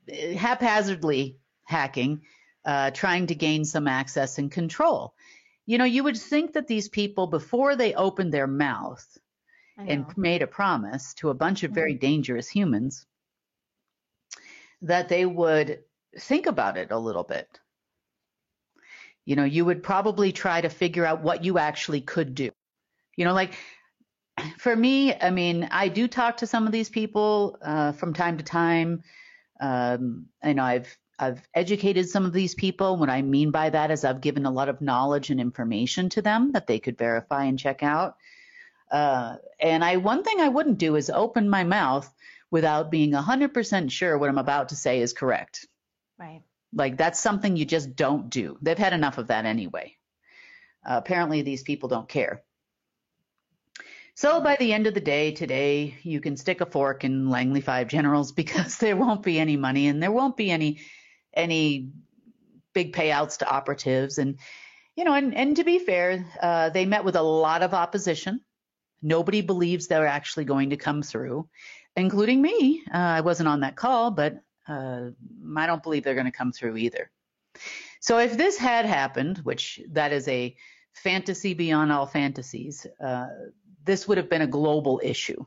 haphazardly 0.08 1.38
hacking, 1.64 2.22
uh, 2.66 2.90
trying 2.90 3.28
to 3.28 3.34
gain 3.34 3.64
some 3.64 3.88
access 3.88 4.38
and 4.38 4.50
control. 4.50 5.14
You 5.64 5.78
know, 5.78 5.84
you 5.84 6.04
would 6.04 6.18
think 6.18 6.52
that 6.52 6.66
these 6.66 6.88
people, 6.88 7.26
before 7.26 7.76
they 7.76 7.94
opened 7.94 8.34
their 8.34 8.46
mouth, 8.46 9.06
and 9.78 10.06
made 10.16 10.42
a 10.42 10.46
promise 10.46 11.14
to 11.14 11.30
a 11.30 11.34
bunch 11.34 11.62
of 11.62 11.72
very 11.72 11.92
mm-hmm. 11.92 12.06
dangerous 12.06 12.48
humans 12.48 13.06
that 14.82 15.08
they 15.08 15.26
would 15.26 15.80
think 16.18 16.46
about 16.46 16.76
it 16.76 16.90
a 16.90 16.98
little 16.98 17.24
bit. 17.24 17.60
You 19.24 19.36
know, 19.36 19.44
you 19.44 19.64
would 19.64 19.82
probably 19.82 20.32
try 20.32 20.60
to 20.60 20.68
figure 20.68 21.04
out 21.04 21.22
what 21.22 21.44
you 21.44 21.58
actually 21.58 22.00
could 22.00 22.34
do. 22.34 22.50
You 23.16 23.24
know, 23.24 23.34
like 23.34 23.54
for 24.58 24.74
me, 24.74 25.14
I 25.14 25.30
mean, 25.30 25.68
I 25.70 25.88
do 25.88 26.08
talk 26.08 26.38
to 26.38 26.46
some 26.46 26.66
of 26.66 26.72
these 26.72 26.88
people 26.88 27.58
uh, 27.62 27.92
from 27.92 28.14
time 28.14 28.38
to 28.38 28.44
time. 28.44 29.02
Um, 29.60 30.26
know, 30.54 30.62
I've 30.62 30.96
I've 31.18 31.46
educated 31.54 32.08
some 32.08 32.26
of 32.26 32.32
these 32.32 32.54
people. 32.54 32.96
What 32.96 33.08
I 33.08 33.22
mean 33.22 33.50
by 33.50 33.70
that 33.70 33.90
is 33.90 34.04
I've 34.04 34.20
given 34.20 34.44
a 34.44 34.50
lot 34.50 34.68
of 34.68 34.80
knowledge 34.80 35.30
and 35.30 35.40
information 35.40 36.08
to 36.10 36.22
them 36.22 36.52
that 36.52 36.66
they 36.66 36.78
could 36.78 36.98
verify 36.98 37.44
and 37.44 37.58
check 37.58 37.82
out. 37.82 38.16
Uh, 38.90 39.36
and 39.58 39.82
I 39.82 39.96
one 39.96 40.22
thing 40.22 40.40
I 40.40 40.48
wouldn't 40.48 40.78
do 40.78 40.96
is 40.96 41.10
open 41.10 41.48
my 41.48 41.64
mouth 41.64 42.12
without 42.50 42.90
being 42.90 43.12
100% 43.12 43.90
sure 43.90 44.16
what 44.16 44.28
I'm 44.28 44.38
about 44.38 44.68
to 44.68 44.76
say 44.76 45.00
is 45.00 45.12
correct. 45.12 45.66
Right. 46.18 46.42
Like 46.72 46.96
that's 46.96 47.18
something 47.18 47.56
you 47.56 47.64
just 47.64 47.96
don't 47.96 48.30
do. 48.30 48.58
They've 48.62 48.78
had 48.78 48.92
enough 48.92 49.18
of 49.18 49.28
that 49.28 49.46
anyway. 49.46 49.96
Uh, 50.86 50.98
apparently, 50.98 51.42
these 51.42 51.62
people 51.62 51.88
don't 51.88 52.08
care. 52.08 52.42
So 54.14 54.40
by 54.40 54.56
the 54.56 54.72
end 54.72 54.86
of 54.86 54.94
the 54.94 55.00
day 55.00 55.32
today, 55.32 55.98
you 56.02 56.20
can 56.20 56.36
stick 56.36 56.60
a 56.60 56.66
fork 56.66 57.04
in 57.04 57.28
Langley 57.28 57.60
Five 57.60 57.88
Generals 57.88 58.32
because 58.40 58.76
there 58.76 58.96
won't 58.96 59.22
be 59.22 59.38
any 59.38 59.56
money 59.56 59.88
and 59.88 60.02
there 60.02 60.12
won't 60.12 60.36
be 60.36 60.50
any 60.50 60.78
any 61.36 61.90
big 62.72 62.92
payouts 62.92 63.38
to 63.38 63.48
operatives. 63.48 64.18
And 64.18 64.38
you 64.96 65.04
know, 65.04 65.14
and, 65.14 65.34
and 65.34 65.56
to 65.56 65.64
be 65.64 65.78
fair, 65.78 66.24
uh, 66.40 66.70
they 66.70 66.86
met 66.86 67.04
with 67.04 67.16
a 67.16 67.22
lot 67.22 67.62
of 67.62 67.74
opposition. 67.74 68.40
Nobody 69.02 69.42
believes 69.42 69.86
they're 69.86 70.06
actually 70.06 70.46
going 70.46 70.70
to 70.70 70.76
come 70.76 71.02
through, 71.02 71.48
including 71.96 72.40
me. 72.40 72.82
Uh, 72.92 72.96
I 72.96 73.20
wasn't 73.20 73.50
on 73.50 73.60
that 73.60 73.76
call, 73.76 74.10
but 74.10 74.40
uh, 74.66 75.10
I 75.56 75.66
don't 75.66 75.82
believe 75.82 76.02
they're 76.02 76.14
going 76.14 76.26
to 76.26 76.32
come 76.32 76.50
through 76.50 76.78
either. 76.78 77.10
So 78.00 78.18
if 78.18 78.36
this 78.36 78.56
had 78.56 78.86
happened, 78.86 79.38
which 79.38 79.80
that 79.92 80.12
is 80.12 80.26
a 80.28 80.56
fantasy 80.94 81.52
beyond 81.52 81.92
all 81.92 82.06
fantasies, 82.06 82.86
uh, 83.00 83.26
this 83.84 84.08
would 84.08 84.18
have 84.18 84.30
been 84.30 84.42
a 84.42 84.46
global 84.46 85.00
issue. 85.04 85.44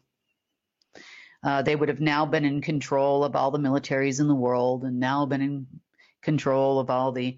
Uh, 1.41 1.61
they 1.61 1.75
would 1.75 1.89
have 1.89 2.01
now 2.01 2.25
been 2.25 2.43
in 2.43 2.61
control 2.61 3.23
of 3.23 3.35
all 3.35 3.51
the 3.51 3.59
militaries 3.59 4.19
in 4.19 4.27
the 4.27 4.35
world 4.35 4.83
and 4.83 4.99
now 4.99 5.25
been 5.25 5.41
in 5.41 5.67
control 6.21 6.79
of 6.79 6.89
all 6.89 7.11
the 7.11 7.37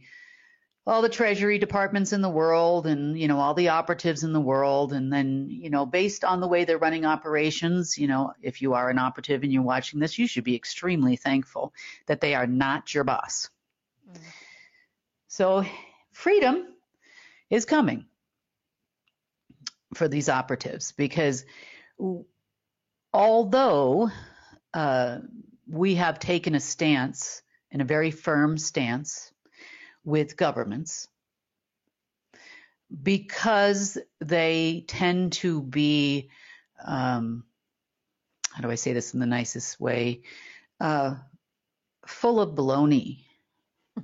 all 0.87 1.03
the 1.03 1.09
treasury 1.09 1.59
departments 1.59 2.11
in 2.11 2.21
the 2.21 2.29
world 2.29 2.87
and 2.87 3.17
you 3.19 3.27
know 3.27 3.39
all 3.39 3.53
the 3.53 3.69
operatives 3.69 4.23
in 4.23 4.33
the 4.33 4.41
world 4.41 4.93
and 4.93 5.13
then 5.13 5.47
you 5.49 5.69
know 5.69 5.85
based 5.85 6.23
on 6.23 6.39
the 6.39 6.47
way 6.47 6.65
they're 6.65 6.79
running 6.79 7.05
operations 7.05 7.97
you 7.97 8.07
know 8.07 8.33
if 8.41 8.61
you 8.61 8.73
are 8.73 8.89
an 8.89 8.97
operative 8.97 9.43
and 9.43 9.53
you're 9.53 9.61
watching 9.61 9.99
this 9.99 10.17
you 10.17 10.25
should 10.25 10.43
be 10.43 10.55
extremely 10.55 11.15
thankful 11.15 11.71
that 12.07 12.19
they 12.19 12.33
are 12.33 12.47
not 12.47 12.93
your 12.93 13.03
boss 13.03 13.49
mm. 14.11 14.19
so 15.27 15.63
freedom 16.11 16.65
is 17.51 17.65
coming 17.65 18.05
for 19.93 20.07
these 20.07 20.29
operatives 20.29 20.93
because 20.93 21.45
although 23.13 24.09
uh, 24.73 25.19
we 25.67 25.95
have 25.95 26.19
taken 26.19 26.55
a 26.55 26.59
stance 26.59 27.41
and 27.71 27.81
a 27.81 27.85
very 27.85 28.11
firm 28.11 28.57
stance 28.57 29.31
with 30.03 30.37
governments 30.37 31.07
because 33.01 33.97
they 34.19 34.83
tend 34.87 35.33
to 35.33 35.61
be, 35.61 36.29
um, 36.83 37.43
how 38.51 38.61
do 38.61 38.71
I 38.71 38.75
say 38.75 38.93
this 38.93 39.13
in 39.13 39.19
the 39.19 39.25
nicest 39.25 39.79
way, 39.79 40.23
uh, 40.79 41.15
full 42.05 42.41
of 42.41 42.55
baloney. 42.55 43.19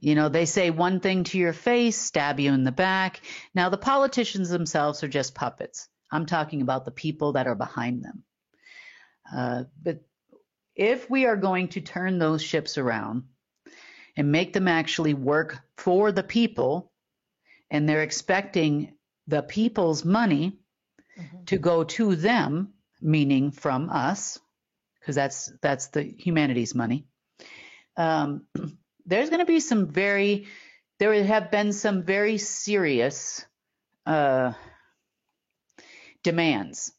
you 0.00 0.14
know, 0.14 0.28
they 0.28 0.46
say 0.46 0.70
one 0.70 1.00
thing 1.00 1.24
to 1.24 1.38
your 1.38 1.52
face, 1.52 1.98
stab 1.98 2.40
you 2.40 2.52
in 2.52 2.64
the 2.64 2.72
back. 2.72 3.20
Now, 3.54 3.68
the 3.68 3.76
politicians 3.76 4.48
themselves 4.48 5.02
are 5.04 5.08
just 5.08 5.34
puppets. 5.34 5.88
I'm 6.10 6.26
talking 6.26 6.62
about 6.62 6.84
the 6.84 6.90
people 6.92 7.32
that 7.32 7.46
are 7.46 7.54
behind 7.54 8.02
them. 8.02 8.22
Uh, 9.34 9.64
but 9.82 10.00
if 10.74 11.08
we 11.08 11.26
are 11.26 11.36
going 11.36 11.68
to 11.68 11.80
turn 11.80 12.18
those 12.18 12.42
ships 12.42 12.78
around, 12.78 13.24
and 14.18 14.32
make 14.32 14.54
them 14.54 14.66
actually 14.66 15.12
work 15.12 15.60
for 15.76 16.10
the 16.10 16.22
people 16.22 16.90
and 17.70 17.86
they're 17.86 18.02
expecting 18.02 18.94
the 19.26 19.42
people's 19.42 20.06
money 20.06 20.58
mm-hmm. 21.18 21.44
to 21.44 21.58
go 21.58 21.84
to 21.84 22.16
them 22.16 22.72
meaning 23.02 23.50
from 23.50 23.90
us 23.90 24.38
because 24.98 25.14
that's 25.14 25.52
that's 25.60 25.88
the 25.88 26.02
humanity's 26.02 26.74
money 26.74 27.06
um, 27.96 28.46
there's 29.06 29.30
going 29.30 29.40
to 29.40 29.46
be 29.46 29.60
some 29.60 29.86
very, 29.86 30.46
there 30.98 31.24
have 31.24 31.50
been 31.50 31.72
some 31.72 32.02
very 32.02 32.38
serious 32.38 33.44
uh, 34.04 34.52
demands. 36.22 36.92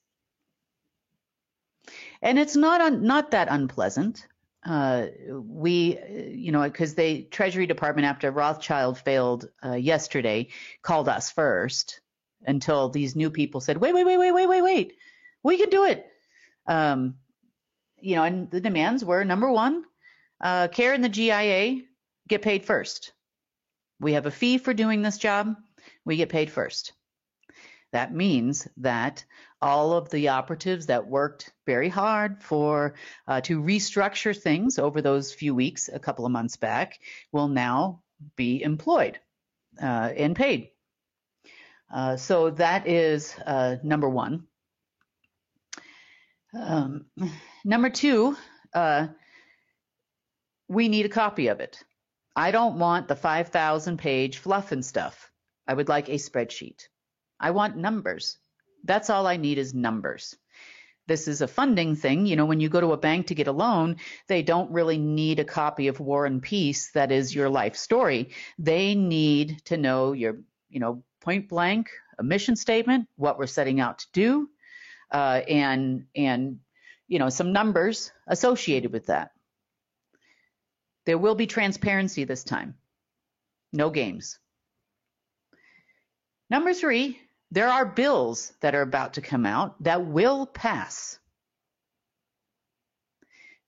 And 2.21 2.39
it's 2.39 2.55
not 2.55 2.81
un, 2.81 3.03
not 3.03 3.31
that 3.31 3.47
unpleasant. 3.49 4.27
Uh, 4.65 5.07
we, 5.29 5.97
you 6.33 6.51
know, 6.51 6.63
because 6.63 6.95
the 6.95 7.23
Treasury 7.23 7.65
Department, 7.65 8.05
after 8.05 8.31
Rothschild 8.31 8.97
failed 8.97 9.49
uh, 9.63 9.73
yesterday, 9.73 10.49
called 10.81 11.07
us 11.07 11.31
first 11.31 12.01
until 12.45 12.89
these 12.89 13.15
new 13.15 13.29
people 13.29 13.61
said, 13.61 13.77
wait, 13.77 13.93
wait, 13.93 14.05
wait, 14.05 14.17
wait, 14.17 14.31
wait, 14.31 14.47
wait, 14.47 14.61
wait, 14.61 14.93
we 15.43 15.57
can 15.57 15.69
do 15.69 15.85
it. 15.85 16.05
Um, 16.65 17.15
you 17.99 18.15
know, 18.15 18.23
and 18.23 18.51
the 18.51 18.61
demands 18.61 19.03
were 19.05 19.23
number 19.23 19.49
one, 19.49 19.83
uh, 20.41 20.67
CARE 20.67 20.93
and 20.93 21.03
the 21.03 21.09
GIA 21.09 21.81
get 22.27 22.41
paid 22.41 22.65
first. 22.65 23.13
We 23.99 24.13
have 24.13 24.25
a 24.25 24.31
fee 24.31 24.57
for 24.57 24.73
doing 24.73 25.01
this 25.01 25.17
job. 25.17 25.55
We 26.05 26.17
get 26.17 26.29
paid 26.29 26.51
first. 26.51 26.93
That 27.91 28.13
means 28.13 28.67
that 28.77 29.23
all 29.61 29.93
of 29.93 30.09
the 30.09 30.29
operatives 30.29 30.87
that 30.87 31.07
worked 31.07 31.53
very 31.65 31.89
hard 31.89 32.43
for 32.43 32.95
uh, 33.27 33.41
to 33.41 33.61
restructure 33.61 34.35
things 34.37 34.77
over 34.77 35.01
those 35.01 35.33
few 35.33 35.55
weeks, 35.55 35.89
a 35.91 35.99
couple 35.99 36.25
of 36.25 36.31
months 36.31 36.57
back, 36.57 36.99
will 37.31 37.47
now 37.47 38.01
be 38.35 38.61
employed 38.61 39.19
uh, 39.81 40.11
and 40.15 40.35
paid. 40.35 40.69
Uh, 41.93 42.17
so 42.17 42.49
that 42.49 42.87
is 42.87 43.33
uh, 43.45 43.77
number 43.83 44.09
one. 44.09 44.45
Um, 46.53 47.05
number 47.63 47.89
two, 47.89 48.35
uh, 48.73 49.07
we 50.67 50.89
need 50.89 51.05
a 51.05 51.09
copy 51.09 51.47
of 51.47 51.61
it. 51.61 51.81
I 52.35 52.51
don't 52.51 52.79
want 52.79 53.07
the 53.07 53.15
5,000 53.15 53.97
page 53.97 54.37
fluff 54.37 54.71
and 54.71 54.85
stuff. 54.85 55.31
I 55.67 55.73
would 55.73 55.89
like 55.89 56.09
a 56.09 56.13
spreadsheet. 56.13 56.87
I 57.39 57.51
want 57.51 57.77
numbers. 57.77 58.37
That's 58.83 59.09
all 59.09 59.27
I 59.27 59.37
need 59.37 59.57
is 59.57 59.73
numbers. 59.73 60.35
This 61.07 61.27
is 61.27 61.41
a 61.41 61.47
funding 61.47 61.95
thing. 61.95 62.25
You 62.25 62.35
know, 62.35 62.45
when 62.45 62.59
you 62.59 62.67
go 62.67 62.81
to 62.81 62.91
a 62.91 62.97
bank 62.97 63.27
to 63.27 63.35
get 63.35 63.47
a 63.47 63.51
loan, 63.51 63.97
they 64.27 64.43
don't 64.43 64.71
really 64.71 64.97
need 64.97 65.39
a 65.39 65.45
copy 65.45 65.87
of 65.87 65.99
War 65.99 66.25
and 66.25 66.41
Peace 66.41 66.91
that 66.91 67.11
is 67.11 67.33
your 67.33 67.49
life 67.49 67.75
story. 67.77 68.31
They 68.59 68.93
need 68.93 69.63
to 69.65 69.77
know 69.77 70.11
your, 70.11 70.39
you 70.69 70.79
know, 70.79 71.03
point 71.21 71.47
blank, 71.47 71.89
a 72.19 72.23
mission 72.23 72.55
statement, 72.55 73.07
what 73.15 73.37
we're 73.37 73.47
setting 73.47 73.79
out 73.79 73.99
to 73.99 74.07
do, 74.11 74.49
uh, 75.11 75.41
and 75.47 76.05
and 76.15 76.59
you 77.07 77.19
know 77.19 77.29
some 77.29 77.53
numbers 77.53 78.11
associated 78.27 78.91
with 78.91 79.07
that. 79.07 79.31
There 81.05 81.17
will 81.17 81.35
be 81.35 81.47
transparency 81.47 82.25
this 82.25 82.43
time. 82.43 82.75
No 83.71 83.89
games. 83.89 84.39
Number 86.49 86.73
three, 86.73 87.19
there 87.51 87.69
are 87.69 87.85
bills 87.85 88.51
that 88.61 88.75
are 88.75 88.81
about 88.81 89.13
to 89.13 89.21
come 89.21 89.45
out 89.45 89.81
that 89.83 90.05
will 90.05 90.45
pass. 90.45 91.19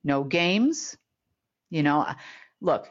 No 0.03 0.23
games. 0.23 0.97
You 1.69 1.84
know, 1.84 2.01
uh, 2.01 2.15
look, 2.61 2.89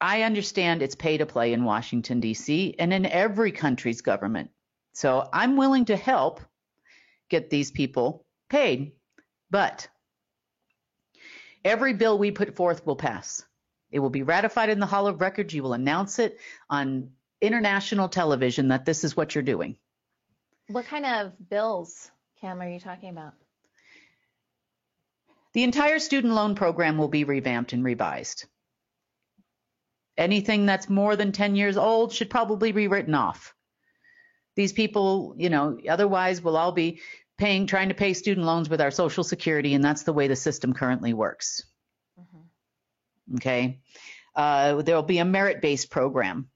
I 0.00 0.22
understand 0.22 0.82
it's 0.82 0.94
pay 0.94 1.18
to 1.18 1.26
play 1.26 1.52
in 1.52 1.64
Washington, 1.64 2.20
D.C., 2.20 2.74
and 2.78 2.92
in 2.92 3.06
every 3.06 3.52
country's 3.52 4.00
government. 4.00 4.50
So 4.94 5.28
I'm 5.32 5.56
willing 5.56 5.86
to 5.86 5.96
help 5.96 6.40
get 7.28 7.50
these 7.50 7.70
people 7.70 8.24
paid. 8.48 8.92
But 9.50 9.88
every 11.64 11.94
bill 11.94 12.18
we 12.18 12.30
put 12.30 12.56
forth 12.56 12.86
will 12.86 12.96
pass. 12.96 13.44
It 13.90 13.98
will 13.98 14.10
be 14.10 14.22
ratified 14.22 14.70
in 14.70 14.80
the 14.80 14.86
Hall 14.86 15.06
of 15.06 15.20
Records. 15.20 15.52
You 15.52 15.62
will 15.62 15.74
announce 15.74 16.18
it 16.18 16.38
on 16.70 17.10
international 17.40 18.08
television 18.08 18.68
that 18.68 18.84
this 18.84 19.04
is 19.04 19.16
what 19.16 19.34
you're 19.34 19.42
doing. 19.42 19.76
What 20.68 20.86
kind 20.86 21.04
of 21.04 21.32
bills, 21.48 22.10
Cam, 22.40 22.60
are 22.60 22.68
you 22.68 22.80
talking 22.80 23.10
about? 23.10 23.34
The 25.54 25.64
entire 25.64 25.98
student 25.98 26.32
loan 26.32 26.54
program 26.54 26.96
will 26.96 27.08
be 27.08 27.24
revamped 27.24 27.72
and 27.72 27.84
revised. 27.84 28.46
Anything 30.16 30.66
that's 30.66 30.88
more 30.88 31.16
than 31.16 31.32
10 31.32 31.56
years 31.56 31.76
old 31.76 32.12
should 32.12 32.30
probably 32.30 32.72
be 32.72 32.88
written 32.88 33.14
off. 33.14 33.54
These 34.56 34.72
people, 34.72 35.34
you 35.38 35.50
know, 35.50 35.78
otherwise 35.88 36.42
we'll 36.42 36.56
all 36.56 36.72
be 36.72 37.00
paying, 37.38 37.66
trying 37.66 37.88
to 37.88 37.94
pay 37.94 38.12
student 38.12 38.46
loans 38.46 38.68
with 38.68 38.80
our 38.80 38.90
Social 38.90 39.24
Security, 39.24 39.74
and 39.74 39.82
that's 39.82 40.02
the 40.04 40.12
way 40.12 40.28
the 40.28 40.36
system 40.36 40.74
currently 40.74 41.14
works. 41.14 41.64
Mm-hmm. 42.20 43.36
Okay. 43.36 43.80
Uh, 44.34 44.82
there 44.82 44.94
will 44.94 45.02
be 45.02 45.18
a 45.18 45.24
merit 45.24 45.60
based 45.60 45.90
program. 45.90 46.48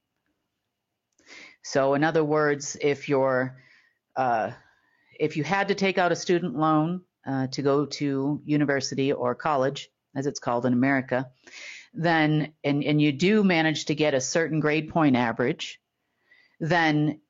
So, 1.63 1.95
in 1.95 2.05
other 2.05 2.23
words, 2.25 2.77
if 2.81 3.09
you're 3.09 3.57
uh, 4.17 4.51
if 5.19 5.37
you 5.37 5.45
had 5.45 5.69
to 5.69 5.75
take 5.75 5.99
out 5.99 6.12
a 6.12 6.17
student 6.17 6.57
loan 6.57 7.03
uh, 7.27 7.47
to 7.49 7.62
go 7.62 7.87
to 7.87 8.41
university 8.45 9.12
or 9.12 9.35
college, 9.35 9.89
as 10.14 10.27
it's 10.27 10.41
called 10.41 10.67
in 10.67 10.73
America, 10.73 11.31
then 11.93 12.53
and, 12.64 12.85
and 12.85 13.01
you 13.01 13.12
do 13.12 13.43
manage 13.43 13.87
to 13.87 13.95
get 13.95 14.14
a 14.14 14.21
certain 14.21 14.61
grade 14.61 14.89
point 14.89 15.17
average, 15.17 15.81
then 16.61 17.21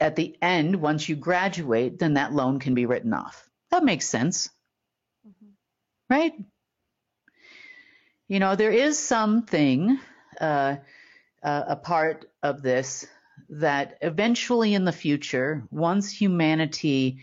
at 0.00 0.16
the 0.16 0.36
end, 0.42 0.76
once 0.76 1.08
you 1.08 1.16
graduate, 1.16 1.98
then 1.98 2.14
that 2.14 2.32
loan 2.32 2.58
can 2.58 2.74
be 2.74 2.86
written 2.86 3.12
off. 3.12 3.48
That 3.70 3.84
makes 3.84 4.06
sense. 4.06 4.48
Mm-hmm. 5.26 6.14
Right? 6.14 6.32
You 8.28 8.40
know, 8.40 8.56
there 8.56 8.72
is 8.72 8.98
something, 8.98 9.98
uh, 10.40 10.76
uh, 11.42 11.62
a 11.68 11.76
part 11.76 12.26
of 12.42 12.62
this 12.62 13.06
that 13.54 13.98
eventually 14.00 14.74
in 14.74 14.84
the 14.84 14.92
future, 14.92 15.66
once 15.70 16.10
humanity 16.10 17.18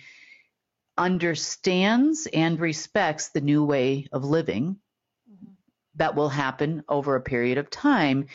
understands 0.97 2.27
and 2.31 2.59
respects 2.59 3.29
the 3.29 3.41
new 3.41 3.65
way 3.65 4.07
of 4.13 4.23
living, 4.23 4.77
mm-hmm. 5.29 5.51
that 5.95 6.15
will 6.15 6.29
happen 6.29 6.83
over 6.87 7.15
a 7.15 7.21
period 7.21 7.57
of 7.57 7.69
time, 7.69 8.27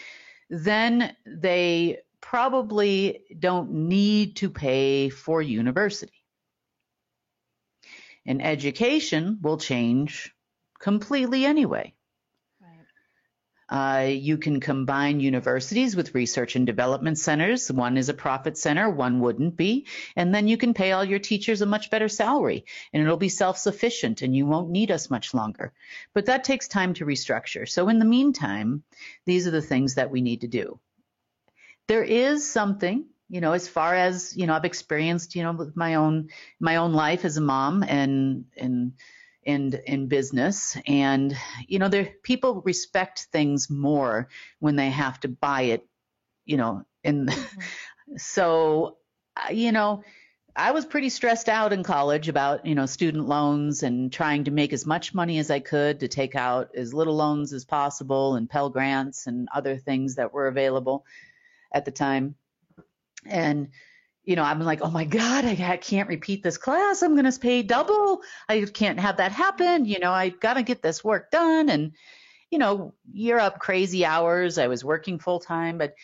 then 0.51 1.16
they 1.24 1.99
probably 2.20 3.22
don't 3.38 3.70
need 3.70 4.36
to 4.36 4.51
pay 4.51 5.09
for 5.09 5.40
university. 5.40 6.22
And 8.26 8.44
education 8.44 9.38
will 9.40 9.57
change 9.57 10.34
completely 10.78 11.47
anyway. 11.47 11.94
Uh, 13.68 14.06
you 14.08 14.38
can 14.38 14.60
combine 14.60 15.18
universities 15.18 15.96
with 15.96 16.14
research 16.14 16.54
and 16.54 16.66
development 16.66 17.18
centers. 17.18 17.70
One 17.70 17.96
is 17.96 18.08
a 18.08 18.14
profit 18.14 18.56
center, 18.56 18.88
one 18.88 19.20
wouldn't 19.20 19.56
be. 19.56 19.86
And 20.14 20.34
then 20.34 20.46
you 20.46 20.56
can 20.56 20.72
pay 20.72 20.92
all 20.92 21.04
your 21.04 21.18
teachers 21.18 21.62
a 21.62 21.66
much 21.66 21.90
better 21.90 22.08
salary 22.08 22.64
and 22.92 23.02
it'll 23.02 23.16
be 23.16 23.28
self 23.28 23.58
sufficient 23.58 24.22
and 24.22 24.36
you 24.36 24.46
won't 24.46 24.70
need 24.70 24.90
us 24.90 25.10
much 25.10 25.34
longer. 25.34 25.72
But 26.14 26.26
that 26.26 26.44
takes 26.44 26.68
time 26.68 26.94
to 26.94 27.06
restructure. 27.06 27.68
So 27.68 27.88
in 27.88 27.98
the 27.98 28.04
meantime, 28.04 28.84
these 29.24 29.46
are 29.46 29.52
the 29.52 29.62
things 29.62 29.96
that 29.96 30.10
we 30.10 30.20
need 30.20 30.42
to 30.42 30.48
do. 30.48 30.78
There 31.88 32.04
is 32.04 32.48
something 32.48 33.06
you 33.28 33.40
know 33.40 33.52
as 33.52 33.66
far 33.66 33.94
as 33.94 34.36
you 34.36 34.46
know 34.46 34.54
i've 34.54 34.64
experienced 34.64 35.34
you 35.34 35.42
know 35.42 35.52
with 35.52 35.76
my 35.76 35.96
own 35.96 36.28
my 36.60 36.76
own 36.76 36.92
life 36.92 37.24
as 37.24 37.36
a 37.36 37.40
mom 37.40 37.82
and 37.82 38.44
and 38.56 38.92
and 39.47 39.74
in 39.86 40.09
business 40.09 40.76
and 40.86 41.36
you 41.66 41.78
know 41.78 41.88
there 41.88 42.14
people 42.22 42.62
respect 42.64 43.28
things 43.32 43.70
more 43.70 44.28
when 44.59 44.76
they 44.76 44.90
have 44.90 45.18
to 45.20 45.28
buy 45.28 45.62
it 45.62 45.86
you 46.44 46.57
know 46.57 46.84
and 47.05 47.28
mm-hmm. 47.28 48.16
so 48.16 48.97
uh, 49.36 49.53
you 49.53 49.72
know 49.72 50.03
I 50.59 50.70
was 50.70 50.86
pretty 50.86 51.11
stressed 51.11 51.51
out 51.51 51.74
in 51.74 51.82
college 51.82 52.28
about, 52.28 52.64
you 52.64 52.74
know, 52.74 52.86
student 52.86 53.28
loans 53.28 53.82
and 53.82 54.11
trying 54.11 54.44
to 54.44 54.51
make 54.51 54.72
as 54.72 54.86
much 54.86 55.12
money 55.12 55.38
as 55.38 55.51
I 55.51 55.61
could 55.61 56.01
to 56.01 56.09
take 56.09 56.34
out 56.34 56.70
as 56.74 56.94
little 56.94 57.14
loans 57.14 57.53
as 57.53 57.66
possible 57.66 58.36
and 58.36 58.49
Pell 58.49 58.70
Grants 58.70 59.26
and 59.26 59.49
other 59.55 59.76
things 59.76 60.14
that 60.14 60.32
were 60.32 60.47
available 60.47 61.05
at 61.74 61.84
the 61.84 61.90
time. 61.90 62.36
And 63.26 63.68
you 64.26 64.34
know, 64.34 64.42
I'm 64.42 64.60
like, 64.60 64.80
oh 64.82 64.90
my 64.90 65.04
God, 65.04 65.44
I 65.44 65.76
can't 65.76 66.08
repeat 66.08 66.42
this 66.42 66.58
class. 66.58 67.02
I'm 67.02 67.14
going 67.14 67.30
to 67.30 67.38
pay 67.38 67.62
double. 67.62 68.22
I 68.48 68.62
can't 68.62 68.98
have 68.98 69.18
that 69.18 69.30
happen. 69.30 69.84
You 69.84 70.00
know, 70.00 70.10
I 70.10 70.30
got 70.30 70.54
to 70.54 70.64
get 70.64 70.82
this 70.82 71.04
work 71.04 71.30
done. 71.30 71.68
And, 71.68 71.92
you 72.50 72.58
know, 72.58 72.92
you're 73.12 73.38
up 73.38 73.60
crazy 73.60 74.04
hours. 74.04 74.58
I 74.58 74.66
was 74.66 74.84
working 74.84 75.20
full 75.20 75.38
time, 75.38 75.78
but, 75.78 75.94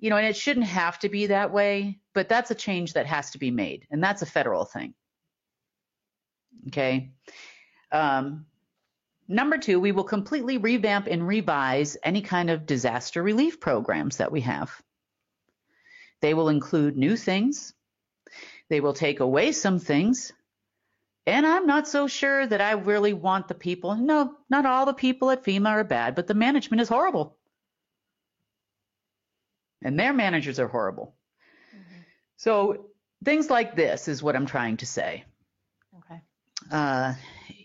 you 0.00 0.10
know, 0.10 0.16
and 0.16 0.26
it 0.26 0.36
shouldn't 0.36 0.66
have 0.66 0.98
to 0.98 1.08
be 1.08 1.26
that 1.26 1.52
way, 1.52 2.00
but 2.12 2.28
that's 2.28 2.50
a 2.50 2.56
change 2.56 2.94
that 2.94 3.06
has 3.06 3.30
to 3.30 3.38
be 3.38 3.52
made. 3.52 3.86
And 3.88 4.02
that's 4.02 4.22
a 4.22 4.26
federal 4.26 4.64
thing. 4.64 4.94
Okay. 6.66 7.12
Um, 7.92 8.46
number 9.28 9.58
two, 9.58 9.78
we 9.78 9.92
will 9.92 10.04
completely 10.04 10.58
revamp 10.58 11.06
and 11.06 11.26
revise 11.26 11.96
any 12.02 12.20
kind 12.20 12.50
of 12.50 12.66
disaster 12.66 13.22
relief 13.22 13.60
programs 13.60 14.16
that 14.16 14.32
we 14.32 14.40
have. 14.40 14.82
They 16.20 16.34
will 16.34 16.48
include 16.48 16.96
new 16.96 17.16
things. 17.16 17.74
They 18.68 18.80
will 18.80 18.92
take 18.92 19.20
away 19.20 19.52
some 19.52 19.78
things. 19.78 20.32
And 21.26 21.46
I'm 21.46 21.66
not 21.66 21.86
so 21.86 22.06
sure 22.06 22.46
that 22.46 22.60
I 22.60 22.72
really 22.72 23.12
want 23.12 23.48
the 23.48 23.54
people. 23.54 23.94
No, 23.94 24.34
not 24.48 24.66
all 24.66 24.86
the 24.86 24.94
people 24.94 25.30
at 25.30 25.44
FEMA 25.44 25.68
are 25.68 25.84
bad, 25.84 26.14
but 26.14 26.26
the 26.26 26.34
management 26.34 26.80
is 26.80 26.88
horrible. 26.88 27.36
And 29.82 29.98
their 29.98 30.12
managers 30.12 30.58
are 30.58 30.68
horrible. 30.68 31.14
Mm-hmm. 31.74 32.00
So 32.36 32.86
things 33.24 33.50
like 33.50 33.76
this 33.76 34.08
is 34.08 34.22
what 34.22 34.36
I'm 34.36 34.46
trying 34.46 34.78
to 34.78 34.86
say. 34.86 35.24
Okay. 35.98 36.20
Uh, 36.70 37.14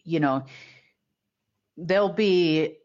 you 0.04 0.20
know, 0.20 0.46
there'll 1.78 2.10
be 2.10 2.76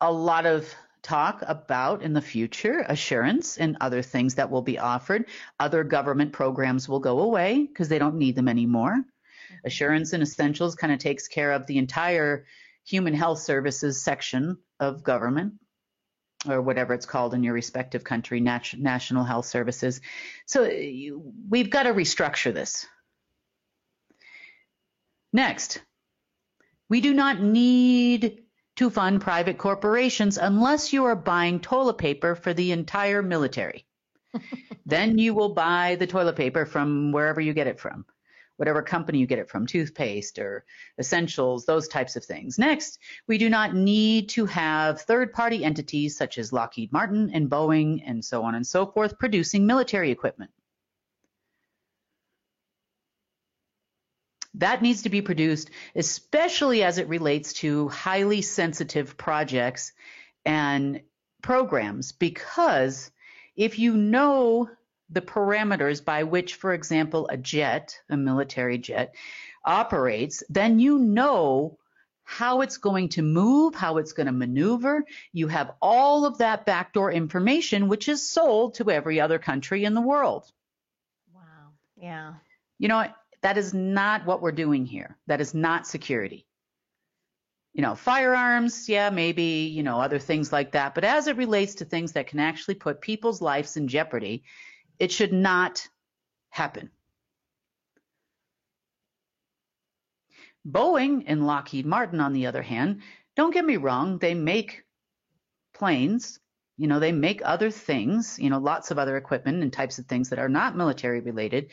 a 0.00 0.10
lot 0.10 0.46
of 0.46 0.74
talk 1.04 1.44
about 1.46 2.02
in 2.02 2.14
the 2.14 2.20
future 2.20 2.84
assurance 2.88 3.58
and 3.58 3.76
other 3.80 4.02
things 4.02 4.34
that 4.34 4.50
will 4.50 4.62
be 4.62 4.78
offered. 4.78 5.26
Other 5.60 5.84
government 5.84 6.32
programs 6.32 6.88
will 6.88 6.98
go 6.98 7.20
away 7.20 7.66
because 7.66 7.88
they 7.88 7.98
don't 7.98 8.16
need 8.16 8.34
them 8.34 8.48
anymore. 8.48 8.96
Mm-hmm. 8.96 9.66
Assurance 9.66 10.12
and 10.14 10.22
Essentials 10.22 10.74
kind 10.74 10.92
of 10.92 10.98
takes 10.98 11.28
care 11.28 11.52
of 11.52 11.66
the 11.66 11.78
entire 11.78 12.46
human 12.84 13.14
health 13.14 13.38
services 13.38 14.02
section 14.02 14.58
of 14.80 15.04
government 15.04 15.54
or 16.48 16.60
whatever 16.60 16.94
it's 16.94 17.06
called 17.06 17.34
in 17.34 17.42
your 17.42 17.54
respective 17.54 18.04
country, 18.04 18.40
nat- 18.40 18.74
national 18.76 19.24
health 19.24 19.46
services. 19.46 20.00
So 20.46 20.64
you, 20.64 21.32
we've 21.48 21.70
got 21.70 21.84
to 21.84 21.94
restructure 21.94 22.52
this. 22.52 22.86
Next, 25.32 25.82
we 26.88 27.00
do 27.00 27.12
not 27.12 27.40
need 27.40 28.43
to 28.76 28.90
fund 28.90 29.20
private 29.20 29.58
corporations 29.58 30.36
unless 30.36 30.92
you 30.92 31.04
are 31.04 31.14
buying 31.14 31.60
toilet 31.60 31.98
paper 31.98 32.34
for 32.34 32.52
the 32.52 32.72
entire 32.72 33.22
military. 33.22 33.86
then 34.86 35.16
you 35.18 35.32
will 35.34 35.54
buy 35.54 35.96
the 35.96 36.06
toilet 36.06 36.36
paper 36.36 36.66
from 36.66 37.12
wherever 37.12 37.40
you 37.40 37.52
get 37.52 37.68
it 37.68 37.78
from, 37.78 38.04
whatever 38.56 38.82
company 38.82 39.18
you 39.18 39.26
get 39.26 39.38
it 39.38 39.48
from, 39.48 39.66
toothpaste 39.66 40.38
or 40.38 40.64
essentials, 40.98 41.64
those 41.64 41.86
types 41.86 42.16
of 42.16 42.24
things. 42.24 42.58
Next, 42.58 42.98
we 43.28 43.38
do 43.38 43.48
not 43.48 43.74
need 43.74 44.28
to 44.30 44.46
have 44.46 45.00
third 45.00 45.32
party 45.32 45.64
entities 45.64 46.16
such 46.16 46.38
as 46.38 46.52
Lockheed 46.52 46.92
Martin 46.92 47.30
and 47.32 47.48
Boeing 47.48 48.02
and 48.04 48.24
so 48.24 48.42
on 48.42 48.56
and 48.56 48.66
so 48.66 48.86
forth 48.86 49.18
producing 49.18 49.66
military 49.66 50.10
equipment. 50.10 50.50
That 54.54 54.82
needs 54.82 55.02
to 55.02 55.08
be 55.08 55.22
produced, 55.22 55.70
especially 55.94 56.82
as 56.82 56.98
it 56.98 57.08
relates 57.08 57.54
to 57.54 57.88
highly 57.88 58.42
sensitive 58.42 59.16
projects 59.16 59.92
and 60.44 61.00
programs, 61.42 62.12
because 62.12 63.10
if 63.56 63.78
you 63.78 63.96
know 63.96 64.68
the 65.10 65.20
parameters 65.20 66.04
by 66.04 66.22
which, 66.22 66.54
for 66.54 66.72
example, 66.72 67.28
a 67.28 67.36
jet, 67.36 67.98
a 68.08 68.16
military 68.16 68.78
jet, 68.78 69.14
operates, 69.64 70.42
then 70.48 70.78
you 70.78 70.98
know 70.98 71.78
how 72.24 72.62
it's 72.62 72.78
going 72.78 73.10
to 73.10 73.22
move, 73.22 73.74
how 73.74 73.98
it's 73.98 74.12
going 74.12 74.26
to 74.26 74.32
maneuver. 74.32 75.04
You 75.32 75.48
have 75.48 75.72
all 75.82 76.24
of 76.24 76.38
that 76.38 76.64
backdoor 76.64 77.12
information, 77.12 77.88
which 77.88 78.08
is 78.08 78.28
sold 78.30 78.74
to 78.76 78.90
every 78.90 79.20
other 79.20 79.38
country 79.38 79.84
in 79.84 79.94
the 79.94 80.00
world. 80.00 80.50
Wow. 81.34 81.72
Yeah. 81.96 82.34
You 82.78 82.88
know, 82.88 83.06
that 83.44 83.58
is 83.58 83.74
not 83.74 84.24
what 84.24 84.40
we're 84.40 84.52
doing 84.52 84.86
here. 84.86 85.18
That 85.26 85.42
is 85.42 85.52
not 85.52 85.86
security. 85.86 86.46
You 87.74 87.82
know, 87.82 87.94
firearms, 87.94 88.88
yeah, 88.88 89.10
maybe, 89.10 89.70
you 89.70 89.82
know, 89.82 90.00
other 90.00 90.18
things 90.18 90.50
like 90.50 90.72
that. 90.72 90.94
But 90.94 91.04
as 91.04 91.26
it 91.26 91.36
relates 91.36 91.74
to 91.74 91.84
things 91.84 92.12
that 92.12 92.26
can 92.26 92.40
actually 92.40 92.76
put 92.76 93.02
people's 93.02 93.42
lives 93.42 93.76
in 93.76 93.86
jeopardy, 93.86 94.44
it 94.98 95.12
should 95.12 95.34
not 95.34 95.86
happen. 96.48 96.90
Boeing 100.66 101.24
and 101.26 101.46
Lockheed 101.46 101.84
Martin, 101.84 102.20
on 102.20 102.32
the 102.32 102.46
other 102.46 102.62
hand, 102.62 103.02
don't 103.36 103.52
get 103.52 103.66
me 103.66 103.76
wrong, 103.76 104.16
they 104.16 104.32
make 104.32 104.84
planes. 105.74 106.40
You 106.78 106.86
know, 106.86 106.98
they 106.98 107.12
make 107.12 107.42
other 107.44 107.70
things, 107.70 108.38
you 108.40 108.48
know, 108.48 108.58
lots 108.58 108.90
of 108.90 108.98
other 108.98 109.18
equipment 109.18 109.62
and 109.62 109.70
types 109.70 109.98
of 109.98 110.06
things 110.06 110.30
that 110.30 110.38
are 110.38 110.48
not 110.48 110.78
military 110.78 111.20
related 111.20 111.72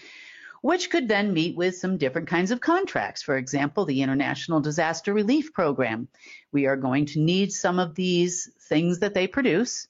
which 0.61 0.89
could 0.91 1.07
then 1.07 1.33
meet 1.33 1.55
with 1.55 1.75
some 1.75 1.97
different 1.97 2.27
kinds 2.27 2.51
of 2.51 2.61
contracts. 2.61 3.23
For 3.23 3.35
example, 3.35 3.85
the 3.85 4.01
International 4.01 4.61
Disaster 4.61 5.13
Relief 5.13 5.53
Program. 5.53 6.07
We 6.51 6.67
are 6.67 6.77
going 6.77 7.07
to 7.07 7.19
need 7.19 7.51
some 7.51 7.79
of 7.79 7.95
these 7.95 8.49
things 8.69 8.99
that 8.99 9.13
they 9.13 9.27
produce 9.27 9.87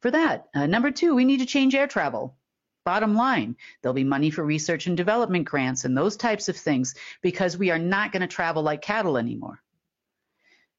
for 0.00 0.10
that. 0.12 0.48
Uh, 0.54 0.66
number 0.66 0.90
two, 0.90 1.14
we 1.14 1.24
need 1.24 1.38
to 1.38 1.46
change 1.46 1.74
air 1.74 1.88
travel. 1.88 2.36
Bottom 2.84 3.14
line, 3.14 3.56
there'll 3.80 3.94
be 3.94 4.04
money 4.04 4.30
for 4.30 4.44
research 4.44 4.86
and 4.86 4.96
development 4.96 5.44
grants 5.44 5.84
and 5.84 5.96
those 5.96 6.16
types 6.16 6.48
of 6.48 6.56
things 6.56 6.94
because 7.20 7.56
we 7.56 7.70
are 7.70 7.78
not 7.78 8.10
going 8.10 8.22
to 8.22 8.26
travel 8.26 8.62
like 8.62 8.82
cattle 8.82 9.16
anymore. 9.16 9.62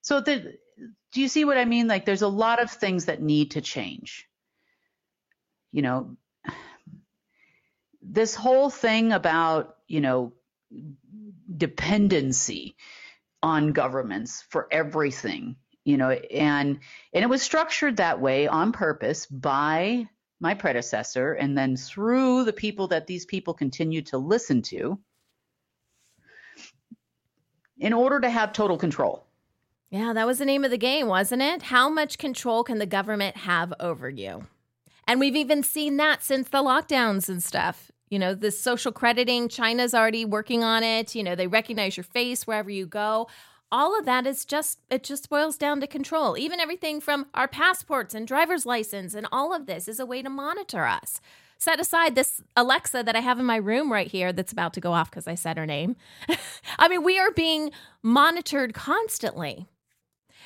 So, 0.02 0.20
the, 0.20 0.58
do 1.14 1.22
you 1.22 1.30
see 1.30 1.46
what 1.46 1.58
I 1.58 1.64
mean? 1.64 1.88
Like, 1.88 2.04
there's 2.06 2.22
a 2.22 2.28
lot 2.28 2.62
of 2.62 2.72
things 2.72 3.06
that 3.06 3.22
need 3.22 3.52
to 3.52 3.62
change. 3.62 4.28
You 5.72 5.82
know, 5.82 6.18
this 8.04 8.36
whole 8.36 8.70
thing 8.70 9.14
about, 9.14 9.78
you 9.88 10.02
know, 10.02 10.34
dependency 11.56 12.76
on 13.42 13.74
governments 13.74 14.44
for 14.50 14.68
everything, 14.72 15.56
you 15.84 15.98
know, 15.98 16.10
and 16.10 16.80
and 17.14 17.24
it 17.24 17.30
was 17.30 17.42
structured 17.42 17.98
that 17.98 18.20
way 18.20 18.48
on 18.48 18.72
purpose 18.72 19.26
by 19.26 20.08
my 20.40 20.54
predecessor 20.54 21.34
and 21.34 21.58
then 21.58 21.78
through 21.78 22.44
the 22.44 22.54
people 22.54 22.88
that 22.88 23.08
these 23.08 23.26
people 23.26 23.54
continue 23.54 24.02
to 24.02 24.18
listen 24.18 24.62
to 24.62 25.00
in 27.78 27.94
order 27.94 28.20
to 28.20 28.30
have 28.30 28.54
total 28.54 28.78
control. 28.78 29.26
Yeah, 29.90 30.12
that 30.14 30.26
was 30.26 30.40
the 30.40 30.46
name 30.46 30.64
of 30.64 30.72
the 30.72 30.78
game, 30.78 31.08
wasn't 31.08 31.44
it? 31.44 31.64
How 31.64 31.88
much 31.88 32.18
control 32.18 32.64
can 32.64 32.80
the 32.80 32.86
government 32.86 33.38
have 33.38 33.74
over 33.80 34.10
you? 34.10 34.48
And 35.08 35.20
we've 35.20 35.36
even 35.36 35.64
seen 35.64 35.98
that 35.98 36.24
since 36.24 36.50
the 36.50 36.64
lockdowns 36.64 37.30
and 37.30 37.44
stuff. 37.44 37.92
You 38.14 38.20
know, 38.20 38.36
the 38.36 38.52
social 38.52 38.92
crediting, 38.92 39.50
China's 39.50 39.96
already 39.96 40.24
working 40.24 40.64
on 40.64 40.84
it. 40.84 41.16
You 41.16 41.24
know, 41.24 41.34
they 41.34 41.48
recognize 41.48 41.98
your 41.98 42.04
face 42.04 42.46
wherever 42.46 42.70
you 42.70 42.86
go. 42.86 43.28
All 43.72 43.98
of 43.98 44.06
that 44.06 44.28
is 44.28 44.46
just, 44.46 44.78
it 44.92 45.04
just 45.04 45.32
boils 45.32 45.58
down 45.58 45.82
to 45.82 45.88
control. 45.88 46.38
Even 46.38 46.60
everything 46.60 47.02
from 47.02 47.26
our 47.34 47.48
passports 47.48 48.14
and 48.14 48.28
driver's 48.28 48.68
license 48.68 49.16
and 49.16 49.26
all 49.32 49.52
of 49.52 49.66
this 49.66 49.88
is 49.88 50.00
a 50.00 50.06
way 50.06 50.22
to 50.22 50.30
monitor 50.30 50.86
us. 50.86 51.22
Set 51.58 51.80
aside 51.80 52.14
this 52.14 52.40
Alexa 52.56 53.02
that 53.02 53.16
I 53.16 53.22
have 53.22 53.40
in 53.40 53.46
my 53.46 53.56
room 53.56 53.92
right 53.92 54.06
here 54.06 54.32
that's 54.32 54.52
about 54.52 54.76
to 54.76 54.80
go 54.80 54.94
off 54.94 55.10
because 55.10 55.28
I 55.28 55.34
said 55.34 55.58
her 55.58 55.66
name. 55.66 55.96
I 56.78 56.88
mean, 56.90 57.04
we 57.04 57.18
are 57.18 57.32
being 57.32 57.72
monitored 58.04 58.76
constantly. 58.76 59.66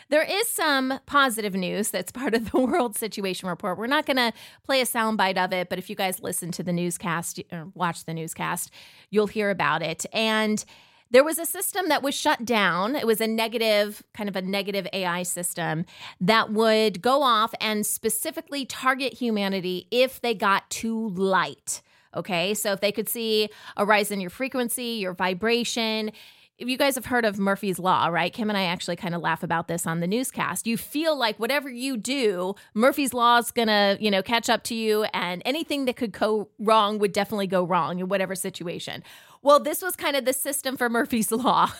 There 0.09 0.23
is 0.23 0.47
some 0.47 0.99
positive 1.05 1.53
news 1.53 1.91
that's 1.91 2.11
part 2.11 2.33
of 2.33 2.51
the 2.51 2.59
World 2.65 2.95
Situation 2.95 3.49
Report. 3.49 3.77
We're 3.77 3.87
not 3.87 4.05
going 4.05 4.17
to 4.17 4.31
play 4.63 4.79
a 4.79 4.85
soundbite 4.85 5.37
of 5.37 5.51
it, 5.51 5.69
but 5.69 5.77
if 5.77 5.89
you 5.89 5.95
guys 5.95 6.21
listen 6.21 6.51
to 6.53 6.63
the 6.63 6.71
newscast 6.71 7.41
or 7.51 7.67
watch 7.73 8.05
the 8.05 8.13
newscast, 8.13 8.71
you'll 9.09 9.27
hear 9.27 9.49
about 9.49 9.81
it. 9.81 10.05
And 10.13 10.63
there 11.11 11.23
was 11.23 11.37
a 11.37 11.45
system 11.45 11.89
that 11.89 12.03
was 12.03 12.15
shut 12.15 12.45
down. 12.45 12.95
It 12.95 13.07
was 13.07 13.21
a 13.21 13.27
negative, 13.27 14.03
kind 14.13 14.29
of 14.29 14.35
a 14.35 14.41
negative 14.41 14.87
AI 14.91 15.23
system 15.23 15.85
that 16.19 16.51
would 16.51 17.01
go 17.01 17.23
off 17.23 17.53
and 17.61 17.85
specifically 17.85 18.65
target 18.65 19.13
humanity 19.13 19.87
if 19.91 20.21
they 20.21 20.33
got 20.33 20.69
too 20.69 21.09
light. 21.09 21.81
Okay, 22.15 22.53
so 22.53 22.71
if 22.71 22.81
they 22.81 22.91
could 22.91 23.07
see 23.07 23.49
a 23.75 23.85
rise 23.85 24.11
in 24.11 24.19
your 24.19 24.29
frequency, 24.29 24.97
your 25.01 25.13
vibration, 25.13 26.11
you 26.59 26.77
guys 26.77 26.95
have 26.95 27.05
heard 27.05 27.23
of 27.23 27.37
Murphy's 27.37 27.77
Law, 27.77 28.07
right? 28.07 28.33
Kim 28.33 28.49
and 28.49 28.57
I 28.57 28.63
actually 28.63 28.95
kind 28.95 29.13
of 29.13 29.21
laugh 29.21 29.43
about 29.43 29.67
this 29.67 29.85
on 29.85 29.99
the 29.99 30.07
newscast. 30.07 30.65
You 30.65 30.75
feel 30.75 31.15
like 31.15 31.39
whatever 31.39 31.69
you 31.69 31.97
do, 31.97 32.55
Murphy's 32.73 33.13
Law 33.13 33.37
is 33.37 33.51
going 33.51 33.67
to, 33.67 33.97
you 33.99 34.09
know, 34.09 34.23
catch 34.23 34.49
up 34.49 34.63
to 34.63 34.75
you 34.75 35.03
and 35.13 35.43
anything 35.45 35.85
that 35.85 35.95
could 35.95 36.11
go 36.11 36.49
wrong 36.57 36.97
would 36.97 37.13
definitely 37.13 37.47
go 37.47 37.63
wrong 37.63 37.99
in 37.99 38.07
whatever 38.07 38.33
situation. 38.33 39.03
Well, 39.47 39.61
this 39.61 39.81
was 39.81 39.95
kind 39.95 40.17
of 40.17 40.25
the 40.25 40.33
system 40.33 40.75
for 40.75 40.89
Murphy's 40.89 41.31
Law. 41.31 41.71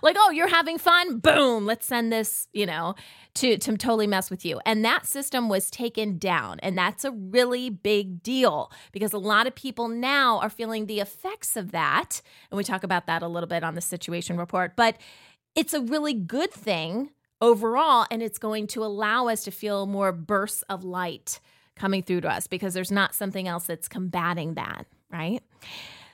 like, 0.00 0.14
oh, 0.16 0.30
you're 0.30 0.46
having 0.46 0.78
fun? 0.78 1.18
Boom, 1.18 1.66
let's 1.66 1.84
send 1.84 2.12
this, 2.12 2.46
you 2.52 2.66
know, 2.66 2.94
to, 3.34 3.58
to 3.58 3.76
totally 3.76 4.06
mess 4.06 4.30
with 4.30 4.44
you. 4.44 4.60
And 4.64 4.84
that 4.84 5.06
system 5.06 5.48
was 5.48 5.72
taken 5.72 6.18
down. 6.18 6.60
And 6.60 6.78
that's 6.78 7.04
a 7.04 7.10
really 7.10 7.68
big 7.68 8.22
deal 8.22 8.70
because 8.92 9.12
a 9.12 9.18
lot 9.18 9.48
of 9.48 9.56
people 9.56 9.88
now 9.88 10.38
are 10.38 10.48
feeling 10.48 10.86
the 10.86 11.00
effects 11.00 11.56
of 11.56 11.72
that. 11.72 12.22
And 12.48 12.56
we 12.56 12.62
talk 12.62 12.84
about 12.84 13.06
that 13.08 13.22
a 13.22 13.28
little 13.28 13.48
bit 13.48 13.64
on 13.64 13.74
the 13.74 13.80
situation 13.80 14.36
report. 14.36 14.76
But 14.76 14.96
it's 15.56 15.74
a 15.74 15.80
really 15.80 16.14
good 16.14 16.52
thing 16.52 17.10
overall. 17.40 18.06
And 18.12 18.22
it's 18.22 18.38
going 18.38 18.68
to 18.68 18.84
allow 18.84 19.26
us 19.26 19.42
to 19.42 19.50
feel 19.50 19.84
more 19.86 20.12
bursts 20.12 20.62
of 20.68 20.84
light 20.84 21.40
coming 21.74 22.04
through 22.04 22.20
to 22.20 22.30
us 22.30 22.46
because 22.46 22.72
there's 22.72 22.92
not 22.92 23.16
something 23.16 23.48
else 23.48 23.64
that's 23.64 23.88
combating 23.88 24.54
that, 24.54 24.86
right? 25.10 25.42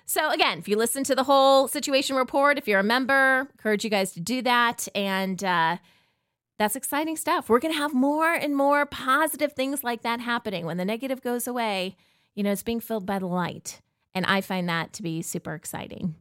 So, 0.09 0.31
again, 0.31 0.59
if 0.59 0.69
you 0.69 0.77
listen 0.77 1.03
to 1.05 1.17
the 1.17 1.25
whole 1.25 1.67
situation 1.67 2.15
report, 2.15 2.59
if 2.59 2.69
you're 2.69 2.79
a 2.79 2.85
member, 2.85 3.49
encourage 3.51 3.83
you 3.83 3.91
guys 3.91 4.13
to 4.13 4.21
do 4.21 4.41
that. 4.43 4.87
And 4.95 5.43
uh, 5.43 5.79
that's 6.59 6.77
exciting 6.77 7.17
stuff. 7.17 7.49
We're 7.49 7.59
going 7.59 7.75
to 7.75 7.81
have 7.81 7.93
more 7.93 8.33
and 8.33 8.55
more 8.57 8.87
positive 8.87 9.53
things 9.53 9.83
like 9.83 10.03
that 10.03 10.21
happening. 10.21 10.65
When 10.65 10.77
the 10.77 10.85
negative 10.85 11.23
goes 11.23 11.49
away, 11.49 11.97
you 12.37 12.45
know, 12.45 12.53
it's 12.53 12.63
being 12.63 12.79
filled 12.79 13.05
by 13.05 13.19
the 13.19 13.27
light. 13.27 13.81
And 14.15 14.25
I 14.27 14.43
find 14.43 14.69
that 14.69 14.93
to 14.95 15.03
be 15.03 15.23
super 15.23 15.55
exciting. 15.55 16.15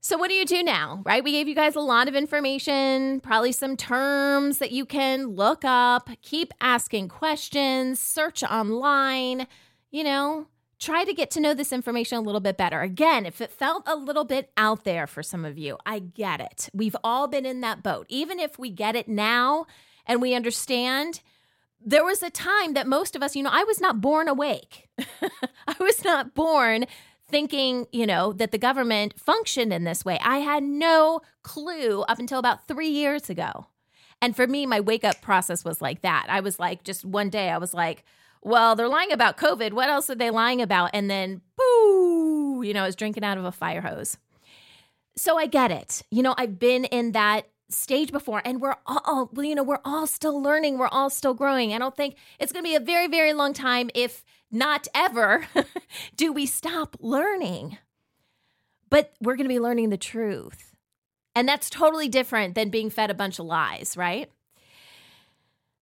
So, 0.00 0.16
what 0.16 0.28
do 0.28 0.34
you 0.34 0.44
do 0.44 0.62
now, 0.62 1.02
right? 1.04 1.22
We 1.22 1.32
gave 1.32 1.46
you 1.46 1.54
guys 1.54 1.76
a 1.76 1.80
lot 1.80 2.08
of 2.08 2.16
information, 2.16 3.20
probably 3.20 3.52
some 3.52 3.76
terms 3.76 4.58
that 4.58 4.72
you 4.72 4.84
can 4.84 5.28
look 5.28 5.64
up, 5.64 6.10
keep 6.22 6.52
asking 6.60 7.08
questions, 7.08 8.00
search 8.00 8.42
online, 8.42 9.46
you 9.90 10.04
know, 10.04 10.46
try 10.78 11.04
to 11.04 11.12
get 11.12 11.30
to 11.32 11.40
know 11.40 11.54
this 11.54 11.72
information 11.72 12.18
a 12.18 12.20
little 12.20 12.40
bit 12.40 12.56
better. 12.56 12.80
Again, 12.80 13.26
if 13.26 13.40
it 13.40 13.50
felt 13.50 13.82
a 13.86 13.96
little 13.96 14.24
bit 14.24 14.50
out 14.56 14.84
there 14.84 15.06
for 15.06 15.22
some 15.22 15.44
of 15.44 15.58
you, 15.58 15.76
I 15.84 15.98
get 15.98 16.40
it. 16.40 16.68
We've 16.72 16.96
all 17.02 17.26
been 17.26 17.46
in 17.46 17.60
that 17.62 17.82
boat. 17.82 18.06
Even 18.08 18.38
if 18.38 18.58
we 18.58 18.70
get 18.70 18.94
it 18.94 19.08
now 19.08 19.66
and 20.06 20.22
we 20.22 20.34
understand, 20.34 21.20
there 21.84 22.04
was 22.04 22.22
a 22.22 22.30
time 22.30 22.74
that 22.74 22.86
most 22.86 23.16
of 23.16 23.22
us, 23.22 23.34
you 23.34 23.42
know, 23.42 23.50
I 23.52 23.64
was 23.64 23.80
not 23.80 24.00
born 24.00 24.28
awake. 24.28 24.88
I 25.68 25.74
was 25.80 26.04
not 26.04 26.34
born 26.34 26.86
thinking, 27.28 27.86
you 27.92 28.06
know, 28.06 28.32
that 28.32 28.52
the 28.52 28.58
government 28.58 29.18
functioned 29.18 29.72
in 29.72 29.84
this 29.84 30.04
way. 30.04 30.18
I 30.22 30.38
had 30.38 30.62
no 30.62 31.20
clue 31.42 32.02
up 32.02 32.18
until 32.18 32.38
about 32.38 32.66
three 32.66 32.88
years 32.88 33.28
ago. 33.28 33.66
And 34.20 34.34
for 34.34 34.46
me, 34.46 34.66
my 34.66 34.80
wake 34.80 35.04
up 35.04 35.20
process 35.20 35.64
was 35.64 35.80
like 35.80 36.02
that. 36.02 36.26
I 36.28 36.40
was 36.40 36.58
like, 36.58 36.84
just 36.84 37.04
one 37.04 37.30
day, 37.30 37.50
I 37.50 37.58
was 37.58 37.74
like, 37.74 38.04
well, 38.42 38.76
they're 38.76 38.88
lying 38.88 39.12
about 39.12 39.36
COVID. 39.36 39.72
What 39.72 39.88
else 39.88 40.10
are 40.10 40.14
they 40.14 40.30
lying 40.30 40.62
about? 40.62 40.90
And 40.92 41.10
then, 41.10 41.40
boo, 41.56 42.62
you 42.62 42.72
know, 42.72 42.82
I 42.82 42.86
was 42.86 42.96
drinking 42.96 43.24
out 43.24 43.38
of 43.38 43.44
a 43.44 43.52
fire 43.52 43.80
hose. 43.80 44.16
So 45.16 45.38
I 45.38 45.46
get 45.46 45.70
it. 45.70 46.02
You 46.10 46.22
know, 46.22 46.34
I've 46.38 46.58
been 46.58 46.84
in 46.84 47.12
that 47.12 47.46
stage 47.70 48.12
before 48.12 48.40
and 48.44 48.60
we're 48.60 48.76
all 48.86 49.30
you 49.36 49.54
know 49.54 49.62
we're 49.62 49.80
all 49.84 50.06
still 50.06 50.40
learning 50.40 50.78
we're 50.78 50.88
all 50.88 51.10
still 51.10 51.34
growing 51.34 51.74
i 51.74 51.78
don't 51.78 51.94
think 51.94 52.16
it's 52.38 52.50
going 52.50 52.64
to 52.64 52.68
be 52.68 52.74
a 52.74 52.80
very 52.80 53.06
very 53.06 53.34
long 53.34 53.52
time 53.52 53.90
if 53.94 54.24
not 54.50 54.88
ever 54.94 55.46
do 56.16 56.32
we 56.32 56.46
stop 56.46 56.96
learning 56.98 57.76
but 58.88 59.12
we're 59.20 59.36
going 59.36 59.44
to 59.44 59.54
be 59.54 59.60
learning 59.60 59.90
the 59.90 59.98
truth 59.98 60.74
and 61.34 61.46
that's 61.46 61.68
totally 61.68 62.08
different 62.08 62.54
than 62.54 62.70
being 62.70 62.88
fed 62.88 63.10
a 63.10 63.14
bunch 63.14 63.38
of 63.38 63.44
lies 63.44 63.98
right 63.98 64.30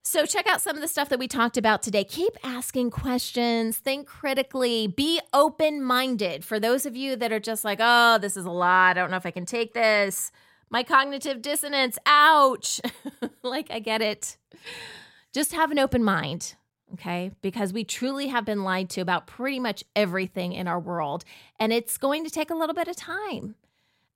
so, 0.07 0.25
check 0.25 0.47
out 0.47 0.63
some 0.63 0.77
of 0.77 0.83
the 0.83 0.87
stuff 0.87 1.09
that 1.09 1.19
we 1.19 1.27
talked 1.27 1.57
about 1.57 1.83
today. 1.83 2.05
Keep 2.05 2.37
asking 2.45 2.93
questions, 2.93 3.79
think 3.79 4.07
critically, 4.07 4.87
be 4.87 5.21
open 5.35 5.83
minded. 5.83 6.45
For 6.45 6.61
those 6.61 6.87
of 6.87 6.95
you 6.95 7.17
that 7.17 7.33
are 7.33 7.41
just 7.41 7.65
like, 7.65 7.79
oh, 7.83 8.17
this 8.21 8.37
is 8.37 8.45
a 8.45 8.51
lot, 8.53 8.97
I 8.97 9.01
don't 9.01 9.11
know 9.11 9.17
if 9.17 9.27
I 9.27 9.33
can 9.33 9.47
take 9.47 9.75
this 9.75 10.31
my 10.71 10.85
cognitive 10.85 11.43
dissonance, 11.43 11.99
ouch. 12.07 12.81
like, 13.43 13.69
I 13.71 13.81
get 13.81 14.01
it. 14.01 14.37
Just 15.33 15.53
have 15.55 15.73
an 15.73 15.79
open 15.81 16.05
mind, 16.05 16.55
okay? 16.95 17.33
Because 17.43 17.73
we 17.73 17.83
truly 17.83 18.29
have 18.29 18.45
been 18.45 18.63
lied 18.63 18.89
to 18.91 19.01
about 19.01 19.27
pretty 19.27 19.59
much 19.59 19.83
everything 19.97 20.53
in 20.53 20.69
our 20.69 20.79
world, 20.79 21.25
and 21.59 21.73
it's 21.73 21.99
going 21.99 22.25
to 22.25 22.31
take 22.31 22.51
a 22.51 22.55
little 22.55 22.75
bit 22.75 22.87
of 22.87 22.95
time. 22.95 23.57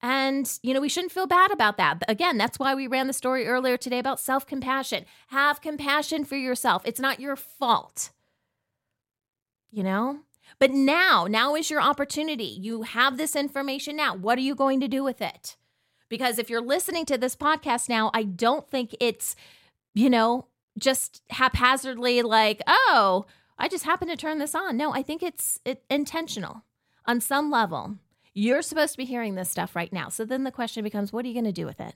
And, 0.03 0.51
you 0.63 0.73
know, 0.73 0.81
we 0.81 0.89
shouldn't 0.89 1.13
feel 1.13 1.27
bad 1.27 1.51
about 1.51 1.77
that. 1.77 2.03
Again, 2.09 2.39
that's 2.39 2.59
why 2.59 2.75
we 2.75 2.87
ran 2.87 3.07
the 3.07 3.13
story 3.13 3.47
earlier 3.47 3.77
today 3.77 3.99
about 3.99 4.19
self 4.19 4.47
compassion. 4.47 5.05
Have 5.29 5.61
compassion 5.61 6.25
for 6.25 6.37
yourself. 6.37 6.83
It's 6.87 7.01
not 7.01 7.21
your 7.21 7.37
fault, 7.37 8.11
you 9.71 9.83
know? 9.83 10.21
But 10.59 10.73
now, 10.73 11.27
now 11.29 11.55
is 11.55 11.71
your 11.71 11.81
opportunity. 11.81 12.45
You 12.61 12.83
have 12.83 13.17
this 13.17 13.37
information 13.37 13.97
now. 13.97 14.15
What 14.15 14.39
are 14.39 14.43
you 14.43 14.55
going 14.55 14.81
to 14.81 14.89
do 14.89 15.05
with 15.05 15.23
it? 15.23 15.57
Because 16.09 16.39
if 16.39 16.51
you're 16.51 16.61
listening 16.61 17.07
to 17.07 17.17
this 17.17 17.37
podcast 17.37 17.89
now, 17.89 18.11
I 18.13 18.25
don't 18.25 18.69
think 18.69 18.95
it's, 19.01 19.37
you 19.95 20.11
know, 20.11 20.47
just 20.79 21.23
haphazardly 21.31 22.23
like, 22.23 22.63
oh, 22.67 23.27
I 23.59 23.69
just 23.69 23.85
happened 23.85 24.11
to 24.11 24.17
turn 24.17 24.39
this 24.39 24.55
on. 24.55 24.77
No, 24.77 24.93
I 24.93 25.03
think 25.03 25.23
it's 25.23 25.61
it, 25.65 25.85
intentional 25.89 26.65
on 27.07 27.21
some 27.21 27.51
level. 27.51 27.97
You're 28.33 28.63
supposed 28.63 28.93
to 28.93 28.99
be 28.99 29.05
hearing 29.05 29.35
this 29.35 29.51
stuff 29.51 29.75
right 29.75 29.93
now. 29.93 30.09
So 30.09 30.25
then 30.25 30.45
the 30.45 30.53
question 30.53 30.85
becomes, 30.85 31.13
what 31.13 31.25
are 31.25 31.29
you 31.29 31.35
going 31.35 31.45
to 31.45 31.53
do 31.53 31.67
with 31.67 31.81
it? 31.81 31.95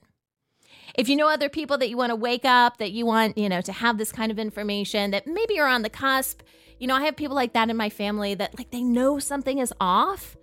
If 0.95 1.09
you 1.09 1.15
know 1.15 1.29
other 1.29 1.49
people 1.49 1.77
that 1.77 1.89
you 1.89 1.97
want 1.97 2.11
to 2.11 2.15
wake 2.15 2.45
up, 2.45 2.77
that 2.77 2.91
you 2.91 3.05
want, 3.05 3.37
you 3.37 3.49
know, 3.49 3.61
to 3.61 3.71
have 3.71 3.97
this 3.97 4.11
kind 4.11 4.31
of 4.31 4.39
information, 4.39 5.11
that 5.11 5.27
maybe 5.27 5.55
you're 5.55 5.67
on 5.67 5.81
the 5.81 5.89
cusp. 5.89 6.41
You 6.79 6.87
know, 6.87 6.95
I 6.95 7.05
have 7.05 7.15
people 7.15 7.35
like 7.35 7.53
that 7.53 7.69
in 7.69 7.77
my 7.77 7.89
family 7.89 8.33
that 8.35 8.57
like 8.57 8.71
they 8.71 8.83
know 8.83 9.17
something 9.19 9.59
is 9.59 9.73
off, 9.79 10.35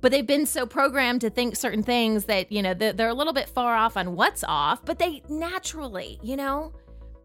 but 0.00 0.12
they've 0.12 0.26
been 0.26 0.46
so 0.46 0.66
programmed 0.66 1.22
to 1.22 1.30
think 1.30 1.56
certain 1.56 1.82
things 1.82 2.26
that, 2.26 2.52
you 2.52 2.62
know, 2.62 2.74
they're 2.74 3.08
a 3.08 3.14
little 3.14 3.32
bit 3.32 3.48
far 3.48 3.74
off 3.74 3.96
on 3.96 4.14
what's 4.14 4.44
off, 4.44 4.84
but 4.84 4.98
they 4.98 5.22
naturally, 5.28 6.18
you 6.22 6.36
know, 6.36 6.72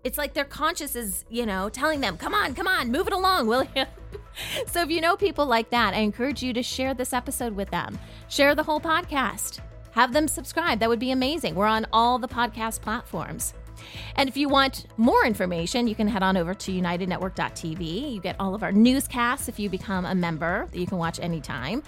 it's 0.06 0.18
like 0.18 0.34
their 0.34 0.46
conscious 0.46 0.96
is, 0.96 1.26
you 1.30 1.46
know, 1.46 1.68
telling 1.68 2.00
them, 2.00 2.18
come 2.18 2.34
on, 2.34 2.56
come 2.56 2.68
on, 2.68 2.92
move 2.92 3.08
it 3.08 3.14
along, 3.14 3.48
will 3.48 3.68
you? 3.76 3.84
so 4.68 4.82
if 4.82 4.90
you 4.90 5.02
know 5.02 5.16
people 5.16 5.46
like 5.46 5.70
that, 5.70 5.94
I 5.94 6.00
encourage 6.00 6.44
you 6.44 6.54
to 6.54 6.64
share 6.64 6.94
this 6.94 7.14
episode 7.14 7.56
with 7.56 7.70
them. 7.70 7.98
Share 8.28 8.56
the 8.56 8.64
whole 8.64 8.80
podcast. 8.80 9.60
Have 9.92 10.14
them 10.14 10.28
subscribe. 10.28 10.80
That 10.80 10.90
would 10.90 11.00
be 11.00 11.12
amazing. 11.12 11.56
We're 11.56 11.66
on 11.66 11.88
all 11.92 12.20
the 12.20 12.28
podcast 12.28 12.82
platforms. 12.82 13.54
And 14.16 14.28
if 14.28 14.36
you 14.36 14.50
want 14.50 14.88
more 14.98 15.26
information, 15.26 15.88
you 15.88 15.96
can 15.96 16.08
head 16.08 16.22
on 16.22 16.38
over 16.38 16.54
to 16.54 16.72
unitednetwork.tv. 16.72 18.14
You 18.14 18.22
get 18.22 18.36
all 18.40 18.54
of 18.54 18.62
our 18.62 18.72
newscasts 18.72 19.48
if 19.48 19.60
you 19.60 19.70
become 19.70 20.06
a 20.06 20.16
member 20.16 20.68
that 20.72 20.80
you 20.80 20.86
can 20.86 20.98
watch 20.98 21.20
anytime 21.20 21.82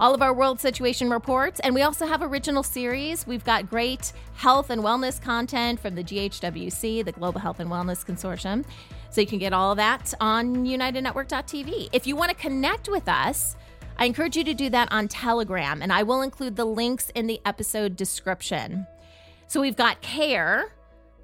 all 0.00 0.14
of 0.14 0.22
our 0.22 0.32
world 0.32 0.58
situation 0.58 1.10
reports, 1.10 1.60
and 1.60 1.74
we 1.74 1.82
also 1.82 2.06
have 2.06 2.22
original 2.22 2.62
series. 2.62 3.26
We've 3.26 3.44
got 3.44 3.68
great 3.68 4.14
health 4.32 4.70
and 4.70 4.82
wellness 4.82 5.20
content 5.20 5.78
from 5.78 5.94
the 5.94 6.02
GHWC, 6.02 7.04
the 7.04 7.12
Global 7.12 7.38
Health 7.38 7.60
and 7.60 7.70
Wellness 7.70 8.04
Consortium. 8.04 8.64
So 9.10 9.20
you 9.20 9.26
can 9.26 9.38
get 9.38 9.52
all 9.52 9.72
of 9.72 9.76
that 9.76 10.14
on 10.18 10.64
unitednetwork.tv. 10.64 11.90
If 11.92 12.06
you 12.06 12.16
want 12.16 12.30
to 12.30 12.36
connect 12.36 12.88
with 12.88 13.08
us, 13.08 13.56
I 13.98 14.06
encourage 14.06 14.38
you 14.38 14.44
to 14.44 14.54
do 14.54 14.70
that 14.70 14.90
on 14.90 15.06
Telegram, 15.06 15.82
and 15.82 15.92
I 15.92 16.02
will 16.02 16.22
include 16.22 16.56
the 16.56 16.64
links 16.64 17.10
in 17.14 17.26
the 17.26 17.38
episode 17.44 17.94
description. 17.94 18.86
So 19.48 19.60
we've 19.60 19.76
got 19.76 20.00
CARE, 20.00 20.72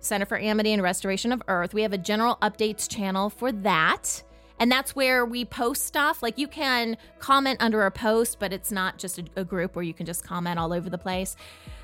Center 0.00 0.26
for 0.26 0.36
Amity 0.36 0.74
and 0.74 0.82
Restoration 0.82 1.32
of 1.32 1.42
Earth. 1.48 1.72
We 1.72 1.80
have 1.80 1.94
a 1.94 1.98
general 1.98 2.36
updates 2.42 2.86
channel 2.86 3.30
for 3.30 3.52
that. 3.52 4.22
And 4.58 4.72
that's 4.72 4.96
where 4.96 5.24
we 5.24 5.44
post 5.44 5.84
stuff. 5.84 6.22
Like 6.22 6.38
you 6.38 6.48
can 6.48 6.96
comment 7.18 7.58
under 7.60 7.84
a 7.84 7.90
post, 7.90 8.38
but 8.38 8.52
it's 8.52 8.72
not 8.72 8.98
just 8.98 9.18
a, 9.18 9.24
a, 9.36 9.44
group 9.44 9.76
where 9.76 9.82
you 9.82 9.92
can 9.92 10.06
just 10.06 10.24
comment 10.24 10.58
all 10.58 10.72
over 10.72 10.88
the 10.88 10.98
place. 10.98 11.36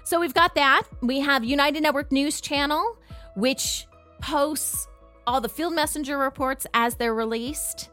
So 0.05 0.19
we've 0.19 0.35
got 0.35 0.55
that. 0.55 0.85
We 1.01 1.21
have 1.21 1.45
United 1.45 1.83
Network 1.83 2.11
News 2.11 2.41
Channel, 2.41 2.97
which 3.37 3.87
posts 4.21 4.89
all 5.27 5.41
the 5.41 5.49
field 5.49 5.75
messenger 5.75 6.19
reports 6.19 6.67
as 6.75 6.97
they're 6.97 7.15
released, 7.15 7.91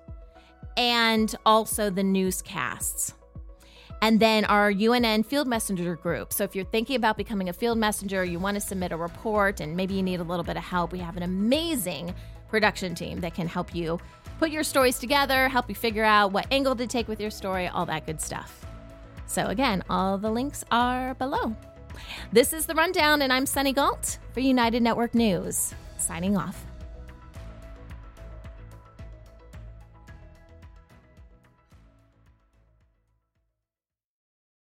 and 0.78 1.36
also 1.46 1.90
the 1.90 2.04
newscasts. 2.04 3.14
And 4.02 4.20
then 4.20 4.46
our 4.46 4.72
UNN 4.72 5.24
Field 5.24 5.48
Messenger 5.48 5.98
group. 5.98 6.32
So 6.32 6.46
if 6.46 6.56
you're 6.56 6.66
thinking 6.66 6.96
about 6.96 7.18
becoming 7.18 7.50
a 7.50 7.54
field 7.54 7.78
messenger, 7.78 8.24
you 8.24 8.40
want 8.40 8.56
to 8.56 8.62
submit 8.62 8.94
a 8.94 8.98
report, 8.98 9.60
and 9.60 9.76
maybe 9.76 9.94
you 9.94 10.02
need 10.02 10.22
a 10.22 10.24
little 10.24 10.46
bit 10.46 10.56
of 10.56 10.64
help, 10.64 10.94
we 10.94 11.00
have 11.00 11.18
an 11.18 11.24
amazing 11.24 12.16
production 12.48 12.96
team 12.96 13.20
that 13.22 13.36
can 13.36 13.48
help 13.48 13.76
you 13.76 14.00
put 14.40 14.50
your 14.52 14.64
stories 14.64 14.98
together, 14.98 15.50
help 15.50 15.68
you 15.68 15.76
figure 15.76 16.06
out 16.06 16.32
what 16.32 16.48
angle 16.50 16.76
to 16.78 16.88
take 16.88 17.10
with 17.10 17.20
your 17.20 17.30
story, 17.30 17.68
all 17.68 17.86
that 17.86 18.06
good 18.06 18.22
stuff. 18.22 18.66
So, 19.28 19.48
again, 19.48 19.84
all 19.90 20.18
the 20.18 20.32
links 20.32 20.64
are 20.72 21.14
below. 21.16 21.56
This 22.32 22.54
is 22.54 22.66
The 22.66 22.74
Rundown, 22.74 23.22
and 23.22 23.34
I'm 23.34 23.46
Sunny 23.46 23.74
Galt 23.74 24.18
for 24.32 24.40
United 24.40 24.82
Network 24.82 25.14
News, 25.14 25.76
signing 25.98 26.38
off. 26.38 26.69